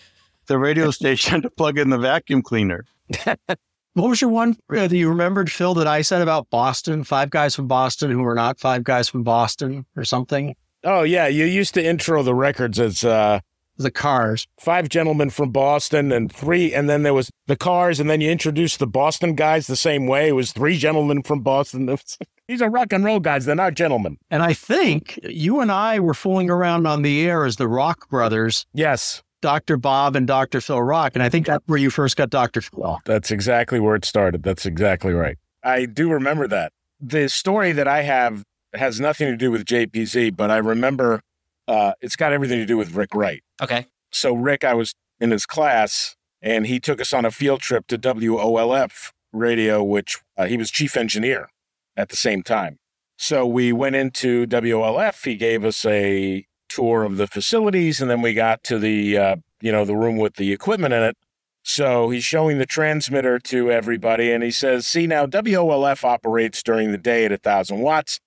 the 0.50 0.60
radio 0.60 0.92
station 1.00 1.42
to 1.44 1.50
plug 1.50 1.78
in 1.80 1.90
the 1.90 1.98
vacuum 1.98 2.42
cleaner. 2.42 2.84
What 3.94 4.10
was 4.10 4.22
your 4.22 4.30
one 4.30 4.56
uh, 4.70 4.88
that 4.88 4.96
you 4.96 5.10
remembered, 5.10 5.52
Phil, 5.52 5.74
that 5.76 5.88
I 5.88 6.02
said 6.02 6.22
about 6.22 6.50
Boston? 6.50 7.04
Five 7.04 7.32
guys 7.32 7.56
from 7.56 7.68
Boston 7.68 8.12
who 8.12 8.22
were 8.22 8.36
not 8.36 8.60
five 8.60 8.84
guys 8.84 9.10
from 9.10 9.24
Boston 9.24 9.86
or 9.96 10.04
something? 10.04 10.56
Oh, 10.84 11.04
yeah. 11.04 11.28
You 11.28 11.46
used 11.46 11.74
to 11.74 11.84
intro 11.84 12.22
the 12.24 12.36
records 12.36 12.80
as 12.80 13.04
uh, 13.04 13.40
The 13.78 13.92
cars. 13.92 14.48
five 14.60 14.90
gentlemen 14.90 15.32
from 15.32 15.52
Boston 15.52 16.12
and 16.12 16.32
three, 16.32 16.74
and 16.74 16.90
then 16.90 17.04
there 17.04 17.14
was 17.16 17.32
the 17.48 17.58
cars, 17.58 18.00
and 18.00 18.10
then 18.10 18.22
you 18.22 18.30
introduced 18.30 18.80
the 18.80 18.88
Boston 18.88 19.34
guys 19.36 19.68
the 19.68 19.76
same 19.76 20.06
way. 20.08 20.30
It 20.30 20.34
was 20.34 20.54
three 20.54 20.78
gentlemen 20.78 21.24
from 21.24 21.42
Boston. 21.42 21.88
These 22.48 22.62
are 22.62 22.70
rock 22.70 22.94
and 22.94 23.04
roll 23.04 23.20
guys. 23.20 23.46
They're 23.46 23.56
not 23.56 23.74
gentlemen. 23.74 24.18
And 24.30 24.42
I 24.44 24.54
think 24.54 25.20
you 25.24 25.60
and 25.60 25.72
I 25.72 26.00
were 26.00 26.14
fooling 26.14 26.50
around 26.50 26.88
on 26.88 27.02
the 27.02 27.28
air 27.28 27.44
as 27.46 27.56
the 27.58 27.68
Rock 27.68 28.08
brothers, 28.10 28.66
Yes, 28.74 29.22
Dr. 29.42 29.78
Bob 29.78 30.16
and 30.16 30.28
Dr. 30.28 30.62
Phil 30.62 30.82
Rock. 30.82 31.14
And 31.16 31.24
I 31.24 31.30
think 31.30 31.46
that's 31.46 31.64
where 31.68 31.80
you 31.80 31.90
first 31.90 32.16
got 32.18 32.30
Dr. 32.30 32.62
Phil. 32.62 33.00
that's 33.06 33.32
exactly 33.32 33.80
where 33.80 33.96
it 33.96 34.06
started. 34.06 34.44
That's 34.44 34.66
exactly 34.66 35.14
right. 35.14 35.38
I 35.64 35.86
do 35.86 36.10
remember 36.12 36.48
that. 36.48 36.72
The 37.00 37.30
story 37.30 37.72
that 37.74 37.88
I 37.88 38.02
have 38.02 38.44
has 38.74 39.00
nothing 39.00 39.28
to 39.28 39.38
do 39.38 39.52
with 39.52 39.66
JPZ, 39.66 40.36
but 40.36 40.52
I 40.52 40.58
remember 40.58 41.22
uh, 41.68 41.94
it's 42.02 42.16
got 42.16 42.34
everything 42.34 42.60
to 42.60 42.66
do 42.66 42.78
with 42.78 42.94
Rick 42.94 43.14
Wright. 43.14 43.42
Okay. 43.62 43.88
So 44.12 44.34
Rick, 44.34 44.64
I 44.64 44.74
was 44.74 44.94
in 45.20 45.32
his 45.32 45.46
class, 45.46 46.16
and 46.42 46.68
he 46.68 46.80
took 46.80 47.00
us 47.00 47.14
on 47.14 47.26
a 47.26 47.32
field 47.32 47.62
trip 47.62 47.88
to 47.88 47.98
WOLF 47.98 49.12
radio, 49.32 49.84
which 49.84 50.18
uh, 50.38 50.46
he 50.46 50.58
was 50.58 50.72
chief 50.72 50.98
engineer 50.98 51.50
at 51.96 52.10
the 52.10 52.16
same 52.16 52.44
time. 52.44 52.78
So 53.18 53.46
we 53.46 53.74
went 53.74 53.96
into 53.96 54.48
WLF. 54.48 55.26
He 55.26 55.36
gave 55.36 55.66
us 55.66 55.86
a 55.86 56.46
tour 56.70 57.04
of 57.04 57.18
the 57.18 57.28
facilities, 57.28 58.00
and 58.00 58.10
then 58.10 58.22
we 58.22 58.34
got 58.34 58.64
to 58.64 58.80
the 58.80 59.18
uh, 59.18 59.36
you 59.62 59.72
know 59.72 59.84
the 59.84 59.96
room 59.96 60.18
with 60.18 60.36
the 60.36 60.54
equipment 60.54 60.94
in 60.94 61.04
it. 61.04 61.18
So 61.64 62.10
he's 62.10 62.24
showing 62.24 62.58
the 62.58 62.66
transmitter 62.66 63.38
to 63.40 63.72
everybody, 63.72 64.32
and 64.32 64.44
he 64.44 64.52
says, 64.52 64.88
"See 64.88 65.08
now, 65.08 65.26
WOLF 65.26 66.04
operates 66.04 66.64
during 66.64 66.92
the 66.92 66.98
day 66.98 67.26
at 67.26 67.44
thousand 67.44 67.80
watts, 67.80 68.20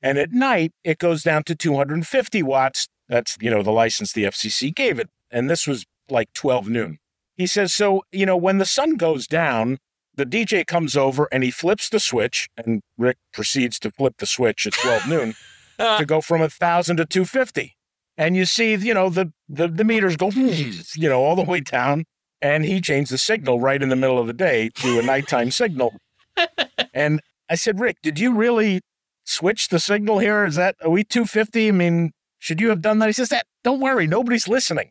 and 0.00 0.18
at 0.18 0.32
night 0.32 0.72
it 0.82 0.98
goes 0.98 1.22
down 1.22 1.44
to 1.44 1.54
250 1.54 2.42
watts. 2.42 2.88
That's 3.08 3.36
you 3.40 3.50
know 3.50 3.62
the 3.62 3.70
license 3.70 4.12
the 4.12 4.24
FCC 4.24 4.74
gave 4.74 4.98
it, 4.98 5.08
and 5.30 5.48
this 5.48 5.66
was 5.66 5.84
like 6.10 6.32
12 6.32 6.68
noon." 6.68 6.98
He 7.36 7.46
says, 7.46 7.72
"So 7.72 8.02
you 8.10 8.26
know 8.26 8.36
when 8.36 8.58
the 8.58 8.66
sun 8.66 8.96
goes 8.96 9.26
down." 9.26 9.78
The 10.14 10.26
DJ 10.26 10.66
comes 10.66 10.94
over 10.94 11.26
and 11.32 11.42
he 11.42 11.50
flips 11.50 11.88
the 11.88 11.98
switch, 11.98 12.50
and 12.54 12.82
Rick 12.98 13.16
proceeds 13.32 13.78
to 13.78 13.90
flip 13.90 14.18
the 14.18 14.26
switch 14.26 14.66
at 14.66 14.74
12 14.74 15.08
noon 15.08 15.34
to 15.78 16.04
go 16.06 16.20
from 16.20 16.42
a 16.42 16.50
thousand 16.50 16.98
to 16.98 17.06
250. 17.06 17.74
And 18.16 18.36
you 18.36 18.44
see, 18.44 18.74
you 18.74 18.94
know, 18.94 19.08
the, 19.08 19.32
the, 19.48 19.68
the 19.68 19.84
meters 19.84 20.16
go, 20.16 20.30
hmm. 20.30 20.48
you 20.94 21.08
know, 21.08 21.22
all 21.22 21.36
the 21.36 21.42
way 21.42 21.60
down. 21.60 22.04
And 22.40 22.64
he 22.64 22.80
changed 22.80 23.12
the 23.12 23.18
signal 23.18 23.60
right 23.60 23.80
in 23.80 23.88
the 23.88 23.96
middle 23.96 24.18
of 24.18 24.26
the 24.26 24.32
day 24.32 24.70
to 24.76 24.98
a 24.98 25.02
nighttime 25.02 25.50
signal. 25.52 25.94
And 26.92 27.20
I 27.48 27.54
said, 27.54 27.78
Rick, 27.78 27.98
did 28.02 28.18
you 28.18 28.34
really 28.34 28.80
switch 29.24 29.68
the 29.68 29.78
signal 29.78 30.18
here? 30.18 30.44
Is 30.44 30.56
that, 30.56 30.76
are 30.82 30.90
we 30.90 31.04
250? 31.04 31.68
I 31.68 31.70
mean, 31.70 32.10
should 32.38 32.60
you 32.60 32.70
have 32.70 32.82
done 32.82 32.98
that? 32.98 33.06
He 33.06 33.12
says, 33.12 33.28
that, 33.28 33.46
don't 33.62 33.80
worry, 33.80 34.06
nobody's 34.06 34.48
listening. 34.48 34.90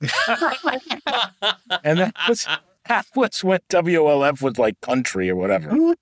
and 0.00 1.98
that 1.98 2.14
was, 2.28 2.46
that 2.88 3.06
was 3.16 3.42
when 3.42 3.60
WLF 3.68 4.42
was 4.42 4.58
like 4.58 4.80
country 4.80 5.28
or 5.28 5.36
whatever. 5.36 5.94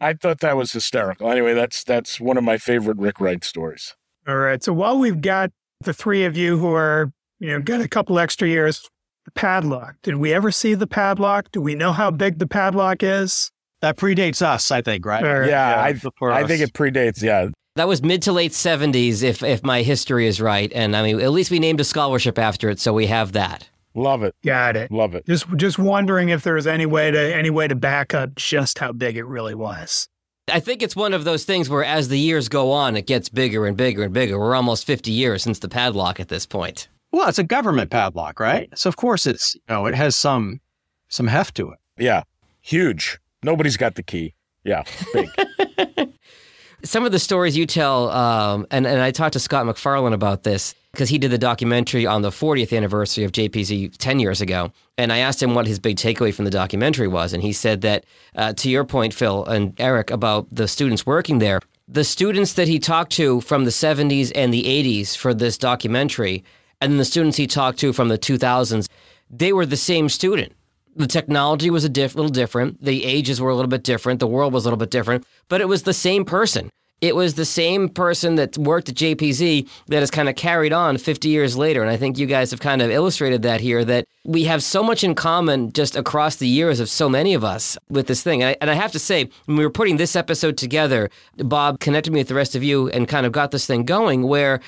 I 0.00 0.12
thought 0.12 0.40
that 0.40 0.56
was 0.56 0.72
hysterical. 0.72 1.30
Anyway, 1.30 1.54
that's 1.54 1.82
that's 1.82 2.20
one 2.20 2.36
of 2.36 2.44
my 2.44 2.58
favorite 2.58 2.98
Rick 2.98 3.20
Wright 3.20 3.42
stories. 3.42 3.94
All 4.28 4.36
right. 4.36 4.62
So 4.62 4.72
while 4.72 4.98
we've 4.98 5.20
got 5.20 5.52
the 5.86 5.94
three 5.94 6.24
of 6.24 6.36
you 6.36 6.58
who 6.58 6.74
are, 6.74 7.10
you 7.40 7.48
know, 7.48 7.60
got 7.60 7.80
a 7.80 7.88
couple 7.88 8.18
extra 8.18 8.46
years, 8.46 8.86
the 9.24 9.30
padlock. 9.30 9.94
Did 10.02 10.16
we 10.16 10.34
ever 10.34 10.50
see 10.50 10.74
the 10.74 10.86
padlock? 10.86 11.50
Do 11.52 11.60
we 11.62 11.74
know 11.74 11.92
how 11.92 12.10
big 12.10 12.38
the 12.38 12.46
padlock 12.46 13.02
is? 13.02 13.50
That 13.80 13.96
predates 13.96 14.42
us, 14.42 14.70
I 14.70 14.82
think, 14.82 15.04
right? 15.06 15.24
Or- 15.24 15.46
Yeah, 15.46 15.74
I, 15.80 15.88
I 15.88 16.44
think 16.46 16.60
it 16.62 16.72
predates. 16.74 17.22
Yeah, 17.22 17.48
That 17.76 17.88
was 17.88 18.02
mid 18.02 18.22
to 18.22 18.32
late 18.32 18.52
70s, 18.52 19.22
if, 19.22 19.42
if 19.42 19.62
my 19.64 19.82
history 19.82 20.26
is 20.26 20.40
right. 20.40 20.70
And 20.74 20.94
I 20.96 21.02
mean, 21.02 21.20
at 21.20 21.30
least 21.32 21.50
we 21.50 21.58
named 21.58 21.80
a 21.80 21.84
scholarship 21.84 22.38
after 22.38 22.68
it, 22.70 22.78
so 22.80 22.92
we 22.92 23.06
have 23.06 23.32
that. 23.32 23.68
love 23.94 24.22
it, 24.22 24.34
Got 24.44 24.76
it. 24.76 24.90
love 24.90 25.14
it. 25.14 25.24
Just 25.26 25.46
just 25.56 25.78
wondering 25.78 26.28
if 26.30 26.42
there's 26.42 26.66
any 26.66 26.86
way 26.86 27.10
to 27.10 27.34
any 27.34 27.50
way 27.50 27.66
to 27.68 27.74
back 27.74 28.12
up 28.14 28.34
just 28.34 28.78
how 28.78 28.92
big 28.92 29.16
it 29.16 29.24
really 29.24 29.54
was. 29.54 30.08
I 30.48 30.60
think 30.60 30.82
it's 30.82 30.94
one 30.94 31.12
of 31.12 31.24
those 31.24 31.44
things 31.44 31.68
where 31.68 31.84
as 31.84 32.08
the 32.08 32.18
years 32.18 32.48
go 32.48 32.70
on, 32.70 32.96
it 32.96 33.06
gets 33.06 33.28
bigger 33.28 33.66
and 33.66 33.76
bigger 33.76 34.04
and 34.04 34.12
bigger. 34.14 34.38
We're 34.38 34.54
almost 34.54 34.86
50 34.86 35.10
years 35.10 35.42
since 35.42 35.58
the 35.58 35.68
padlock 35.68 36.20
at 36.20 36.28
this 36.28 36.46
point. 36.46 36.88
Well, 37.10 37.28
it's 37.28 37.38
a 37.38 37.44
government 37.44 37.90
padlock, 37.90 38.38
right? 38.38 38.68
So 38.78 38.88
of 38.88 38.96
course 38.96 39.26
it's 39.26 39.54
you 39.54 39.60
know 39.68 39.86
it 39.86 39.94
has 39.94 40.14
some 40.14 40.60
some 41.08 41.26
heft 41.26 41.56
to 41.56 41.70
it. 41.70 41.78
Yeah, 41.98 42.22
huge. 42.60 43.18
Nobody's 43.42 43.76
got 43.76 43.94
the 43.94 44.02
key. 44.02 44.34
Yeah, 44.64 44.84
big. 45.12 45.28
Some 46.82 47.04
of 47.04 47.12
the 47.12 47.18
stories 47.18 47.56
you 47.56 47.66
tell, 47.66 48.10
um, 48.10 48.66
and, 48.70 48.86
and 48.86 49.00
I 49.00 49.10
talked 49.10 49.32
to 49.32 49.40
Scott 49.40 49.66
McFarlane 49.66 50.12
about 50.12 50.42
this 50.42 50.74
because 50.92 51.08
he 51.08 51.18
did 51.18 51.30
the 51.30 51.38
documentary 51.38 52.06
on 52.06 52.22
the 52.22 52.30
40th 52.30 52.74
anniversary 52.74 53.24
of 53.24 53.32
JPZ 53.32 53.96
10 53.96 54.18
years 54.18 54.40
ago. 54.40 54.72
And 54.96 55.12
I 55.12 55.18
asked 55.18 55.42
him 55.42 55.54
what 55.54 55.66
his 55.66 55.78
big 55.78 55.96
takeaway 55.96 56.32
from 56.32 56.44
the 56.44 56.50
documentary 56.50 57.08
was. 57.08 57.32
And 57.32 57.42
he 57.42 57.52
said 57.52 57.82
that, 57.82 58.04
uh, 58.34 58.52
to 58.54 58.70
your 58.70 58.84
point, 58.84 59.12
Phil 59.12 59.44
and 59.44 59.78
Eric, 59.78 60.10
about 60.10 60.46
the 60.50 60.68
students 60.68 61.04
working 61.04 61.38
there, 61.38 61.60
the 61.88 62.04
students 62.04 62.54
that 62.54 62.66
he 62.66 62.78
talked 62.78 63.12
to 63.12 63.40
from 63.42 63.64
the 63.64 63.70
70s 63.70 64.32
and 64.34 64.52
the 64.52 64.64
80s 64.64 65.16
for 65.16 65.34
this 65.34 65.58
documentary, 65.58 66.44
and 66.80 66.92
then 66.92 66.98
the 66.98 67.04
students 67.04 67.36
he 67.36 67.46
talked 67.46 67.78
to 67.80 67.92
from 67.92 68.08
the 68.08 68.18
2000s, 68.18 68.88
they 69.30 69.52
were 69.52 69.66
the 69.66 69.76
same 69.76 70.08
student. 70.08 70.52
The 70.96 71.06
technology 71.06 71.70
was 71.70 71.84
a 71.84 71.88
diff- 71.88 72.14
little 72.14 72.30
different. 72.30 72.82
The 72.82 73.04
ages 73.04 73.40
were 73.40 73.50
a 73.50 73.54
little 73.54 73.68
bit 73.68 73.82
different. 73.82 74.18
The 74.18 74.26
world 74.26 74.52
was 74.52 74.64
a 74.64 74.68
little 74.68 74.78
bit 74.78 74.90
different, 74.90 75.24
but 75.48 75.60
it 75.60 75.68
was 75.68 75.82
the 75.82 75.92
same 75.92 76.24
person. 76.24 76.70
It 77.02 77.14
was 77.14 77.34
the 77.34 77.44
same 77.44 77.90
person 77.90 78.36
that 78.36 78.56
worked 78.56 78.88
at 78.88 78.94
JPZ 78.94 79.68
that 79.88 79.98
has 79.98 80.10
kind 80.10 80.30
of 80.30 80.34
carried 80.34 80.72
on 80.72 80.96
50 80.96 81.28
years 81.28 81.54
later. 81.54 81.82
And 81.82 81.90
I 81.90 81.98
think 81.98 82.16
you 82.16 82.24
guys 82.24 82.50
have 82.52 82.60
kind 82.60 82.80
of 82.80 82.90
illustrated 82.90 83.42
that 83.42 83.60
here 83.60 83.84
that 83.84 84.06
we 84.24 84.44
have 84.44 84.62
so 84.62 84.82
much 84.82 85.04
in 85.04 85.14
common 85.14 85.72
just 85.74 85.94
across 85.94 86.36
the 86.36 86.48
years 86.48 86.80
of 86.80 86.88
so 86.88 87.10
many 87.10 87.34
of 87.34 87.44
us 87.44 87.76
with 87.90 88.06
this 88.06 88.22
thing. 88.22 88.42
And 88.42 88.50
I, 88.50 88.56
and 88.62 88.70
I 88.70 88.74
have 88.74 88.92
to 88.92 88.98
say, 88.98 89.28
when 89.44 89.58
we 89.58 89.64
were 89.64 89.70
putting 89.70 89.98
this 89.98 90.16
episode 90.16 90.56
together, 90.56 91.10
Bob 91.36 91.80
connected 91.80 92.14
me 92.14 92.20
with 92.20 92.28
the 92.28 92.34
rest 92.34 92.56
of 92.56 92.62
you 92.62 92.88
and 92.88 93.06
kind 93.06 93.26
of 93.26 93.32
got 93.32 93.50
this 93.50 93.66
thing 93.66 93.84
going 93.84 94.22
where 94.22 94.60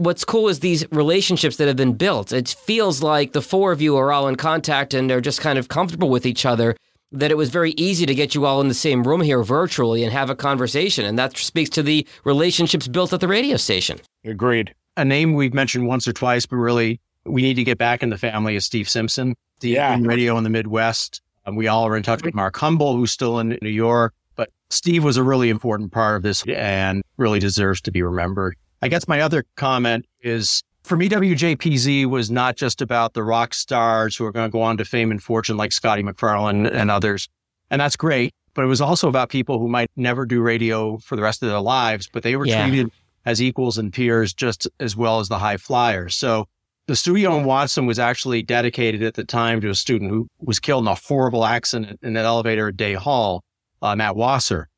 what's 0.00 0.24
cool 0.24 0.48
is 0.48 0.60
these 0.60 0.84
relationships 0.90 1.56
that 1.56 1.68
have 1.68 1.76
been 1.76 1.92
built. 1.94 2.32
It 2.32 2.48
feels 2.48 3.02
like 3.02 3.32
the 3.32 3.42
four 3.42 3.72
of 3.72 3.80
you 3.80 3.96
are 3.96 4.12
all 4.12 4.28
in 4.28 4.36
contact 4.36 4.94
and 4.94 5.08
they're 5.08 5.20
just 5.20 5.40
kind 5.40 5.58
of 5.58 5.68
comfortable 5.68 6.10
with 6.10 6.26
each 6.26 6.44
other. 6.44 6.76
That 7.12 7.30
it 7.32 7.36
was 7.36 7.50
very 7.50 7.72
easy 7.72 8.06
to 8.06 8.14
get 8.14 8.34
you 8.36 8.46
all 8.46 8.60
in 8.60 8.68
the 8.68 8.74
same 8.74 9.02
room 9.02 9.20
here 9.20 9.42
virtually 9.42 10.04
and 10.04 10.12
have 10.12 10.30
a 10.30 10.36
conversation. 10.36 11.04
And 11.04 11.18
that 11.18 11.36
speaks 11.36 11.70
to 11.70 11.82
the 11.82 12.06
relationships 12.24 12.86
built 12.86 13.12
at 13.12 13.20
the 13.20 13.26
radio 13.28 13.56
station. 13.56 13.98
Agreed. 14.24 14.74
A 14.96 15.04
name 15.04 15.34
we've 15.34 15.54
mentioned 15.54 15.86
once 15.88 16.06
or 16.06 16.12
twice, 16.12 16.46
but 16.46 16.56
really 16.56 17.00
we 17.24 17.42
need 17.42 17.54
to 17.54 17.64
get 17.64 17.78
back 17.78 18.02
in 18.02 18.10
the 18.10 18.18
family 18.18 18.54
is 18.56 18.64
Steve 18.64 18.88
Simpson, 18.88 19.34
the 19.60 19.70
Yeah. 19.70 19.98
radio 20.00 20.38
in 20.38 20.44
the 20.44 20.50
Midwest. 20.50 21.20
Um, 21.46 21.56
we 21.56 21.66
all 21.68 21.86
are 21.86 21.96
in 21.96 22.02
touch 22.02 22.22
with 22.22 22.34
Mark 22.34 22.56
Humble, 22.56 22.94
who's 22.96 23.10
still 23.10 23.38
in 23.40 23.58
New 23.60 23.68
York. 23.70 24.14
But 24.36 24.50
Steve 24.70 25.02
was 25.02 25.16
a 25.16 25.22
really 25.24 25.50
important 25.50 25.90
part 25.92 26.16
of 26.16 26.22
this 26.22 26.44
and 26.46 27.02
really 27.16 27.40
deserves 27.40 27.80
to 27.82 27.90
be 27.90 28.02
remembered. 28.02 28.56
I 28.82 28.88
guess 28.88 29.06
my 29.08 29.20
other 29.20 29.44
comment 29.56 30.06
is 30.22 30.62
for 30.82 30.96
me, 30.96 31.08
WJPZ 31.08 32.06
was 32.06 32.30
not 32.30 32.56
just 32.56 32.80
about 32.80 33.12
the 33.12 33.22
rock 33.22 33.52
stars 33.54 34.16
who 34.16 34.24
are 34.24 34.32
going 34.32 34.48
to 34.48 34.52
go 34.52 34.62
on 34.62 34.76
to 34.78 34.84
fame 34.84 35.10
and 35.10 35.22
fortune 35.22 35.56
like 35.56 35.72
Scotty 35.72 36.02
McFarlane 36.02 36.70
and 36.72 36.90
others. 36.90 37.28
And 37.70 37.80
that's 37.80 37.96
great. 37.96 38.34
But 38.54 38.64
it 38.64 38.68
was 38.68 38.80
also 38.80 39.08
about 39.08 39.28
people 39.28 39.58
who 39.58 39.68
might 39.68 39.90
never 39.96 40.26
do 40.26 40.40
radio 40.42 40.98
for 40.98 41.14
the 41.16 41.22
rest 41.22 41.42
of 41.42 41.48
their 41.50 41.60
lives, 41.60 42.08
but 42.12 42.22
they 42.22 42.34
were 42.34 42.46
Yeah. 42.46 42.66
treated 42.66 42.90
as 43.26 43.40
equals 43.40 43.78
and 43.78 43.92
peers 43.92 44.32
just 44.32 44.66
as 44.80 44.96
well 44.96 45.20
as 45.20 45.28
the 45.28 45.38
high 45.38 45.58
flyers. 45.58 46.16
So 46.16 46.46
the 46.86 46.96
studio 46.96 47.36
in 47.38 47.44
Watson 47.44 47.86
was 47.86 47.98
actually 47.98 48.42
dedicated 48.42 49.02
at 49.02 49.14
the 49.14 49.22
time 49.24 49.60
to 49.60 49.68
a 49.68 49.74
student 49.74 50.10
who 50.10 50.26
was 50.40 50.58
killed 50.58 50.84
in 50.84 50.88
a 50.88 50.94
horrible 50.94 51.44
accident 51.44 52.00
in 52.02 52.16
an 52.16 52.24
elevator 52.24 52.68
at 52.68 52.76
Day 52.76 52.94
Hall, 52.94 53.44
uh, 53.82 53.94
Matt 53.94 54.16
Wasser. 54.16 54.68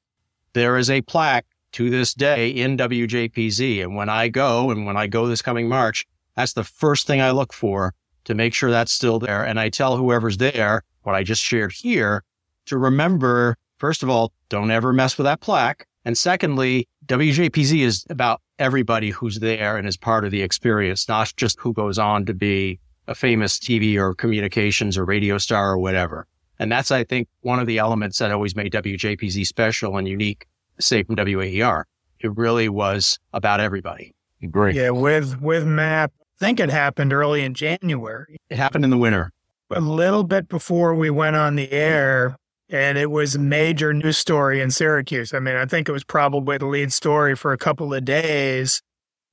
There 0.53 0.77
is 0.77 0.91
a 0.91 1.01
plaque 1.01 1.47
to 1.73 1.91
this 1.91 2.15
day 2.15 2.49
in 2.49 2.77
WJPZ. 2.77 3.83
And 3.83 3.97
when 3.97 4.09
I 4.09 4.29
go 4.29 4.71
and 4.71 4.87
when 4.87 4.97
I 4.97 5.07
go 5.07 5.27
this 5.27 5.43
coming 5.43 5.69
March, 5.69 6.07
that's 6.37 6.53
the 6.53 6.65
first 6.65 7.07
thing 7.07 7.21
I 7.21 7.31
look 7.31 7.53
for 7.53 7.95
to 8.25 8.35
make 8.35 8.55
sure 8.55 8.71
that's 8.71 8.93
still 8.93 9.19
there. 9.19 9.45
And 9.45 9.59
I 9.59 9.69
tell 9.69 9.97
whoever's 9.97 10.37
there 10.37 10.83
what 11.03 11.15
I 11.15 11.23
just 11.23 11.43
shared 11.43 11.73
here 11.73 12.25
to 12.67 12.79
remember, 12.79 13.57
first 13.79 14.03
of 14.03 14.09
all, 14.09 14.33
don't 14.49 14.71
ever 14.71 14.93
mess 14.93 15.19
with 15.19 15.25
that 15.25 15.41
plaque. 15.41 15.87
And 16.05 16.17
secondly, 16.17 16.89
WJPZ 17.07 17.81
is 17.81 18.05
about 18.11 18.41
everybody 18.59 19.11
who's 19.11 19.41
there 19.41 19.77
and 19.77 19.87
is 19.87 19.97
part 19.97 20.25
of 20.25 20.31
the 20.31 20.43
experience, 20.43 21.09
not 21.09 21.33
just 21.37 21.59
who 21.59 21.73
goes 21.73 21.99
on 21.99 22.25
to 22.27 22.35
be 22.35 22.79
a 23.09 23.15
famous 23.15 23.59
TV 23.59 23.97
or 23.97 24.15
communications 24.15 24.97
or 24.97 25.05
radio 25.05 25.39
star 25.39 25.73
or 25.73 25.79
whatever. 25.79 26.27
And 26.59 26.71
that's, 26.71 26.91
I 26.91 27.03
think, 27.03 27.29
one 27.41 27.59
of 27.59 27.67
the 27.67 27.79
elements 27.79 28.19
that 28.19 28.31
always 28.31 28.55
made 28.55 28.73
WJPZ 28.73 29.47
special 29.47 29.97
and 29.97 30.07
unique, 30.07 30.47
say 30.83 31.03
from 31.03 31.17
WAER. 31.17 31.85
It 32.21 32.37
really 32.37 32.69
was 32.69 33.19
about 33.33 33.61
everybody. 33.61 34.15
Agree. 34.43 34.75
Yeah, 34.75 34.91
with 34.91 35.41
with 35.41 35.65
Matt, 35.65 36.11
I 36.21 36.45
think 36.45 36.61
it 36.61 36.71
happened 36.71 37.13
early 37.13 37.45
in 37.45 37.55
January, 37.55 38.37
It 38.51 38.57
happened 38.57 38.85
in 38.85 38.91
the 38.91 38.99
winter. 38.99 39.31
a 39.71 39.81
little 39.81 40.25
bit 40.25 40.49
before 40.49 40.95
we 40.95 41.09
went 41.11 41.37
on 41.37 41.57
the 41.57 41.71
air, 41.73 42.37
and 42.69 42.99
it 42.99 43.11
was 43.11 43.35
a 43.35 43.39
major 43.39 43.93
news 43.95 44.19
story 44.19 44.61
in 44.61 44.71
Syracuse. 44.71 45.33
I 45.33 45.39
mean, 45.39 45.57
I 45.57 45.67
think 45.67 45.89
it 45.89 45.93
was 45.93 46.05
probably 46.05 46.59
the 46.59 46.67
lead 46.67 46.93
story 46.93 47.35
for 47.37 47.53
a 47.53 47.59
couple 47.59 47.95
of 47.95 48.05
days. 48.05 48.83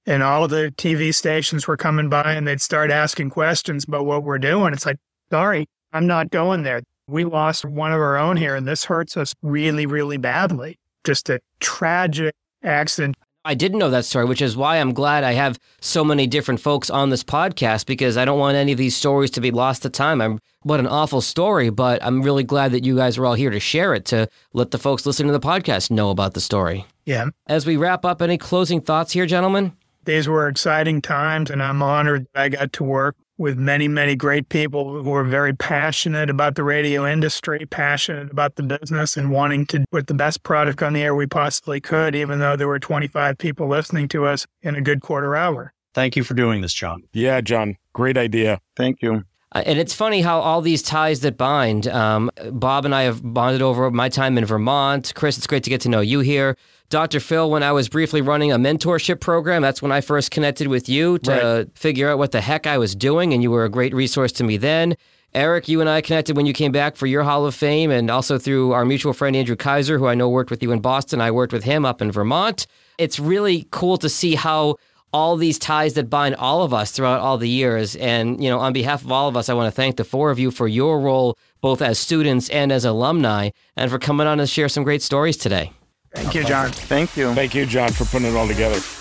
And 0.06 0.24
all 0.24 0.46
of 0.46 0.50
the 0.50 0.74
TV 0.78 1.14
stations 1.14 1.68
were 1.68 1.78
coming 1.78 2.10
by 2.10 2.34
and 2.34 2.48
they'd 2.48 2.62
start 2.62 2.90
asking 2.90 3.30
questions 3.30 3.84
about 3.84 4.06
what 4.06 4.24
we're 4.24 4.40
doing. 4.40 4.74
It's 4.74 4.86
like, 4.86 4.98
sorry, 5.30 5.68
I'm 5.94 6.08
not 6.08 6.32
going 6.32 6.64
there. 6.64 6.82
We 7.08 7.26
lost 7.26 7.66
one 7.66 7.92
of 7.92 8.00
our 8.00 8.18
own 8.18 8.38
here, 8.38 8.56
and 8.56 8.68
this 8.68 8.86
hurts 8.86 9.18
us 9.18 9.36
really, 9.42 9.86
really 9.86 10.18
badly. 10.18 10.80
Just 11.04 11.30
a 11.30 11.40
tragic 11.60 12.36
accident. 12.64 13.16
I 13.46 13.56
didn't 13.56 13.80
know 13.80 13.90
that 13.90 14.06
story, 14.06 14.26
which 14.26 14.42
is 14.42 14.58
why 14.58 14.78
I'm 14.78 14.94
glad 14.94 15.24
I 15.24 15.32
have 15.32 15.58
so 15.80 16.04
many 16.04 16.28
different 16.28 16.60
folks 16.60 16.90
on 16.90 17.10
this 17.10 17.24
podcast 17.24 17.86
because 17.86 18.18
I 18.18 18.26
don't 18.26 18.38
want 18.38 18.58
any 18.58 18.74
of 18.74 18.78
these 18.78 18.98
stories 18.98 19.32
to 19.32 19.42
be 19.42 19.50
lost 19.50 19.82
to 19.84 19.90
time. 19.90 20.22
I'm 20.22 20.40
what 20.64 20.82
an 20.82 20.88
awful 20.88 21.22
story, 21.22 21.70
but 21.70 22.04
I'm 22.04 22.22
really 22.22 22.44
glad 22.44 22.74
that 22.74 22.84
you 22.84 22.98
guys 22.98 23.18
are 23.18 23.26
all 23.26 23.36
here 23.36 23.50
to 23.50 23.60
share 23.60 23.94
it 23.94 24.04
to 24.06 24.28
let 24.54 24.72
the 24.72 24.78
folks 24.78 25.06
listening 25.06 25.32
to 25.32 25.40
the 25.40 25.48
podcast 25.48 25.90
know 25.90 26.10
about 26.10 26.34
the 26.34 26.42
story. 26.42 26.86
Yeah. 27.06 27.28
As 27.48 27.66
we 27.66 27.78
wrap 27.78 28.04
up, 28.04 28.22
any 28.22 28.38
closing 28.38 28.82
thoughts 28.82 29.14
here, 29.14 29.26
gentlemen? 29.26 29.72
These 30.06 30.28
were 30.28 30.48
exciting 30.48 31.02
times, 31.02 31.50
and 31.50 31.62
I'm 31.62 31.82
honored 31.82 32.28
that 32.34 32.42
I 32.42 32.50
got 32.50 32.74
to 32.74 32.84
work 32.84 33.16
with 33.38 33.58
many, 33.58 33.88
many 33.88 34.16
great 34.16 34.50
people 34.50 35.02
who 35.02 35.14
are 35.14 35.24
very 35.24 35.54
passionate 35.56 36.30
about 36.30 36.56
the 36.56 36.64
radio 36.64 37.08
industry, 37.08 37.66
passionate 37.66 38.30
about 38.32 38.56
the 38.58 38.64
business, 38.64 39.16
and 39.16 39.32
wanting 39.32 39.66
to 39.68 39.86
put 39.92 40.08
the 40.08 40.14
best 40.14 40.44
product 40.44 40.84
on 40.84 40.94
the 40.94 41.02
air 41.02 41.16
we 41.16 41.26
possibly 41.26 41.80
could, 41.80 42.16
even 42.16 42.40
though 42.40 42.58
there 42.58 42.68
were 42.68 42.80
25 42.80 43.38
people 43.38 43.68
listening 43.68 44.10
to 44.10 44.26
us 44.26 44.46
in 44.62 44.76
a 44.76 44.82
good 44.82 45.02
quarter 45.02 45.36
hour. 45.36 45.74
Thank 45.94 46.16
you 46.16 46.24
for 46.24 46.34
doing 46.34 46.62
this, 46.62 46.74
John. 46.74 47.04
Yeah, 47.14 47.42
John. 47.42 47.78
Great 47.94 48.18
idea. 48.18 48.60
Thank 48.76 49.02
you. 49.02 49.24
Uh, 49.52 49.64
And 49.66 49.80
it's 49.80 49.94
funny 49.94 50.22
how 50.22 50.40
all 50.40 50.62
these 50.62 50.82
ties 50.82 51.22
that 51.22 51.38
bind. 51.38 51.88
Um, 51.88 52.30
Bob 52.52 52.86
and 52.86 52.94
I 52.94 53.04
have 53.04 53.22
bonded 53.24 53.62
over 53.62 53.90
my 53.92 54.10
time 54.10 54.38
in 54.38 54.46
Vermont. 54.46 55.14
Chris, 55.16 55.38
it's 55.38 55.48
great 55.48 55.64
to 55.64 55.70
get 55.70 55.82
to 55.82 55.90
know 55.90 56.02
you 56.02 56.20
here. 56.20 56.56
Dr. 56.90 57.20
Phil, 57.20 57.52
when 57.52 57.62
I 57.62 57.72
was 57.72 57.88
briefly 57.88 58.22
running 58.22 58.52
a 58.52 58.58
mentorship 58.58 59.20
program, 59.20 59.62
that's 59.62 59.82
when 59.82 59.92
I 59.92 60.02
first 60.02 60.32
connected 60.32 60.68
with 60.68 60.90
you 60.90 61.20
to 61.20 61.70
figure 61.76 62.10
out 62.10 62.18
what 62.18 62.32
the 62.32 62.42
heck 62.42 62.66
I 62.66 62.80
was 62.80 62.96
doing, 62.96 63.32
and 63.32 63.44
you 63.44 63.52
were 63.52 63.64
a 63.64 63.70
great 63.70 63.94
resource 63.94 64.32
to 64.34 64.44
me 64.44 64.58
then. 64.58 64.96
Eric, 65.36 65.68
you 65.68 65.80
and 65.82 65.88
I 65.88 66.02
connected 66.02 66.36
when 66.36 66.48
you 66.48 66.54
came 66.54 66.72
back 66.72 66.96
for 66.96 67.06
your 67.06 67.22
Hall 67.22 67.46
of 67.46 67.54
Fame, 67.54 67.92
and 67.92 68.10
also 68.10 68.40
through 68.40 68.72
our 68.72 68.86
mutual 68.86 69.14
friend 69.14 69.36
Andrew 69.36 69.56
Kaiser, 69.56 70.00
who 70.00 70.08
I 70.08 70.16
know 70.16 70.28
worked 70.28 70.50
with 70.50 70.64
you 70.64 70.72
in 70.72 70.80
Boston. 70.80 71.22
I 71.22 71.30
worked 71.30 71.54
with 71.54 71.64
him 71.64 71.86
up 71.86 72.02
in 72.02 72.12
Vermont. 72.12 72.66
It's 72.98 73.20
really 73.20 73.68
cool 73.70 73.98
to 73.98 74.10
see 74.10 74.34
how 74.34 74.78
all 75.12 75.38
these 75.38 75.58
ties 75.58 75.94
that 75.94 76.10
bind 76.10 76.36
all 76.36 76.64
of 76.64 76.74
us 76.74 76.92
throughout 76.92 77.20
all 77.20 77.38
the 77.38 77.50
years. 77.50 77.96
And, 77.96 78.44
you 78.44 78.50
know, 78.50 78.60
on 78.60 78.74
behalf 78.74 79.04
of 79.04 79.12
all 79.12 79.28
of 79.28 79.36
us, 79.36 79.50
I 79.50 79.54
want 79.54 79.68
to 79.68 79.76
thank 79.76 79.98
the 79.98 80.04
four 80.04 80.32
of 80.32 80.40
you 80.40 80.52
for 80.52 80.68
your 80.68 81.00
role, 81.00 81.38
both 81.62 81.82
as 81.82 81.98
students 82.00 82.50
and 82.50 82.72
as 82.72 82.86
alumni, 82.86 83.50
and 83.76 83.90
for 83.90 84.00
coming 84.00 84.28
on 84.28 84.38
to 84.38 84.48
share 84.48 84.70
some 84.70 84.84
great 84.84 85.02
stories 85.02 85.38
today. 85.38 85.72
Thank 86.14 86.34
you, 86.34 86.44
John. 86.44 86.72
Thank 86.72 87.16
you. 87.18 87.34
Thank 87.34 87.54
you, 87.56 87.66
John, 87.66 87.92
for 87.92 88.06
putting 88.06 88.28
it 88.28 88.36
all 88.36 88.48
together. 88.48 88.80